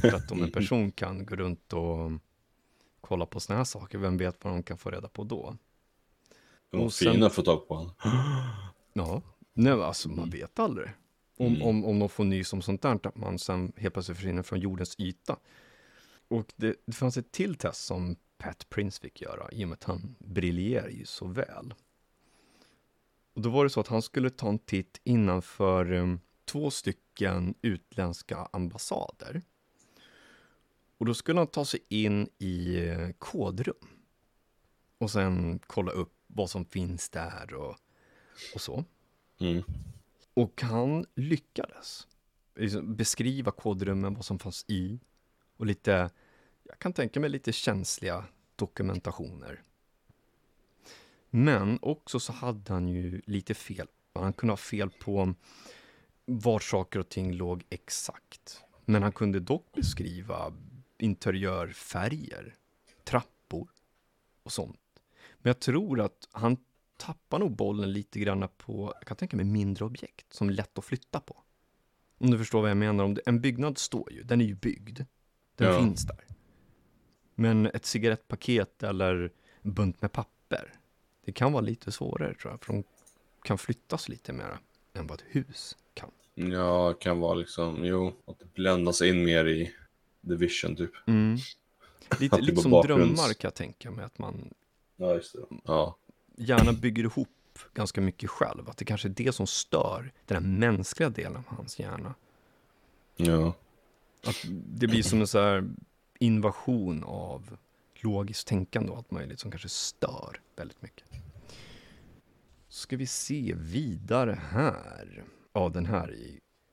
För 0.00 0.12
att 0.14 0.30
om 0.32 0.42
en 0.42 0.50
person 0.52 0.90
kan 0.96 1.26
gå 1.26 1.36
runt 1.36 1.72
och 1.72 2.10
kolla 3.00 3.26
på 3.26 3.40
såna 3.40 3.56
här 3.56 3.64
saker, 3.64 3.98
vem 3.98 4.16
vet 4.16 4.44
vad 4.44 4.52
de 4.52 4.62
kan 4.62 4.78
få 4.78 4.90
reda 4.90 5.08
på 5.08 5.24
då? 5.24 5.56
De 6.70 6.80
var 6.80 6.88
sen- 6.90 7.12
fina 7.12 7.26
att 7.26 7.34
få 7.34 7.42
tag 7.42 7.68
på 7.68 7.74
honom. 7.74 7.92
Ja, 8.92 9.22
nej, 9.52 9.72
alltså 9.72 10.08
man 10.08 10.30
vet 10.30 10.58
aldrig. 10.58 10.88
Om, 11.38 11.46
Mm. 11.46 11.62
om, 11.62 11.84
om 11.84 11.98
de 11.98 12.08
får 12.08 12.24
nys 12.24 12.52
om 12.52 12.62
sånt 12.62 12.82
där, 12.82 13.06
att 13.06 13.16
man 13.16 13.38
sen 13.38 13.72
helt 13.76 13.94
plötsligt 13.94 14.16
försvinner 14.16 14.42
från 14.42 14.60
jordens 14.60 14.94
yta. 14.98 15.36
Och 16.28 16.52
det, 16.56 16.76
det 16.86 16.92
fanns 16.92 17.16
ett 17.16 17.32
till 17.32 17.54
test 17.54 17.84
som 17.84 18.16
Pat 18.38 18.70
Prince 18.70 19.00
fick 19.00 19.20
göra, 19.20 19.48
i 19.52 19.64
och 19.64 19.68
med 19.68 19.76
att 19.76 19.84
han 19.84 20.16
briljerar 20.18 20.88
ju 20.88 21.06
så 21.06 21.26
väl. 21.26 21.74
Och 23.34 23.42
då 23.42 23.50
var 23.50 23.64
det 23.64 23.70
så 23.70 23.80
att 23.80 23.88
han 23.88 24.02
skulle 24.02 24.30
ta 24.30 24.48
en 24.48 24.58
titt 24.58 25.00
innanför 25.04 25.92
um, 25.92 26.20
två 26.44 26.70
stycken 26.70 27.54
utländska 27.62 28.48
ambassader. 28.52 29.42
Och 30.98 31.06
då 31.06 31.14
skulle 31.14 31.40
han 31.40 31.46
ta 31.46 31.64
sig 31.64 31.80
in 31.88 32.28
i 32.38 32.84
eh, 32.88 33.10
kodrum. 33.18 33.88
Och 34.98 35.10
sen 35.10 35.58
kolla 35.66 35.92
upp 35.92 36.12
vad 36.26 36.50
som 36.50 36.64
finns 36.64 37.10
där 37.10 37.54
och, 37.54 37.76
och 38.54 38.60
så. 38.60 38.84
Mm. 39.40 39.62
Och 40.34 40.62
han 40.62 41.06
lyckades 41.14 42.06
liksom 42.56 42.96
beskriva 42.96 43.50
kodrummen, 43.50 44.14
vad 44.14 44.24
som 44.24 44.38
fanns 44.38 44.64
i 44.68 45.00
och 45.58 45.66
lite, 45.66 46.10
jag 46.62 46.78
kan 46.78 46.92
tänka 46.92 47.20
mig 47.20 47.30
lite 47.30 47.52
känsliga 47.52 48.24
dokumentationer. 48.56 49.62
Men 51.30 51.78
också 51.82 52.20
så 52.20 52.32
hade 52.32 52.72
han 52.72 52.88
ju 52.88 53.22
lite 53.26 53.54
fel. 53.54 53.86
Han 54.12 54.32
kunde 54.32 54.52
ha 54.52 54.56
fel 54.56 54.90
på 54.90 55.34
var 56.24 56.58
saker 56.58 56.98
och 56.98 57.08
ting 57.08 57.32
låg 57.32 57.64
exakt. 57.70 58.62
Men 58.84 59.02
han 59.02 59.12
kunde 59.12 59.40
dock 59.40 59.72
beskriva 59.72 60.52
interiörfärger, 60.98 62.54
trappor 63.04 63.68
och 64.42 64.52
sånt. 64.52 64.80
Men 65.38 65.50
jag 65.50 65.60
tror 65.60 66.00
att 66.00 66.28
han 66.32 66.56
tappar 66.96 67.38
nog 67.38 67.56
bollen 67.56 67.92
lite 67.92 68.18
grann 68.20 68.48
på, 68.56 68.92
jag 68.98 69.06
kan 69.06 69.16
tänka 69.16 69.36
mig 69.36 69.46
mindre 69.46 69.84
objekt 69.84 70.32
som 70.32 70.48
är 70.48 70.52
lätt 70.52 70.78
att 70.78 70.84
flytta 70.84 71.20
på. 71.20 71.42
Om 72.18 72.30
du 72.30 72.38
förstår 72.38 72.60
vad 72.60 72.70
jag 72.70 72.76
menar. 72.76 73.04
Om 73.04 73.18
en 73.26 73.40
byggnad 73.40 73.78
står 73.78 74.12
ju, 74.12 74.22
den 74.22 74.40
är 74.40 74.44
ju 74.44 74.54
byggd. 74.54 75.00
Den 75.58 75.72
Ja. 75.72 75.80
finns 75.80 76.02
där. 76.06 76.24
Men 77.34 77.66
ett 77.66 77.86
cigarettpaket 77.86 78.82
eller 78.82 79.30
en 79.62 79.72
bunt 79.72 80.02
med 80.02 80.12
papper. 80.12 80.74
Det 81.24 81.32
kan 81.32 81.52
vara 81.52 81.60
lite 81.62 81.92
svårare 81.92 82.34
tror 82.34 82.52
jag, 82.52 82.64
för 82.64 82.72
de 82.72 82.84
kan 83.42 83.58
flyttas 83.58 84.08
lite 84.08 84.32
mer 84.32 84.58
än 84.94 85.06
vad 85.06 85.18
ett 85.20 85.24
hus 85.28 85.76
kan. 85.94 86.10
Ja, 86.34 86.88
det 86.88 87.04
kan 87.04 87.20
vara 87.20 87.34
liksom, 87.34 87.84
jo, 87.84 88.16
att 88.26 88.38
det 88.38 88.54
bländas 88.54 89.02
in 89.02 89.24
mer 89.24 89.44
i 89.44 89.74
the 90.28 90.34
vision 90.34 90.76
typ. 90.76 90.90
Mm. 91.06 91.36
Lite, 92.20 92.40
lite 92.40 92.54
var 92.56 92.62
som 92.62 92.70
drömmar 92.96 93.34
kan 93.34 93.48
jag 93.48 93.54
tänka 93.54 93.90
mig, 93.90 94.04
att 94.04 94.18
man 94.18 94.54
Ja, 94.96 95.14
just 95.14 95.32
det. 95.32 95.40
Ja, 95.64 95.96
gärna 96.36 96.72
bygger 96.72 97.04
ihop 97.04 97.28
ganska 97.74 98.00
mycket 98.00 98.30
själv. 98.30 98.68
Att 98.68 98.76
det 98.76 98.84
kanske 98.84 99.08
är 99.08 99.12
det 99.16 99.32
som 99.34 99.46
stör 99.46 100.12
den 100.26 100.42
här 100.44 100.50
mänskliga 100.58 101.08
delen 101.10 101.36
av 101.36 101.56
hans 101.56 101.78
hjärna. 101.78 102.14
ja. 103.16 103.54
Att 104.28 104.44
det 104.50 104.86
blir 104.86 105.02
som 105.02 105.20
en 105.20 105.26
så 105.26 105.38
här 105.38 105.70
invasion 106.18 107.04
av 107.04 107.56
logiskt 107.94 108.48
tänkande 108.48 108.90
och 108.90 108.96
allt 108.96 109.10
möjligt 109.10 109.40
som 109.40 109.50
kanske 109.50 109.68
stör 109.68 110.40
väldigt 110.56 110.82
mycket. 110.82 111.08
Ska 112.68 112.96
vi 112.96 113.06
se 113.06 113.54
vidare 113.56 114.38
här. 114.50 115.24
Ja, 115.52 115.68
den 115.68 115.86
här, 115.86 116.16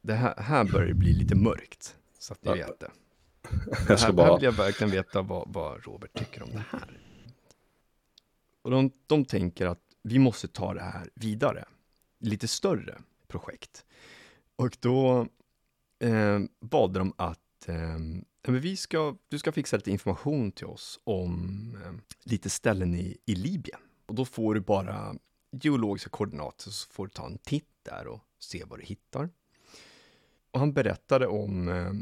det 0.02 0.14
här, 0.14 0.36
här 0.38 0.64
börjar 0.64 0.88
det 0.88 0.94
bli 0.94 1.14
lite 1.14 1.36
mörkt. 1.36 1.96
Så 2.20 2.34
att 2.34 2.44
ni 2.44 2.52
vet 2.52 2.80
det. 2.80 2.92
Ska 3.76 3.96
här, 3.96 3.98
här 3.98 4.12
bara, 4.12 4.36
vill 4.36 4.44
jag 4.44 4.52
verkligen 4.52 4.92
veta 4.92 5.22
vad, 5.22 5.54
vad 5.54 5.86
Robert 5.86 6.14
tycker 6.14 6.44
om 6.44 6.52
det 6.52 6.66
här. 6.70 7.00
Och 8.62 8.72
de, 8.72 8.92
de 9.08 9.26
tänker 9.26 9.66
att 9.66 9.82
vi 10.02 10.20
måste 10.20 10.48
ta 10.48 10.74
det 10.74 10.82
här 10.82 11.10
vidare. 11.14 11.66
Lite 12.20 12.48
större 12.48 12.98
projekt. 13.28 13.86
Och 14.56 14.78
då 14.80 15.28
eh, 16.00 16.40
bad 16.62 16.94
de 16.94 17.14
att 17.18 17.40
eh, 17.70 18.00
men 18.48 18.62
vi 18.62 18.78
ska, 18.78 19.18
du 19.28 19.40
ska 19.40 19.52
fixa 19.52 19.78
lite 19.78 19.92
information 19.92 20.52
till 20.52 20.66
oss 20.66 21.00
om 21.04 21.78
eh, 21.86 21.94
lite 22.24 22.50
ställen 22.50 22.96
i, 22.96 23.18
i 23.26 23.36
Libyen. 23.36 23.80
Och 24.06 24.16
då 24.16 24.26
får 24.26 24.54
du 24.54 24.62
bara 24.62 25.16
geologiska 25.52 26.10
koordinater 26.10 26.72
så 26.72 26.90
får 26.90 27.08
du 27.08 27.14
ta 27.14 27.26
en 27.26 27.38
titt 27.38 27.70
där 27.84 28.08
och 28.08 28.22
se 28.40 28.64
vad 28.68 28.80
du 28.80 28.86
hittar. 28.86 29.30
Och 30.52 30.60
han 30.60 30.74
berättade 30.74 31.28
om, 31.28 31.70
eh, 31.70 31.94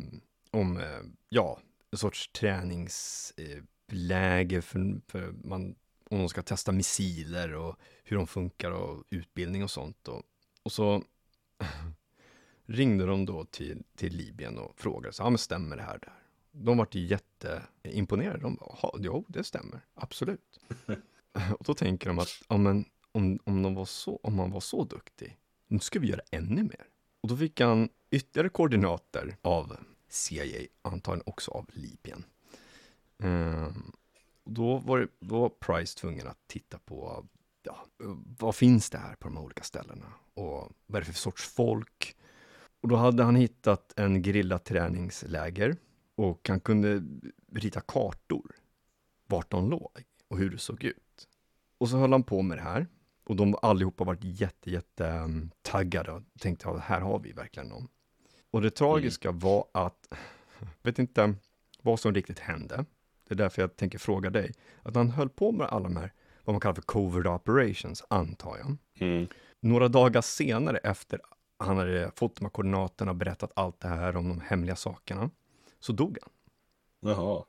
om 0.52 0.78
eh, 0.78 1.00
ja, 1.30 1.60
en 1.92 1.98
sorts 1.98 2.32
träningsläge 2.32 4.62
för, 4.62 5.02
för 5.08 5.34
man, 5.44 5.76
om 6.10 6.20
de 6.20 6.30
ska 6.30 6.42
testa 6.42 6.72
missiler 6.72 7.56
och 7.56 7.76
hur 8.04 8.18
de 8.18 8.28
funkar 8.28 8.72
och 8.72 9.04
utbildning 9.10 9.64
och 9.64 9.72
sånt. 9.72 10.08
Och, 10.08 10.24
och 10.64 10.72
så 10.72 11.04
ringde 12.66 13.06
de 13.06 13.26
då 13.26 13.46
till, 13.46 13.84
till 13.96 14.16
Libyen 14.16 14.58
och 14.58 14.80
frågade, 14.80 15.14
så, 15.14 15.24
ja 15.24 15.30
men 15.30 15.38
stämmer 15.38 15.78
det 15.78 15.84
här 15.84 16.00
där? 16.00 16.14
De 16.52 16.78
vart 16.78 16.96
jätteimponerade. 16.96 18.42
De 18.42 18.56
bara, 18.56 18.92
jo 19.00 19.26
det 19.28 19.44
stämmer, 19.44 19.82
absolut. 19.94 20.60
och 21.60 21.66
då 21.66 21.74
tänker 21.74 22.08
de 22.08 22.20
att, 22.20 22.42
ja 22.50 22.58
men 22.58 22.86
om, 23.12 23.40
om, 23.44 23.62
de 23.62 23.76
var 23.76 23.86
så, 23.86 24.20
om 24.24 24.36
man 24.36 24.52
var 24.52 24.60
så 24.60 24.84
duktig, 24.84 25.38
nu 25.68 25.80
ska 25.80 26.00
vi 26.00 26.08
göra 26.08 26.22
ännu 26.32 26.64
mer. 26.64 26.88
Och 27.22 27.30
då 27.30 27.38
fick 27.38 27.60
han 27.62 27.90
ytterligare 28.12 28.50
koordinater 28.50 29.38
av 29.42 29.78
CIA, 30.10 30.68
antagligen 30.82 31.24
också 31.26 31.52
av 31.52 31.70
Libyen. 31.74 32.26
Ehm, 33.24 33.92
och 34.44 34.52
då 34.52 34.78
var, 34.78 35.00
det, 35.00 35.08
då 35.20 35.40
var 35.40 35.50
Price 35.50 35.98
tvungen 35.98 36.28
att 36.28 36.48
titta 36.48 36.80
på, 36.80 37.26
ja, 37.64 37.86
vad 38.40 38.56
finns 38.56 38.90
det 38.90 38.98
här 38.98 39.16
på 39.16 39.28
de 39.28 39.38
här 39.38 39.44
olika 39.44 39.64
ställena? 39.64 40.14
Och 40.34 40.72
vad 40.86 40.96
är 40.96 41.00
det 41.00 41.06
för 41.06 41.14
sorts 41.14 41.44
folk? 41.44 42.16
Och 42.84 42.90
då 42.90 42.96
hade 42.96 43.24
han 43.24 43.36
hittat 43.36 43.94
en 44.00 44.24
gerillaträningsläger 44.24 45.76
och 46.16 46.50
han 46.50 46.60
kunde 46.60 47.04
rita 47.52 47.82
kartor 47.82 48.56
vart 49.28 49.52
de 49.52 49.70
låg 49.70 50.04
och 50.28 50.38
hur 50.38 50.50
det 50.50 50.58
såg 50.58 50.84
ut. 50.84 51.28
Och 51.78 51.90
så 51.90 51.98
höll 51.98 52.12
han 52.12 52.24
på 52.24 52.42
med 52.42 52.58
det 52.58 52.62
här 52.62 52.88
och 53.24 53.36
de 53.36 53.56
allihopa 53.62 54.04
varit 54.04 54.24
jätte, 54.24 54.72
jätte 54.72 55.08
um, 55.10 55.52
taggade 55.62 56.12
och 56.12 56.22
tänkte 56.40 56.70
att 56.70 56.82
här 56.82 57.02
har 57.02 57.20
vi 57.20 57.32
verkligen 57.32 57.70
någon. 57.70 57.88
Och 58.52 58.62
det 58.62 58.72
tragiska 58.72 59.32
var 59.32 59.68
att, 59.72 60.14
vet 60.82 61.00
inte 61.00 61.36
vad 61.82 62.00
som 62.00 62.14
riktigt 62.14 62.40
hände. 62.40 62.86
Det 63.28 63.34
är 63.34 63.38
därför 63.38 63.62
jag 63.62 63.76
tänker 63.76 63.98
fråga 63.98 64.30
dig. 64.30 64.54
Att 64.82 64.96
han 64.96 65.10
höll 65.10 65.30
på 65.30 65.52
med 65.52 65.68
alla 65.68 65.84
de 65.84 65.98
här, 65.98 66.14
vad 66.44 66.54
man 66.54 66.60
kallar 66.60 66.76
för 66.76 66.82
covert 66.82 67.26
operations, 67.26 68.04
antar 68.08 68.58
jag. 68.58 68.78
Mm. 69.00 69.28
Några 69.60 69.88
dagar 69.88 70.22
senare 70.22 70.78
efter 70.78 71.22
han 71.58 71.78
hade 71.78 72.12
fått 72.16 72.36
de 72.36 72.46
här 72.46 72.50
koordinaterna 72.50 73.12
och 73.12 73.18
berättat 73.18 73.52
allt 73.56 73.80
det 73.80 73.88
här 73.88 74.16
om 74.16 74.30
de 74.30 74.42
hemliga 74.42 74.76
sakerna, 74.76 75.30
så 75.80 75.92
dog 75.94 76.18
han. 76.22 76.32
Jaha. 77.12 77.44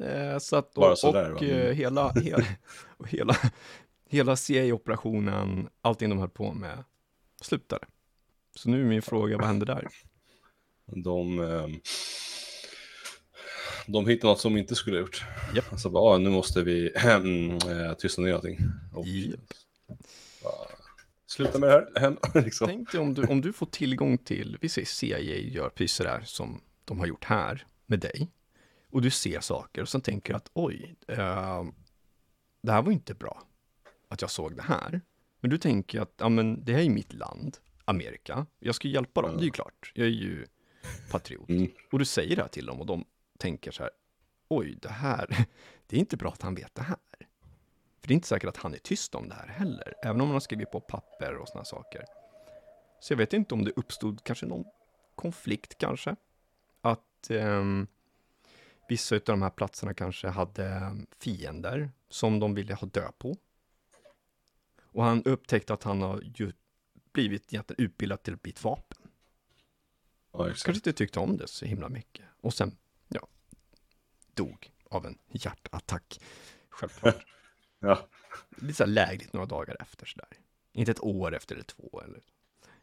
Eh, 0.00 0.38
så 0.38 0.56
att, 0.56 0.74
Bara 0.74 0.90
och, 0.92 0.98
sådär, 0.98 1.32
och 1.32 1.42
va? 1.42 1.46
eh, 1.48 1.60
Mm. 1.64 1.76
hela, 1.76 2.12
hela, 2.12 2.44
och 2.96 3.08
hela, 3.08 3.36
hela 4.08 4.36
CIA-operationen, 4.36 5.68
allting 5.80 6.08
de 6.10 6.18
höll 6.18 6.28
på 6.28 6.52
med, 6.52 6.84
slutade. 7.40 7.86
Så 8.54 8.68
nu 8.70 8.80
är 8.80 8.84
min 8.84 9.02
fråga, 9.02 9.36
vad 9.36 9.46
hände 9.46 9.66
där? 9.66 9.88
De, 10.86 11.38
ehm, 11.40 11.80
de 13.86 14.06
hittade 14.08 14.32
något 14.32 14.40
som 14.40 14.56
inte 14.56 14.74
skulle 14.74 14.96
ha 14.96 15.00
gjort. 15.00 15.24
Japp. 15.54 15.72
Alltså 15.72 15.90
bara, 15.90 16.14
ah, 16.14 16.18
nu 16.18 16.30
måste 16.30 16.62
vi 16.62 16.92
mm, 16.96 17.50
eh, 17.70 17.92
tysta 17.98 18.22
ner 18.22 18.34
allting. 18.34 18.58
Och, 18.94 19.06
Japp. 19.06 19.40
Sluta 21.26 21.58
med 21.58 21.68
det 21.68 22.00
här. 22.00 22.16
Liksom. 22.44 22.66
Tänk 22.66 22.92
dig 22.92 23.00
om 23.00 23.14
du, 23.14 23.26
om 23.26 23.40
du 23.40 23.52
får 23.52 23.66
tillgång 23.66 24.18
till, 24.18 24.58
vi 24.60 24.68
säger 24.68 24.86
CIA 24.86 25.18
gör 25.38 25.68
precis 25.68 25.92
sådär 25.92 26.22
som 26.24 26.60
de 26.84 26.98
har 26.98 27.06
gjort 27.06 27.24
här 27.24 27.66
med 27.86 28.00
dig. 28.00 28.30
Och 28.90 29.02
du 29.02 29.10
ser 29.10 29.40
saker 29.40 29.82
och 29.82 29.88
sen 29.88 30.00
tänker 30.00 30.34
att 30.34 30.50
oj, 30.52 30.96
eh, 31.08 31.64
det 32.62 32.72
här 32.72 32.82
var 32.82 32.92
inte 32.92 33.14
bra 33.14 33.42
att 34.08 34.20
jag 34.20 34.30
såg 34.30 34.56
det 34.56 34.62
här. 34.62 35.00
Men 35.40 35.50
du 35.50 35.58
tänker 35.58 36.00
att 36.00 36.14
ja, 36.16 36.28
men 36.28 36.64
det 36.64 36.72
här 36.72 36.80
är 36.80 36.90
mitt 36.90 37.12
land, 37.12 37.58
Amerika. 37.84 38.46
Jag 38.58 38.74
ska 38.74 38.88
hjälpa 38.88 39.22
dem, 39.22 39.36
det 39.36 39.42
är 39.42 39.44
ju 39.44 39.50
klart. 39.50 39.92
Jag 39.94 40.06
är 40.06 40.10
ju 40.10 40.46
patriot. 41.10 41.48
Mm. 41.48 41.70
Och 41.92 41.98
du 41.98 42.04
säger 42.04 42.36
det 42.36 42.42
här 42.42 42.48
till 42.48 42.66
dem 42.66 42.80
och 42.80 42.86
de 42.86 43.04
tänker 43.38 43.70
så 43.70 43.82
här, 43.82 43.92
oj, 44.48 44.78
det 44.82 44.88
här, 44.88 45.26
det 45.86 45.96
är 45.96 46.00
inte 46.00 46.16
bra 46.16 46.30
att 46.30 46.42
han 46.42 46.54
vet 46.54 46.74
det 46.74 46.82
här. 46.82 46.98
För 48.06 48.08
det 48.08 48.12
är 48.12 48.14
inte 48.14 48.28
säkert 48.28 48.48
att 48.48 48.56
han 48.56 48.74
är 48.74 48.78
tyst 48.78 49.14
om 49.14 49.28
det 49.28 49.34
här 49.34 49.46
heller, 49.46 49.94
även 50.02 50.20
om 50.20 50.26
han 50.26 50.34
har 50.34 50.40
skrivit 50.40 50.70
på 50.70 50.80
papper 50.80 51.36
och 51.36 51.48
sådana 51.48 51.64
saker. 51.64 52.04
Så 53.00 53.12
jag 53.12 53.18
vet 53.18 53.32
inte 53.32 53.54
om 53.54 53.64
det 53.64 53.72
uppstod 53.76 54.24
kanske 54.24 54.46
någon 54.46 54.64
konflikt 55.14 55.78
kanske. 55.78 56.16
Att 56.80 57.30
ehm, 57.30 57.86
vissa 58.88 59.14
av 59.14 59.20
de 59.24 59.42
här 59.42 59.50
platserna 59.50 59.94
kanske 59.94 60.28
hade 60.28 60.96
fiender 61.18 61.90
som 62.08 62.40
de 62.40 62.54
ville 62.54 62.74
ha 62.74 62.86
död 62.86 63.18
på. 63.18 63.36
Och 64.80 65.04
han 65.04 65.22
upptäckte 65.22 65.74
att 65.74 65.82
han 65.82 66.02
har 66.02 66.22
ju 66.34 66.52
blivit 67.12 67.52
egentligen 67.52 67.84
utbildad 67.84 68.22
till 68.22 68.34
att 68.34 68.42
bli 68.42 68.52
ett 68.52 68.64
vapen. 68.64 68.98
Ja. 70.32 70.44
Kanske 70.44 70.72
inte 70.72 70.92
tyckte 70.92 71.20
om 71.20 71.36
det 71.36 71.48
så 71.48 71.64
himla 71.64 71.88
mycket. 71.88 72.24
Och 72.40 72.54
sen, 72.54 72.76
ja, 73.08 73.28
dog 74.34 74.72
av 74.84 75.06
en 75.06 75.18
hjärtattack. 75.28 76.20
Självklart. 76.68 77.26
Ja. 77.86 77.98
Lite 78.56 78.74
så 78.74 78.84
här 78.84 78.90
lägligt 78.90 79.32
några 79.32 79.46
dagar 79.46 79.76
efter 79.80 80.06
sådär. 80.06 80.28
Inte 80.72 80.90
ett 80.90 81.02
år 81.02 81.34
efter 81.34 81.54
eller 81.54 81.64
två 81.64 82.00
eller. 82.04 82.20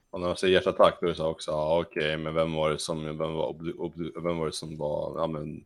Och 0.09 0.21
när 0.21 0.27
de 0.27 0.35
säger 0.35 0.53
hjärtattack 0.53 0.97
då 1.01 1.05
är 1.05 1.09
det 1.09 1.15
så 1.15 1.27
också, 1.27 1.51
ja 1.51 1.79
okej, 1.81 2.17
men 2.17 2.33
vem 2.33 2.53
var 2.53 2.69
det 2.69 2.79
som, 2.79 3.03
vem 3.03 3.17
var, 3.17 3.47
obdu, 3.47 3.73
obdu, 3.73 4.11
vem 4.15 4.37
var 4.37 4.45
det 4.45 4.51
som 4.53 4.77
var, 4.77 5.19
ja 5.19 5.27
men, 5.27 5.65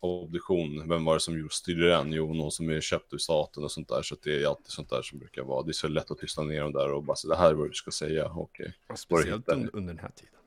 obduktion, 0.00 0.88
vem 0.88 1.04
var 1.04 1.14
det 1.14 1.20
som 1.20 1.48
styrde 1.50 1.88
den? 1.88 2.12
Jo, 2.12 2.34
någon 2.34 2.50
som 2.50 2.70
är 2.70 2.80
köpt 2.80 3.12
ur 3.12 3.18
staten 3.18 3.64
och 3.64 3.72
sånt 3.72 3.88
där, 3.88 4.02
så 4.02 4.16
det 4.22 4.42
är 4.42 4.46
alltid 4.46 4.66
sånt 4.66 4.90
där 4.90 5.02
som 5.02 5.18
brukar 5.18 5.42
vara, 5.42 5.62
det 5.62 5.70
är 5.70 5.72
så 5.72 5.88
lätt 5.88 6.10
att 6.10 6.18
tysta 6.18 6.42
ner 6.42 6.60
dem 6.60 6.72
där 6.72 6.92
och 6.92 7.02
bara 7.04 7.16
så 7.16 7.28
det 7.28 7.36
här 7.36 7.50
är 7.50 7.54
vad 7.54 7.68
du 7.68 7.74
ska 7.74 7.90
säga, 7.90 8.32
okej. 8.34 8.74
Speciellt 8.94 9.40
hittar 9.40 9.52
under, 9.52 9.76
under 9.76 9.94
den 9.94 10.02
här 10.02 10.10
tiden. 10.10 10.39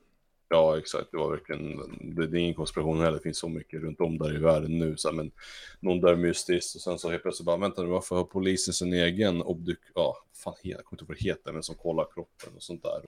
Ja, 0.54 0.78
exakt. 0.78 1.10
Det 1.10 1.16
var 1.16 1.30
verkligen, 1.30 1.76
det, 2.14 2.26
det 2.26 2.38
är 2.38 2.40
ingen 2.40 2.54
konspiration 2.54 3.00
heller, 3.00 3.16
det 3.16 3.22
finns 3.22 3.38
så 3.38 3.48
mycket 3.48 3.82
runt 3.82 4.00
om 4.00 4.18
där 4.18 4.36
i 4.36 4.38
världen 4.38 4.78
nu. 4.78 4.96
Så 4.96 5.08
här, 5.08 5.16
men 5.16 5.30
någon 5.80 6.00
dör 6.00 6.16
mystiskt 6.16 6.74
och 6.74 6.80
sen 6.80 6.98
så 6.98 7.10
helt 7.10 7.22
plötsligt 7.22 7.46
bara, 7.46 7.56
vänta 7.56 7.82
nu, 7.82 7.88
varför 7.88 8.16
har 8.16 8.24
polisen 8.24 8.74
sin 8.74 8.92
egen 8.92 9.42
obduk... 9.42 9.78
Ja, 9.94 10.16
fan, 10.34 10.54
jag 10.62 10.84
kommer 10.84 11.02
inte 11.02 11.02
ihåg 11.02 11.08
vad 11.08 11.16
det 11.16 11.24
heter, 11.24 11.52
men 11.52 11.62
som 11.62 11.74
kollar 11.74 12.06
kroppen 12.14 12.52
och 12.56 12.62
sånt 12.62 12.82
där. 12.82 13.04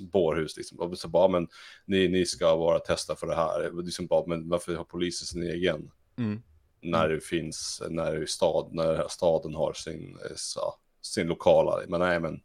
Bårhus 0.00 0.56
liksom. 0.56 0.80
Och 0.80 0.98
så 0.98 1.08
bara, 1.08 1.28
men 1.28 1.48
ni, 1.84 2.08
ni 2.08 2.26
ska 2.26 2.56
vara 2.56 2.78
testa 2.78 3.16
för 3.16 3.26
det 3.26 3.34
här. 3.34 3.82
Liksom 3.82 4.06
bara, 4.06 4.26
men 4.26 4.48
varför 4.48 4.74
har 4.74 4.84
polisen 4.84 5.26
sin 5.26 5.42
egen? 5.42 5.90
Mm. 6.18 6.42
När 6.80 7.08
det 7.08 7.20
finns, 7.20 7.82
när 7.90 8.12
det 8.12 8.22
är 8.22 8.26
stad, 8.26 8.68
när 8.72 9.08
staden 9.08 9.54
har 9.54 9.72
sin, 9.72 10.18
eh, 10.24 10.36
så, 10.36 10.74
sin 11.02 11.26
lokala. 11.26 11.80
Men 11.88 12.00
nej, 12.00 12.20
men. 12.20 12.40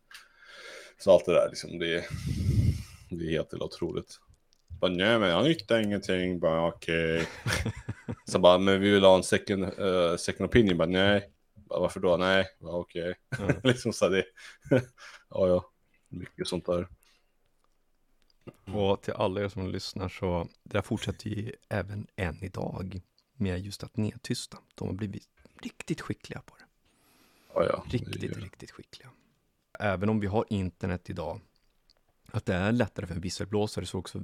Så 1.00 1.12
allt 1.12 1.26
det 1.26 1.34
där 1.34 1.50
liksom, 1.50 1.80
det 1.80 2.06
det 3.18 3.26
är 3.26 3.32
helt 3.32 3.54
otroligt. 3.54 4.20
Bara, 4.84 4.92
nej 4.92 5.20
men 5.20 5.30
jag 5.30 5.44
hittar 5.44 5.80
ingenting, 5.80 6.40
bara 6.40 6.68
okej. 6.68 7.28
så 8.26 8.40
bara, 8.40 8.58
men 8.58 8.82
vi 8.82 8.92
vill 8.92 9.04
ha 9.04 9.16
en 9.16 9.24
second, 9.24 9.64
eh, 9.64 10.16
second 10.16 10.50
opinion, 10.50 10.78
bara 10.78 10.88
nej. 10.88 11.32
Bara, 11.56 11.80
varför 11.80 12.00
då? 12.00 12.18
Nej, 12.18 12.46
bara 12.60 12.76
okej. 12.76 13.16
Mm. 13.40 13.56
liksom 13.64 13.94
så 13.94 14.06
här, 14.06 14.12
det, 14.12 14.26
ja 15.30 15.48
ja, 15.48 15.72
mycket 16.10 16.48
sånt 16.48 16.66
där. 16.66 16.88
Och 18.66 19.02
till 19.02 19.14
alla 19.14 19.42
er 19.42 19.48
som 19.48 19.68
lyssnar 19.68 20.10
så, 20.10 20.48
det 20.64 20.74
där 20.74 20.82
fortsätter 20.82 21.30
ju 21.30 21.52
även 21.70 22.08
än 22.16 22.44
idag 22.44 23.02
med 23.38 23.60
just 23.60 23.84
att 23.84 23.98
nedtysta. 23.98 24.58
De 24.76 24.88
har 24.88 24.96
blivit 24.96 25.30
riktigt 25.62 26.02
skickliga 26.02 26.42
på 26.46 26.56
det. 26.56 26.66
Ja, 27.54 27.66
ja. 27.66 27.84
Riktigt, 27.90 28.38
riktigt 28.38 28.72
skickliga. 28.72 29.10
Även 29.80 30.10
om 30.10 30.20
vi 30.20 30.28
har 30.28 30.46
internet 30.50 31.10
idag, 31.10 31.42
att 32.32 32.46
det 32.46 32.54
är 32.54 32.72
lättare 32.72 33.08
för 33.08 33.16
en 33.16 33.22
visselblåsare 33.22 33.86
så 33.86 34.00
också, 34.00 34.22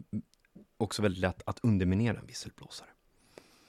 också 0.79 1.01
väldigt 1.01 1.21
lätt 1.21 1.41
att 1.45 1.59
underminera 1.63 2.17
en 2.17 2.25
visselblåsare. 2.27 2.87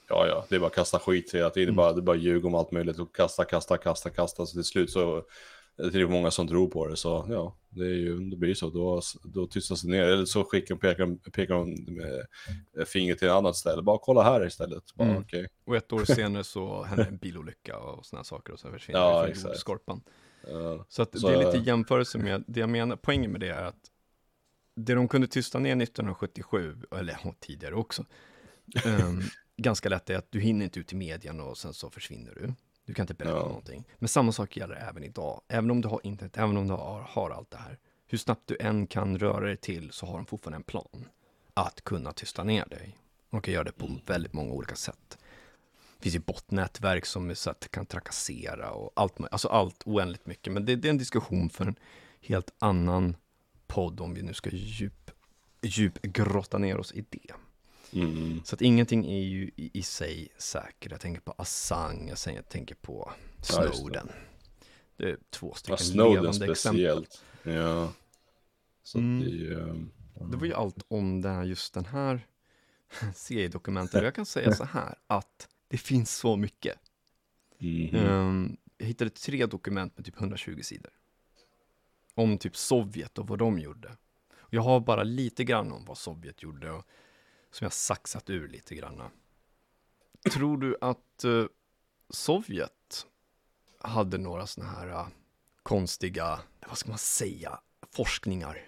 Ja, 0.09 0.27
ja, 0.27 0.45
det 0.49 0.55
är 0.55 0.61
bara 0.61 0.67
att 0.67 0.75
kasta 0.75 0.99
skit 0.99 1.35
hela 1.35 1.51
tiden. 1.51 1.69
Mm. 1.69 1.77
Bara, 1.77 1.93
det 1.93 2.01
är 2.01 2.03
bara 2.03 2.17
ljug 2.17 2.45
om 2.45 2.55
allt 2.55 2.73
möjligt 2.73 2.99
och 2.99 3.15
kasta, 3.17 3.45
kasta, 3.45 3.79
kasta, 3.79 4.11
kasta. 4.11 4.47
Så 4.47 4.53
till 4.53 4.65
slut 4.65 4.91
så 4.91 5.25
det 5.77 5.85
är 5.85 5.91
det 5.91 6.09
många 6.09 6.31
som 6.31 6.49
tror 6.49 6.69
på 6.69 6.87
det. 6.87 6.97
Så 6.97 7.27
ja, 7.29 7.57
det, 7.69 7.85
är 7.85 7.95
ju, 7.95 8.19
det 8.31 8.37
blir 8.37 8.55
så. 8.55 8.71
Då, 8.71 9.01
då 9.25 9.47
tystas 9.47 9.83
det 9.83 9.91
ner. 9.91 10.03
Eller 10.03 10.25
så 10.25 10.45
skickar 10.45 10.77
pekar, 10.77 11.31
pekar 11.31 11.55
de 11.55 11.71
med 11.95 12.27
fingret 12.89 13.19
till 13.19 13.29
ett 13.29 13.35
annat 13.35 13.57
ställe. 13.57 13.83
Bara 13.83 13.99
kolla 14.03 14.23
här 14.23 14.47
istället. 14.47 14.95
Bara, 14.95 15.09
Mm. 15.09 15.23
okej. 15.23 15.49
Och 15.65 15.77
ett 15.77 15.93
år 15.93 16.05
senare 16.05 16.45
så 16.45 16.83
händer 16.83 17.07
en 17.07 17.17
bilolycka 17.17 17.79
och 17.79 18.07
sådana 18.07 18.25
saker 18.25 18.53
och 18.53 18.59
så 18.61 18.71
försvinner 18.71 19.01
Ja, 19.01 19.27
från 19.35 19.51
jordskorpan. 19.53 20.03
Ja, 20.49 20.85
Så 20.89 21.03
att 21.03 21.19
Så, 21.21 21.29
det 21.29 21.35
är 21.35 21.47
lite 21.53 21.59
jämförelse 21.71 22.19
med, 22.19 22.45
det 22.47 22.61
jag 22.61 22.69
menar, 22.69 22.97
poängen 22.97 23.31
med 23.31 23.41
det 23.41 23.49
är 23.49 23.65
att 23.65 23.90
det 24.85 24.95
de 24.95 25.09
kunde 25.09 25.27
tysta 25.27 25.59
ner 25.59 25.83
1977, 25.83 26.77
eller 26.99 27.35
tidigare 27.41 27.75
också, 27.75 28.05
ehm, 28.85 29.21
ganska 29.57 29.89
lätt 29.89 30.11
är 30.11 30.17
att 30.17 30.33
du 30.33 30.41
hinner 30.41 30.65
inte 30.65 30.81
ut 30.81 30.93
i 30.93 30.97
medien 30.97 31.41
och 31.41 31.59
sen 31.59 31.75
så 31.75 31.91
försvinner 31.91 32.35
du. 32.35 32.53
Du 32.87 32.95
kan 32.95 33.03
inte 33.03 33.15
berätta 33.15 33.37
Ja. 33.37 33.47
någonting. 33.47 33.85
Men 33.99 34.09
samma 34.09 34.33
sak 34.33 34.57
gäller 34.57 34.75
även 34.75 35.05
idag. 35.05 35.41
Även 35.49 35.71
om 35.71 35.81
du 35.81 35.89
har 35.89 36.01
internet, 36.03 36.37
även 36.39 36.57
om 36.57 36.69
du 36.69 36.75
har, 36.75 37.01
har 37.01 37.31
allt 37.31 37.51
det 37.51 37.57
här. 37.57 37.79
Hur 38.07 38.19
snabbt 38.19 38.43
du 38.47 38.57
än 38.61 38.87
kan 38.87 39.19
röra 39.19 39.47
dig 39.47 39.57
till 39.57 39.91
så 39.93 40.07
har 40.07 40.17
de 40.17 40.27
fortfarande 40.27 40.57
en 40.57 40.63
plan 40.63 41.09
att 41.55 41.85
kunna 41.85 42.13
tysta 42.13 42.45
ner 42.45 42.65
dig. 42.65 42.97
De 43.31 43.43
kan 43.43 43.55
göra 43.55 43.65
det 43.65 43.73
på 43.73 43.99
väldigt 44.07 44.33
många 44.33 44.53
olika 44.53 44.75
sätt. 44.75 45.19
Det 45.97 46.03
finns 46.03 46.15
ju 46.15 46.19
botnätverk 46.19 47.07
som 47.07 47.31
är 47.31 47.35
så 47.35 47.51
att 47.51 47.71
kan 47.71 47.87
trakassera 47.87 48.71
och 48.71 48.93
allt, 48.97 49.15
alltså 49.31 49.49
allt 49.49 49.83
oändligt 49.87 50.27
mycket. 50.27 50.53
Men 50.53 50.65
det, 50.65 50.77
det 50.77 50.89
är 50.89 50.91
en 50.91 50.99
diskussion 50.99 51.51
för 51.51 51.67
en 51.67 51.77
helt 52.21 52.51
annan 52.59 53.17
podd 53.71 54.01
om 54.01 54.15
vi 54.15 54.23
nu 54.23 54.35
ska 54.35 54.51
djup, 54.51 55.11
djupgrotta 55.63 56.59
ner 56.59 56.77
oss 56.79 56.93
i 56.93 57.05
det. 57.11 57.33
mm, 57.93 58.41
Så 58.45 58.55
att 58.55 58.63
ingenting 58.63 59.07
är 59.07 59.21
ju 59.23 59.51
i, 59.57 59.71
i 59.79 59.83
sig 59.83 60.29
säkert. 60.39 60.91
Jag 60.93 61.01
tänker 61.01 61.21
på 61.21 61.35
Assange, 61.39 62.09
jag 62.09 62.19
säger- 62.19 62.39
jag 62.39 62.49
tänker 62.49 62.75
på 62.75 63.13
Ja, 63.17 63.65
just 63.65 63.73
det. 63.73 63.77
Snowden. 63.77 64.09
det. 64.97 65.05
är 65.11 65.19
två 65.31 65.49
ja, 65.53 65.57
stycken 65.57 65.79
Snowden 65.79 66.13
levande 66.23 66.51
exempel. 66.53 66.57
speciellt. 66.57 67.25
Ja. 67.43 67.93
Så 68.83 68.99
Mm. 68.99 69.21
det 69.21 69.55
ehm, 69.55 69.91
Det 70.31 70.37
var 70.37 70.47
ju 70.47 70.55
allt 70.55 70.85
om 70.89 71.21
det 71.21 71.29
här, 71.29 71.45
just 71.45 71.75
den 71.75 71.85
här 71.85 72.27
seriedokumentet. 73.15 74.03
Jag 74.05 74.15
kan 74.15 74.27
säga 74.27 74.53
så 74.57 74.65
här 74.65 74.95
att 75.07 75.49
det 75.69 75.79
finns 75.79 76.17
så 76.17 76.37
mycket. 76.37 76.79
mhm. 77.59 77.95
Ehm, 77.97 78.57
jag 78.79 78.87
hittade 78.87 79.11
tre 79.11 79.47
dokument 79.47 79.97
med 79.97 80.05
typ 80.07 80.21
120 80.21 80.61
sidor. 80.63 80.93
Om 82.21 82.39
typ 82.39 82.57
Sovjet 82.57 83.19
och 83.19 83.29
vad 83.29 83.39
de 83.39 83.59
gjorde. 83.59 83.97
Jag 84.51 84.63
har 84.63 84.81
bara 84.81 85.03
lite 85.03 85.45
grann 85.45 85.73
om 85.73 85.85
vad 85.85 85.99
Sovjet 85.99 86.43
gjorde 86.43 86.71
och 86.71 86.85
som 87.51 87.65
jag 87.65 87.73
saxat 87.73 88.31
ur 88.31 88.49
lite 88.49 88.75
grann. 88.75 89.03
Tror 90.33 90.59
du 90.59 90.77
att 90.81 91.25
eh, 91.25 91.45
Sovjet 92.11 93.07
hade 93.79 94.19
några 94.19 94.47
sådana 94.47 94.73
här 94.73 94.89
eh, 94.89 95.07
konstiga, 95.63 96.41
vad 96.69 96.79
ska 96.79 96.89
man 96.89 96.99
säga, 96.99 97.61
forskningar 97.91 98.67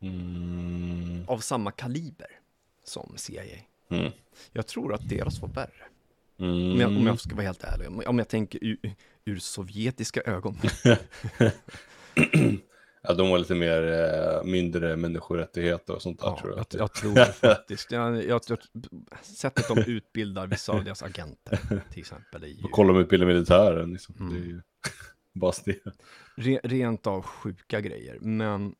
Mm. 0.00 1.24
av 1.28 1.38
samma 1.38 1.70
kaliber 1.70 2.40
som 2.84 3.12
CIA? 3.16 3.42
Mm. 3.88 4.12
Jag 4.52 4.66
tror 4.66 4.94
att 4.94 5.08
deras 5.08 5.40
var 5.40 5.48
värre. 5.48 5.84
Mm. 6.38 6.72
Om 6.72 6.80
jag, 6.80 6.88
om 6.88 7.06
jag 7.06 7.20
ska 7.20 7.34
vara 7.34 7.46
helt 7.46 7.64
ärlig, 7.64 7.88
om, 7.88 8.02
om 8.06 8.18
jag 8.18 8.28
tänker 8.28 8.58
ur, 8.64 8.94
ur 9.24 9.38
sovjetiska 9.38 10.20
ögon. 10.20 10.58
Ja, 13.06 13.14
de 13.14 13.30
var 13.30 13.38
lite 13.38 13.54
mer, 13.54 13.82
eh, 13.92 14.44
mindre 14.44 14.96
människorättigheter 14.96 15.94
och 15.94 16.02
sånt 16.02 16.20
där 16.20 16.26
Ja, 16.26 16.38
tror 16.40 16.50
jag. 16.52 16.66
jag, 16.70 16.80
jag 16.80 16.92
tror 16.92 17.14
det 17.14 17.32
faktiskt. 17.32 17.90
Jag, 17.92 18.24
jag, 18.24 18.40
jag, 18.48 18.58
sättet 19.22 19.68
de 19.68 19.78
utbildar 19.78 20.46
vissa 20.46 20.72
av 20.72 20.84
deras 20.84 21.02
agenter, 21.02 21.82
till 21.90 22.00
exempel, 22.00 22.44
ju 22.44 22.64
Och 22.64 22.70
kolla 22.70 22.92
om 22.92 22.98
utbildar 22.98 23.26
militären, 23.26 23.92
liksom. 23.92 24.14
Mm. 24.20 24.32
det 24.34 24.38
är 24.40 24.44
ju 24.46 24.60
bara 25.32 25.52
det. 25.64 25.80
re, 26.34 26.60
rent 26.64 27.06
av 27.06 27.22
sjuka 27.22 27.80
grejer. 27.80 28.18
Men 28.20 28.74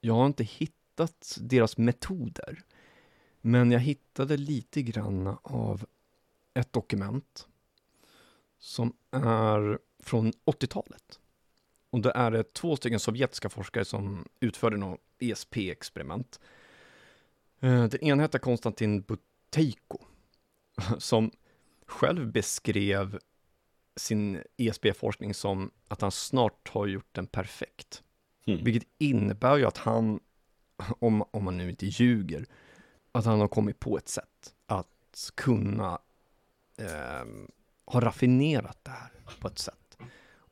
jag 0.00 0.14
har 0.14 0.26
inte 0.26 0.44
hittat 0.44 1.38
deras 1.40 1.78
metoder. 1.78 2.62
Men 3.40 3.70
jag 3.72 3.80
hittade 3.80 4.36
lite 4.36 4.82
grann 4.82 5.36
av 5.42 5.84
ett 6.54 6.72
dokument 6.72 7.48
som 8.58 8.92
är 9.10 9.78
från 10.02 10.32
80-talet. 10.44 11.20
Och 11.96 12.02
det 12.02 12.12
är 12.14 12.42
två 12.42 12.76
stycken 12.76 13.00
sovjetiska 13.00 13.48
forskare 13.48 13.84
som 13.84 14.24
utförde 14.40 14.76
något 14.76 15.00
ESP-experiment. 15.18 16.40
Eh, 17.60 17.84
Den 17.84 18.00
ena 18.00 18.22
heter 18.22 18.38
Konstantin 18.38 19.02
Buteyko, 19.02 19.98
som 20.98 21.30
själv 21.86 22.32
beskrev 22.32 23.18
sin 23.96 24.42
ESP-forskning 24.56 25.34
som 25.34 25.70
att 25.88 26.00
han 26.00 26.12
snart 26.12 26.68
har 26.68 26.86
gjort 26.86 27.08
den 27.14 27.26
perfekt. 27.26 28.02
Mm. 28.46 28.64
Vilket 28.64 28.88
innebär 28.98 29.56
ju 29.56 29.64
att 29.66 29.78
han, 29.78 30.20
om, 30.98 31.24
om 31.30 31.44
man 31.44 31.56
nu 31.58 31.70
inte 31.70 31.86
ljuger, 31.86 32.46
att 33.12 33.24
han 33.24 33.40
har 33.40 33.48
kommit 33.48 33.80
på 33.80 33.98
ett 33.98 34.08
sätt 34.08 34.54
att 34.66 35.30
kunna 35.34 35.98
ehm, 36.78 37.50
ha 37.86 38.00
raffinerat 38.00 38.78
det 38.84 38.90
här 38.90 39.10
på 39.40 39.48
ett 39.48 39.58
sätt. 39.58 39.98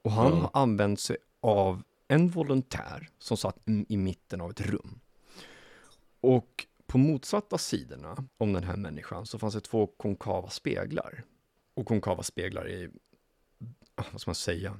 Och 0.02 0.12
han 0.12 0.26
Mm. 0.26 0.38
har 0.40 0.50
använt 0.52 1.00
sig 1.00 1.16
av 1.44 1.82
en 2.08 2.28
volontär 2.28 3.08
som 3.18 3.36
satt 3.36 3.58
i- 3.88 3.96
mitten 3.96 4.40
av 4.40 4.50
ett 4.50 4.60
rum. 4.60 5.00
Och 6.20 6.66
på 6.86 6.98
motsatta 6.98 7.58
sidorna 7.58 8.24
om 8.36 8.52
den 8.52 8.64
här 8.64 8.76
människan 8.76 9.26
så 9.26 9.38
fanns 9.38 9.54
det 9.54 9.60
två 9.60 9.86
konkava 9.86 10.50
speglar. 10.50 11.24
Och 11.74 11.86
konkava 11.86 12.22
speglar 12.22 12.68
är, 12.68 12.90
vad 14.12 14.20
ska 14.20 14.28
man 14.28 14.34
säga, 14.34 14.70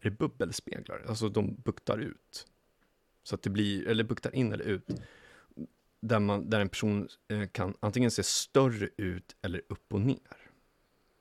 är 0.00 0.10
det 0.10 0.16
bubbelspeglar? 0.16 1.04
Alltså 1.08 1.28
de 1.28 1.54
buktar 1.54 1.98
ut. 1.98 2.46
Så 3.22 3.34
att 3.34 3.42
det 3.42 3.50
blir, 3.50 3.88
eller 3.88 4.04
buktar 4.04 4.34
in 4.34 4.52
eller 4.52 4.64
ut. 4.64 4.88
Där, 6.00 6.20
man, 6.20 6.50
där 6.50 6.60
en 6.60 6.68
person 6.68 7.08
eh, 7.28 7.46
kan 7.48 7.74
antingen 7.80 8.10
se 8.10 8.22
större 8.22 8.88
ut 8.96 9.36
eller 9.42 9.62
upp 9.68 9.92
och 9.94 10.00
ner. 10.00 10.50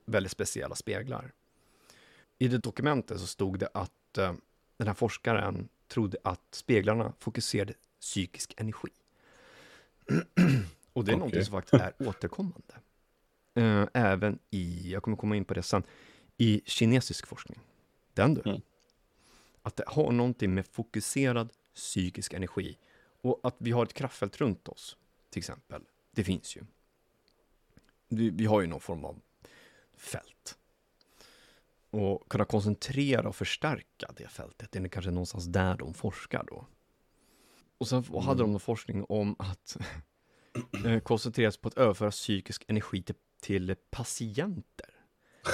Väldigt 0.06 0.32
speciella 0.32 0.76
speglar. 0.76 1.32
I 2.38 2.48
det 2.48 2.58
dokumentet 2.58 3.20
så 3.20 3.28
stod 3.28 3.60
det 3.60 3.70
att 3.74 4.18
eh, 4.18 4.34
den 4.80 4.88
här 4.88 4.94
forskaren 4.94 5.70
trodde 5.88 6.18
att 6.24 6.42
speglarna 6.52 7.14
fokuserade 7.20 7.74
psykisk 8.00 8.54
energi. 8.58 8.90
och 10.94 11.06
det 11.06 11.12
är 11.12 11.16
Okej. 11.16 11.16
någonting 11.16 11.46
som 11.46 11.52
faktiskt 11.52 11.84
är 11.84 11.94
återkommande. 12.08 12.74
Eh, 13.54 13.88
även 13.94 14.40
i, 14.50 14.92
jag 14.92 15.04
kommer 15.04 15.18
komma 15.18 15.36
in 15.36 15.46
på 15.46 15.54
det 15.54 15.64
sen, 15.64 15.84
i 16.38 16.62
kinesisk 16.66 17.28
forskning. 17.28 17.60
Den 18.14 18.34
du. 18.34 18.42
Mm. 18.50 18.62
Att 19.62 19.76
det 19.76 19.84
har 19.88 20.12
någonting 20.12 20.54
med 20.54 20.66
fokuserad 20.66 21.50
psykisk 21.76 22.34
energi. 22.34 22.78
Och 23.22 23.40
att 23.44 23.56
vi 23.58 23.72
har 23.72 23.84
ett 23.84 23.94
kraftfält 23.94 24.38
runt 24.38 24.68
oss, 24.68 24.98
till 25.30 25.40
exempel. 25.40 25.82
Det 26.12 26.24
finns 26.24 26.56
ju. 26.56 26.62
Vi, 28.08 28.30
vi 28.30 28.46
har 28.46 28.62
ju 28.62 28.68
någon 28.68 28.82
form 28.82 29.06
av 29.06 29.22
fält. 29.98 30.59
Och 31.92 32.30
kunna 32.30 32.46
koncentrera 32.46 33.30
och 33.30 33.36
förstärka 33.36 34.12
det 34.18 34.28
fältet, 34.28 34.72
det 34.72 34.80
är 34.80 34.88
kanske 34.88 35.12
någonstans 35.12 35.46
där 35.46 35.78
de 35.78 35.94
forskar 35.94 36.44
då. 36.48 36.66
Och 37.78 37.88
sen 37.88 38.04
hade 38.22 38.44
de 38.44 38.52
någon 38.52 38.60
forskning 38.60 39.06
om 39.10 39.36
att 39.40 39.78
eh, 40.86 41.00
koncentrera 41.00 41.52
sig 41.52 41.62
på 41.62 41.68
att 41.68 41.78
överföra 41.78 42.12
psykisk 42.12 42.66
energi 42.68 43.04
till, 43.04 43.16
till 43.42 43.76
patienter. 43.92 44.90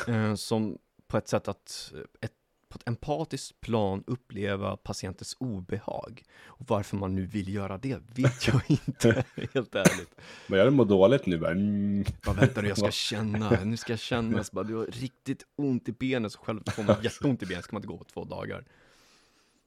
Eh, 0.08 0.36
som 0.36 0.78
på 1.08 1.18
ett 1.18 1.28
sätt 1.28 1.48
att, 1.48 1.94
eh, 1.96 2.02
ett, 2.22 2.34
på 2.70 2.76
ett 2.76 2.88
empatiskt 2.88 3.62
plan 3.62 4.04
uppleva 4.08 4.78
patientens 4.78 5.36
obehag. 5.40 6.24
Och 6.46 6.66
varför 6.68 6.98
man 6.98 7.16
nu 7.16 7.26
vill 7.26 7.54
göra 7.54 7.78
det 7.78 7.98
vet 8.16 8.48
jag 8.48 8.62
inte, 8.68 9.26
helt 9.54 9.76
ärligt. 9.76 10.16
Men 10.48 10.60
jag 10.60 10.74
mår 10.74 10.86
dåligt 10.86 11.26
nu 11.26 11.38
bara. 11.38 11.52
Mm. 11.52 12.06
Vad 12.26 12.36
väntar 12.36 12.62
du, 12.62 12.68
jag 12.68 12.78
ska 12.78 12.92
känna, 12.92 13.64
nu 13.64 13.78
ska 13.78 13.94
jag 13.94 14.00
känna, 14.00 14.44
så 14.44 14.56
bara, 14.56 14.64
du 14.64 14.76
har 14.76 14.86
riktigt 14.86 15.46
ont 15.56 15.90
i 15.90 15.92
benet, 15.92 16.32
så 16.32 16.40
själv 16.40 16.64
får 16.72 16.84
man 16.84 16.96
jätteont 17.04 17.44
i 17.44 17.46
benet, 17.46 17.66
så 17.66 17.70
kan 17.70 17.76
man 17.76 17.82
inte 17.82 17.88
gå 17.88 17.98
på 17.98 18.04
två 18.04 18.26
dagar. 18.26 18.66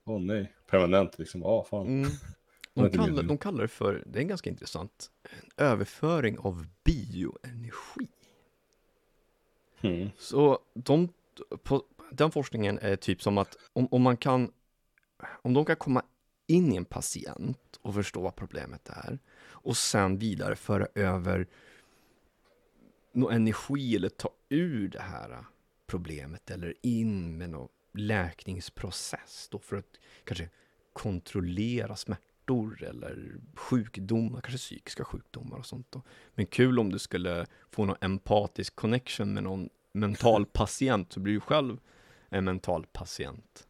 Åh 0.05 0.21
nej, 0.21 0.53
permanent 0.71 1.19
liksom. 1.19 1.41
Ja, 1.43 1.67
fan. 1.71 1.87
Mm. 1.87 2.11
De, 2.75 2.91
kallar, 2.91 3.23
de 3.23 3.39
kallar 3.39 3.63
det 3.63 3.69
för, 3.69 4.03
det 4.07 4.19
är 4.19 4.25
ganska 4.25 4.51
intressant, 4.51 5.11
en 5.23 5.67
överföring 5.67 6.39
av 6.39 6.67
bioenergi. 6.85 8.09
Mm. 9.81 10.11
Så 10.19 10.59
de, 10.75 11.09
på, 11.63 11.83
den 12.11 12.31
forskningen 12.31 12.79
är 12.79 12.97
typ 12.97 13.23
som 13.23 13.39
att 13.39 13.57
om, 13.73 13.89
om 13.91 14.03
man 14.03 14.17
kan, 14.17 14.53
om 15.43 15.55
de 15.55 15.65
kan 15.65 15.77
komma 15.77 16.03
in 16.47 16.73
i 16.73 16.77
en 16.77 16.85
patient 16.85 17.79
och 17.83 17.95
förstå 17.95 18.21
vad 18.21 18.37
problemet 18.37 18.89
är 18.89 19.19
och 19.41 19.77
sen 19.77 20.19
vidare 20.19 20.57
föra 20.57 20.87
över 20.95 21.47
någon 23.13 23.33
energi 23.33 23.97
eller 23.97 24.09
ta 24.09 24.31
ur 24.49 24.89
det 24.89 25.01
här 25.01 25.45
problemet 25.87 26.51
eller 26.51 26.75
in 26.83 27.39
med 27.39 27.51
något 27.51 27.71
läkningsprocess 27.93 29.49
då 29.51 29.59
för 29.59 29.77
att 29.77 29.99
kanske 30.25 30.49
kontrollera 30.93 31.97
smärtor 31.97 32.83
eller 32.83 33.35
sjukdomar, 33.55 34.41
kanske 34.41 34.59
psykiska 34.59 35.05
sjukdomar 35.05 35.59
och 35.59 35.67
sånt 35.67 35.87
då. 35.91 36.03
Men 36.35 36.47
kul 36.47 36.79
om 36.79 36.93
du 36.93 36.99
skulle 36.99 37.47
få 37.71 37.85
någon 37.85 37.97
empatisk 38.01 38.77
connection 38.77 39.35
med 39.35 39.43
någon 39.43 39.69
mental 39.93 40.47
patient 40.53 41.13
så 41.13 41.21
blir 41.21 41.35
du 41.35 41.41
själv 41.41 41.79
en 42.29 42.45
mental 42.45 42.87
patient. 42.93 43.69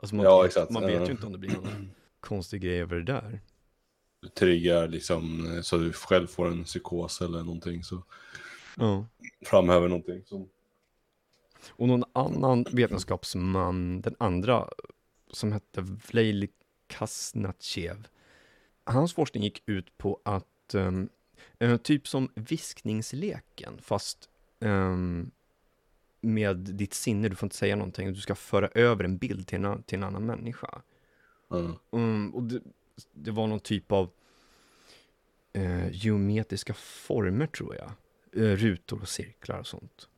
Alltså 0.00 0.16
man, 0.16 0.24
Ja, 0.24 0.42
vet, 0.42 0.70
man 0.70 0.86
vet 0.86 1.08
ju 1.08 1.12
inte 1.12 1.26
om 1.26 1.32
det 1.32 1.38
blir 1.38 1.50
någon 1.50 1.90
konstig 2.20 2.60
grej 2.62 2.80
över 2.80 2.96
det 2.96 3.02
där. 3.12 3.40
Du 4.22 4.28
triggar 4.28 4.88
liksom 4.88 5.48
så 5.62 5.76
du 5.76 5.92
själv 5.92 6.26
får 6.26 6.46
en 6.48 6.64
psykos 6.64 7.20
eller 7.20 7.38
någonting 7.42 7.84
så 7.84 8.02
Ja. 8.76 9.06
framhäver 9.46 9.88
någonting 9.88 10.24
som 10.24 10.48
Och 11.70 11.88
någon 11.88 12.04
annan 12.12 12.64
vetenskapsman, 12.72 14.00
den 14.00 14.14
andra, 14.18 14.68
som 15.30 15.52
hette 15.52 15.80
Vleili 15.80 16.48
Kasnachev, 16.86 18.08
hans 18.84 19.14
forskning 19.14 19.42
gick 19.42 19.62
ut 19.66 19.98
på 19.98 20.20
att 20.24 20.74
um, 20.74 21.08
typ 21.82 22.08
som 22.08 22.28
viskningsleken, 22.34 23.78
fast 23.82 24.30
ehm, 24.60 25.30
med 26.20 26.56
ditt 26.56 26.94
sinne, 26.94 27.28
du 27.28 27.36
får 27.36 27.46
inte 27.46 27.56
säga 27.56 27.76
någonting, 27.76 28.12
du 28.12 28.20
ska 28.20 28.34
föra 28.34 28.68
över 28.68 29.04
en 29.04 29.16
bild 29.18 29.46
till 29.46 29.64
en, 29.64 29.82
till 29.82 29.98
en 29.98 30.04
annan 30.04 30.26
människa. 30.26 30.82
ja. 31.48 31.78
Mm, 31.92 32.34
och 32.34 32.42
det, 32.42 32.60
det 33.12 33.30
var 33.30 33.46
någon 33.46 33.60
typ 33.60 33.92
av 33.92 34.10
eh, 35.52 35.90
geometriska 35.92 36.74
former 36.74 37.46
tror 37.46 37.76
jag. 37.76 37.90
Eh, 38.44 38.56
rutor 38.56 39.02
och 39.02 39.08
cirklar 39.08 39.58
och 39.58 39.66
sånt. 39.66 40.08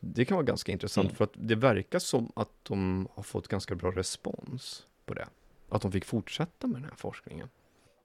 Det 0.00 0.24
kan 0.24 0.34
vara 0.36 0.44
ganska 0.46 0.72
intressant 0.72 1.04
Mm. 1.06 1.16
för 1.16 1.24
att 1.24 1.32
det 1.34 1.54
verkar 1.54 1.98
som 1.98 2.32
att 2.36 2.50
de 2.62 3.08
har 3.14 3.22
fått 3.22 3.48
ganska 3.48 3.74
bra 3.74 3.90
respons 3.90 4.86
på 5.06 5.14
det. 5.14 5.28
Att 5.68 5.82
de 5.82 5.92
fick 5.92 6.04
fortsätta 6.04 6.66
med 6.66 6.76
den 6.76 6.84
här 6.90 6.96
forskningen. 6.96 7.48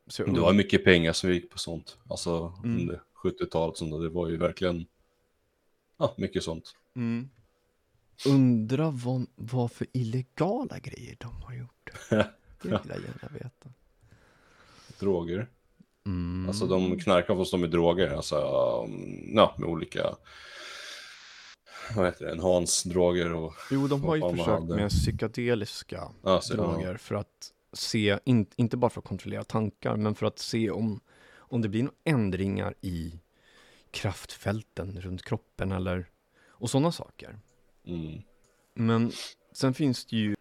Så 0.08 0.24
Det 0.26 0.40
var 0.40 0.54
mycket 0.54 0.84
pengar 0.84 1.14
som 1.14 1.30
gick 1.34 1.50
på 1.50 1.58
sånt. 1.58 1.98
Alltså 2.10 2.54
Mm. 2.64 2.80
under 2.82 3.02
70-talet 3.24 3.78
sånt 3.78 3.92
där. 3.92 4.00
Det 4.00 4.10
var 4.10 4.30
ju 4.30 4.38
verkligen 4.38 4.86
ja, 6.02 6.14
mycket 6.18 6.44
sånt. 6.44 6.76
mm. 6.96 7.30
Undra 8.28 8.92
vad, 8.92 9.26
vad 9.36 9.72
för 9.72 9.88
illegala 9.94 10.80
grejer 10.80 11.16
de 11.20 11.42
har 11.42 11.54
gjort. 11.54 11.90
Det 12.62 12.70
vill 12.70 12.80
jag 12.90 12.98
gärna 12.98 13.30
veta. 13.34 13.70
Droger. 15.00 15.50
Mm. 16.06 16.48
Alltså 16.48 16.66
de 16.66 17.00
knarkar 17.00 17.36
fast 17.36 17.52
de 17.52 17.64
är 17.64 17.68
droger. 17.68 18.08
Alltså 18.08 18.36
um, 18.86 19.36
ja, 19.36 19.56
med 19.58 19.70
olika 19.70 20.16
vad 21.96 22.06
heter 22.06 22.26
det, 22.26 22.32
enhance-droger 22.32 23.34
och 23.34 23.54
Jo, 23.72 23.88
de 23.88 24.04
har 24.04 24.16
ju 24.16 24.38
försökt 24.38 24.64
med 24.64 24.90
psykedeliska 24.90 26.10
alltså, 26.24 26.54
droger 26.56 26.98
för 26.98 27.16
att 27.16 27.52
se, 27.74 28.20
in, 28.24 28.46
inte 28.56 28.78
bara 28.78 28.90
för 28.90 29.02
att 29.02 29.08
kontrollera 29.08 29.44
tankar, 29.44 29.96
men 29.96 30.16
för 30.16 30.26
att 30.26 30.40
se 30.40 30.70
om, 30.70 31.00
om 31.36 31.62
det 31.62 31.70
blir 31.70 31.84
några 31.84 31.96
ändringar 32.04 32.74
i 32.82 33.20
kraftfälten 33.92 35.02
runt 35.02 35.24
kroppen 35.24 35.72
eller 35.72 36.10
och 36.48 36.70
sådana 36.70 36.92
saker. 36.92 37.40
Mm. 37.86 38.22
Men 38.74 39.12
sen 39.52 39.74
finns 39.74 40.06
det 40.06 40.16
ju 40.18 40.36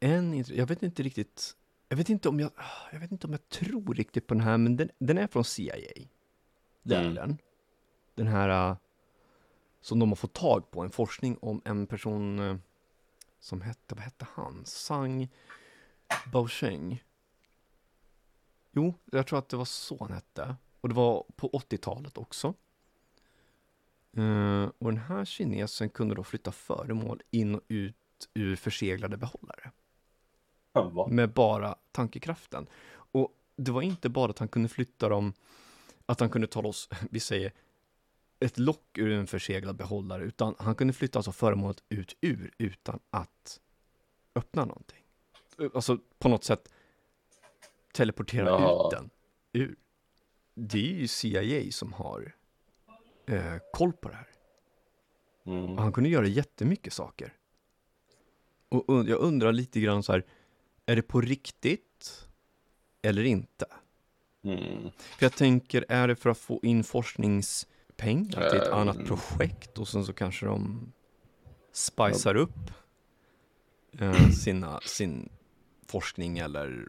en, 0.00 0.44
jag 0.48 0.66
vet 0.66 0.82
inte 0.82 1.02
riktigt, 1.02 1.56
jag 1.88 1.96
vet 1.96 2.08
inte 2.08 2.28
om 2.28 2.40
jag, 2.40 2.50
jag 2.92 3.00
vet 3.00 3.12
inte 3.12 3.26
om 3.26 3.32
jag 3.32 3.48
tror 3.48 3.94
riktigt 3.94 4.26
på 4.26 4.34
den 4.34 4.42
här, 4.42 4.58
men 4.58 4.76
den, 4.76 4.90
den 4.98 5.18
är 5.18 5.26
från 5.26 5.44
CIA. 5.44 5.76
Det 6.82 6.94
är 6.94 7.00
Mm. 7.02 7.14
den. 7.14 7.38
Den 8.14 8.26
här 8.26 8.70
äh, 8.70 8.76
som 9.80 9.98
de 9.98 10.08
har 10.08 10.16
fått 10.16 10.32
tag 10.32 10.70
på, 10.70 10.80
en 10.82 10.90
forskning 10.90 11.38
om 11.40 11.62
en 11.64 11.86
person 11.86 12.38
äh, 12.38 12.56
som 13.40 13.60
hette, 13.60 13.94
vad 13.94 14.04
hette 14.04 14.26
han? 14.34 14.62
Sang 14.66 15.28
Baosheng. 16.32 17.02
Jo, 18.72 18.94
jag 19.04 19.26
tror 19.26 19.38
att 19.38 19.48
det 19.48 19.56
var 19.56 19.64
så 19.64 19.96
han 20.00 20.12
hette. 20.12 20.56
Och 20.80 20.88
det 20.88 20.94
var 20.94 21.24
på 21.36 21.48
80-talet 21.50 22.18
också. 22.18 22.54
Eh, 24.16 24.70
och 24.78 24.92
den 24.92 24.98
här 24.98 25.24
kinesen 25.24 25.88
kunde 25.88 26.14
då 26.14 26.24
flytta 26.24 26.52
föremål 26.52 27.22
in 27.30 27.54
och 27.54 27.60
ut 27.68 27.96
ur 28.34 28.56
förseglade 28.56 29.16
behållare. 29.16 29.70
Ja? 30.72 31.06
Med 31.10 31.32
bara 31.32 31.74
tankekraften. 31.92 32.66
Och 32.94 33.32
det 33.56 33.72
var 33.72 33.82
inte 33.82 34.08
bara 34.08 34.30
att 34.30 34.38
han 34.38 34.48
kunde 34.48 34.68
flytta 34.68 35.08
dem, 35.08 35.32
att 36.06 36.20
han 36.20 36.30
kunde 36.30 36.46
ta 36.46 36.60
loss, 36.60 36.88
vi 37.10 37.20
säger, 37.20 37.52
ett 38.40 38.58
lock 38.58 38.98
ur 38.98 39.10
en 39.10 39.26
förseglad 39.26 39.76
behållare, 39.76 40.24
utan 40.24 40.54
han 40.58 40.74
kunde 40.74 40.92
flytta 40.92 41.18
alltså 41.18 41.32
föremålet 41.32 41.82
ut 41.88 42.16
ur 42.20 42.50
utan 42.58 43.00
att 43.10 43.60
öppna 44.34 44.64
någonting. 44.64 45.04
Alltså 45.74 45.98
på 46.18 46.28
något 46.28 46.44
sätt 46.44 46.72
teleportera 47.92 48.46
Jaha. 48.46 48.86
ut 48.86 48.90
den 48.90 49.10
ur. 49.52 49.76
Det 50.54 50.78
är 50.78 50.94
ju 50.94 51.08
CIA 51.08 51.72
som 51.72 51.92
har 51.92 52.34
eh, 53.26 53.56
koll 53.72 53.92
på 53.92 54.08
det 54.08 54.14
här. 54.14 54.28
Mm. 55.46 55.78
Han 55.78 55.92
kunde 55.92 56.10
göra 56.10 56.26
jättemycket 56.26 56.92
saker. 56.92 57.32
Och 58.68 58.88
und- 58.88 59.08
jag 59.08 59.18
undrar 59.20 59.52
lite 59.52 59.80
grann 59.80 60.02
så 60.02 60.12
här, 60.12 60.24
är 60.86 60.96
det 60.96 61.02
på 61.02 61.20
riktigt 61.20 62.26
eller 63.02 63.24
inte? 63.24 63.66
Mm. 64.44 64.90
För 64.98 65.24
jag 65.24 65.32
tänker, 65.32 65.84
är 65.88 66.08
det 66.08 66.16
för 66.16 66.30
att 66.30 66.38
få 66.38 66.60
in 66.62 66.84
forskningspengar 66.84 68.50
till 68.50 68.58
ett 68.60 68.68
Ehm. 68.68 68.74
annat 68.74 69.06
projekt 69.06 69.78
och 69.78 69.88
sen 69.88 70.04
så 70.04 70.12
kanske 70.12 70.46
de 70.46 70.92
spicar 71.72 72.34
upp 72.36 72.70
eh, 73.98 74.28
sina, 74.30 74.80
sin 74.80 75.28
forskning 75.86 76.38
eller... 76.38 76.88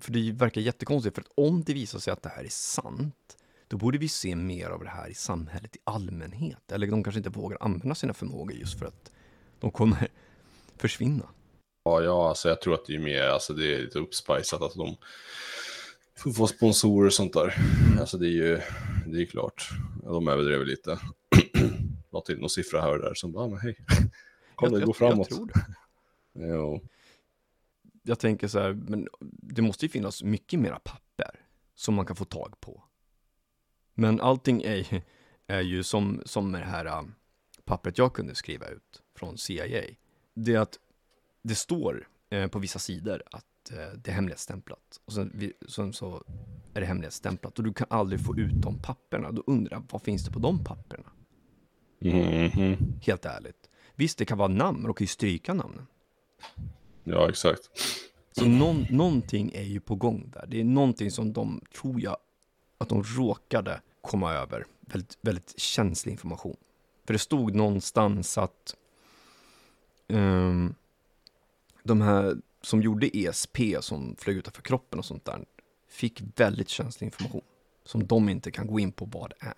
För 0.00 0.12
det 0.12 0.32
verkar 0.32 0.60
jättekonstigt, 0.60 1.14
för 1.14 1.22
att 1.22 1.32
om 1.34 1.62
det 1.62 1.74
visar 1.74 1.98
sig 1.98 2.12
att 2.12 2.22
det 2.22 2.28
här 2.28 2.44
är 2.44 2.48
sant, 2.48 3.36
då 3.72 3.78
borde 3.78 3.98
vi 3.98 4.08
se 4.08 4.36
mer 4.36 4.70
av 4.70 4.84
det 4.84 4.90
här 4.90 5.08
i 5.08 5.14
samhället 5.14 5.76
i 5.76 5.78
allmänhet. 5.84 6.72
Eller 6.72 6.86
de 6.86 7.04
kanske 7.04 7.18
inte 7.18 7.30
vågar 7.30 7.58
använda 7.60 7.94
sina 7.94 8.14
förmågor 8.14 8.52
just 8.52 8.78
för 8.78 8.86
att 8.86 9.12
de 9.60 9.70
kommer 9.70 10.08
försvinna. 10.76 11.28
Ja, 11.84 12.02
ja, 12.02 12.28
alltså 12.28 12.48
jag 12.48 12.60
tror 12.60 12.74
att 12.74 12.86
det 12.86 12.94
är 12.94 12.98
mer, 12.98 13.22
alltså 13.22 13.52
det 13.54 13.74
är 13.74 13.78
lite 13.78 13.98
uppspicat 13.98 14.62
att 14.62 14.74
de 14.74 14.96
får 16.16 16.32
få 16.32 16.46
sponsorer 16.46 17.06
och 17.06 17.12
sånt 17.12 17.32
där. 17.32 17.54
Alltså 18.00 18.18
det 18.18 18.26
är 18.26 18.30
ju, 18.30 18.60
det 19.06 19.22
är 19.22 19.26
klart, 19.26 19.68
de 20.02 20.28
överdriver 20.28 20.64
lite. 20.64 20.98
La 22.12 22.20
till 22.20 22.38
någon 22.38 22.50
siffra 22.50 22.80
här 22.80 22.92
och 22.92 22.98
där 22.98 23.14
som 23.14 23.32
bara, 23.32 23.48
men 23.48 23.58
hej, 23.58 23.76
kom 24.54 24.72
jag, 24.72 24.80
det 24.80 24.86
går 24.86 24.92
framåt. 24.92 25.26
Jag 25.30 25.36
tror 25.36 25.46
det. 25.46 25.64
Jo. 26.54 26.80
jag 28.02 28.18
tänker 28.18 28.48
så 28.48 28.58
här, 28.58 28.72
men 28.72 29.08
det 29.20 29.62
måste 29.62 29.84
ju 29.84 29.88
finnas 29.88 30.22
mycket 30.22 30.60
mera 30.60 30.78
papper 30.78 31.40
som 31.74 31.94
man 31.94 32.06
kan 32.06 32.16
få 32.16 32.24
tag 32.24 32.60
på. 32.60 32.82
Men 33.94 34.20
allting 34.20 34.62
är, 34.62 35.02
är 35.46 35.60
ju 35.60 35.82
som, 35.82 36.22
som 36.24 36.50
med 36.50 36.60
det 36.60 36.66
här 36.66 36.86
äh, 36.86 37.02
pappret 37.64 37.98
jag 37.98 38.12
kunde 38.12 38.34
skriva 38.34 38.66
ut 38.66 39.02
från 39.16 39.38
CIA. 39.38 39.82
Det 40.34 40.54
är 40.54 40.58
att 40.58 40.78
det 41.42 41.54
står 41.54 42.08
eh, 42.30 42.46
på 42.46 42.58
vissa 42.58 42.78
sidor 42.78 43.22
att 43.30 43.70
eh, 43.70 43.98
det 43.98 44.10
är 44.10 44.14
hemlighetsstämplat. 44.14 45.00
Och 45.04 45.12
sen, 45.12 45.52
sen 45.68 45.92
så 45.92 46.24
är 46.74 46.80
det 46.80 46.86
hemlighetsstämplat 46.86 47.58
och 47.58 47.64
du 47.64 47.72
kan 47.72 47.86
aldrig 47.90 48.24
få 48.24 48.36
ut 48.36 48.62
de 48.62 48.78
papperna. 48.78 49.32
Då 49.32 49.42
undrar 49.46 49.76
jag, 49.76 49.84
vad 49.90 50.02
finns 50.02 50.24
det 50.24 50.30
på 50.30 50.38
de 50.38 50.64
papperna? 50.64 51.12
Mhm. 51.98 52.76
Helt 53.02 53.24
ärligt. 53.24 53.70
Visst, 53.94 54.18
det 54.18 54.24
kan 54.24 54.38
vara 54.38 54.48
namn, 54.48 54.82
man 54.82 54.94
kan 54.94 55.04
ju 55.04 55.08
stryka 55.08 55.54
namnen. 55.54 55.86
Ja, 57.04 57.28
exakt. 57.28 57.70
Så 58.32 58.46
någon, 58.46 58.86
någonting 58.90 59.50
är 59.54 59.62
ju 59.62 59.80
på 59.80 59.94
gång 59.94 60.30
där. 60.30 60.46
Det 60.48 60.60
är 60.60 60.64
någonting 60.64 61.10
som 61.10 61.32
de, 61.32 61.60
tror 61.80 62.00
jag, 62.00 62.16
att 62.82 62.88
de 62.88 63.02
råkade 63.02 63.80
komma 64.00 64.32
över. 64.32 64.66
Väldigt, 64.80 65.18
väldigt 65.20 65.58
känslig 65.58 66.12
information. 66.12 66.56
För 67.06 67.12
det 67.12 67.18
stod 67.18 67.54
någonstans 67.54 68.38
att 68.38 68.76
ehm, 70.08 70.74
de 71.82 72.00
här 72.00 72.36
som 72.62 72.82
gjorde 72.82 73.16
ESP, 73.18 73.58
som 73.80 74.16
flög 74.18 74.36
utanför 74.36 74.62
kroppen 74.62 74.98
och 74.98 75.04
sånt 75.04 75.24
där, 75.24 75.44
fick 75.88 76.22
väldigt 76.36 76.68
känslig 76.68 77.06
information. 77.06 77.42
Som 77.84 78.06
de 78.06 78.28
inte 78.28 78.50
kan 78.50 78.66
gå 78.66 78.80
in 78.80 78.92
på 78.92 79.04
vad 79.04 79.30
det 79.30 79.46
är. 79.46 79.54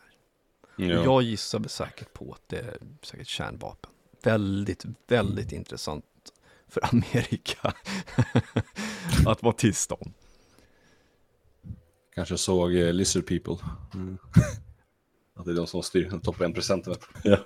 Ja. 0.76 0.98
Och 0.98 1.06
jag 1.06 1.22
gissar 1.22 1.68
säkert 1.68 2.12
på 2.12 2.32
att 2.32 2.48
det 2.48 2.58
är 2.58 2.78
säkert 3.02 3.26
kärnvapen. 3.26 3.90
Väldigt, 4.22 4.84
väldigt 5.06 5.52
intressant 5.52 6.04
för 6.68 6.94
Amerika 6.94 7.74
att 9.26 9.42
vara 9.42 9.54
tyst 9.54 9.92
om. 9.92 10.12
Kanske 12.14 12.38
såg 12.38 12.76
eh, 12.76 12.92
Lizard 12.92 13.26
People. 13.26 13.56
Mm. 13.94 14.18
att 15.34 15.44
det 15.44 15.50
är 15.50 15.54
de 15.56 15.66
som 15.66 15.82
styr 15.82 16.10
den 16.10 16.20
topp 16.20 16.40
1 16.40 16.54
procenten. 16.54 16.94
Ja. 17.24 17.38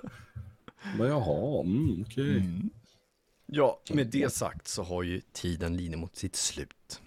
Men 0.97 1.07
jaha, 1.07 1.63
mm, 1.63 2.01
okej. 2.07 2.43
Ja, 3.45 3.81
med 3.93 4.07
det 4.07 4.33
sagt 4.33 4.67
så 4.67 4.83
har 4.83 5.03
ju 5.03 5.21
tiden 5.31 5.77
lidit 5.77 5.99
mot 5.99 6.15
sitt 6.15 6.35
slut. 6.35 7.01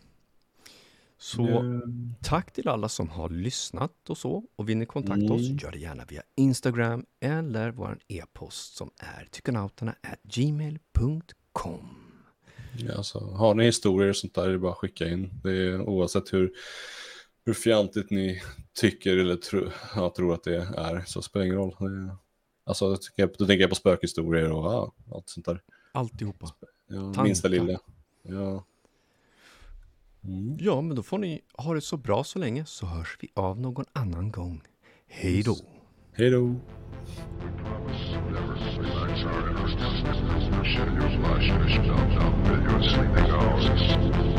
Så 1.19 1.43
Mm. 1.59 2.15
tack 2.23 2.53
till 2.53 2.69
alla 2.69 2.89
som 2.89 3.11
har 3.11 3.29
lyssnat 3.31 4.11
och 4.11 4.19
så. 4.19 4.45
Och 4.57 4.69
vill 4.69 4.77
ni 4.77 4.87
kontakta 4.87 5.33
oss, 5.33 5.47
Mm. 5.47 5.59
gör 5.63 5.71
det 5.71 5.79
gärna 5.79 6.05
via 6.05 6.23
Instagram 6.37 7.07
eller 7.21 7.71
vår 7.71 7.99
e-post 8.09 8.77
som 8.77 8.91
är 8.99 9.29
tyckonauterna@gmail.com. 9.31 11.89
Ja, 12.79 12.95
alltså, 12.97 13.19
har 13.19 13.55
ni 13.55 13.65
historier 13.65 14.09
och 14.11 14.17
sånt 14.17 14.35
där, 14.35 14.49
är 14.49 14.53
det 14.53 14.59
bara 14.59 14.73
att 14.73 14.79
skicka 14.79 15.09
in. 15.09 15.31
Det 15.43 15.51
är, 15.53 15.81
oavsett 15.81 16.33
hur, 16.33 16.53
hur 17.45 17.55
fjantigt 17.55 18.11
ni 18.11 18.43
tycker 18.74 19.16
eller 19.16 19.36
tro, 19.36 19.70
ja, 19.97 20.12
tror 20.16 20.34
att 20.34 20.45
det 20.45 20.57
är 20.57 21.05
så 21.07 21.22
spelar 21.22 21.45
det 21.45 21.53
ingen 21.53 21.59
roll. 21.59 22.11
Alltså, 22.64 22.90
då 22.90 22.97
tänker 22.97 23.22
jag, 23.22 23.30
då 23.38 23.47
tänker 23.47 23.61
jag 23.61 23.70
på 23.70 23.76
spökhistorier 23.76 24.53
och 24.53 24.64
ja, 24.64 24.93
allt 25.14 25.28
sånt 25.28 25.47
där. 25.47 25.62
Alltihopa. 25.93 26.47
Ja, 26.86 27.22
minsta 27.22 27.49
lilla. 27.49 27.78
Ja. 28.22 28.64
Mm. 30.24 30.57
ja, 30.61 30.80
men 30.80 30.97
då 30.97 31.03
får 31.03 31.18
ni 31.18 31.40
ha 31.55 31.74
det 31.74 31.80
så 31.80 31.97
bra 31.97 32.24
så 32.24 32.38
länge 32.38 32.64
så 32.66 32.86
hörs 32.86 33.16
vi 33.20 33.28
av 33.34 33.61
någon 33.61 33.84
annan 33.93 34.32
gång. 34.32 34.62
Hej 35.07 35.43
då. 35.43 35.57
Hej 36.12 36.30
då. 36.30 36.55
Yes. 43.62 44.32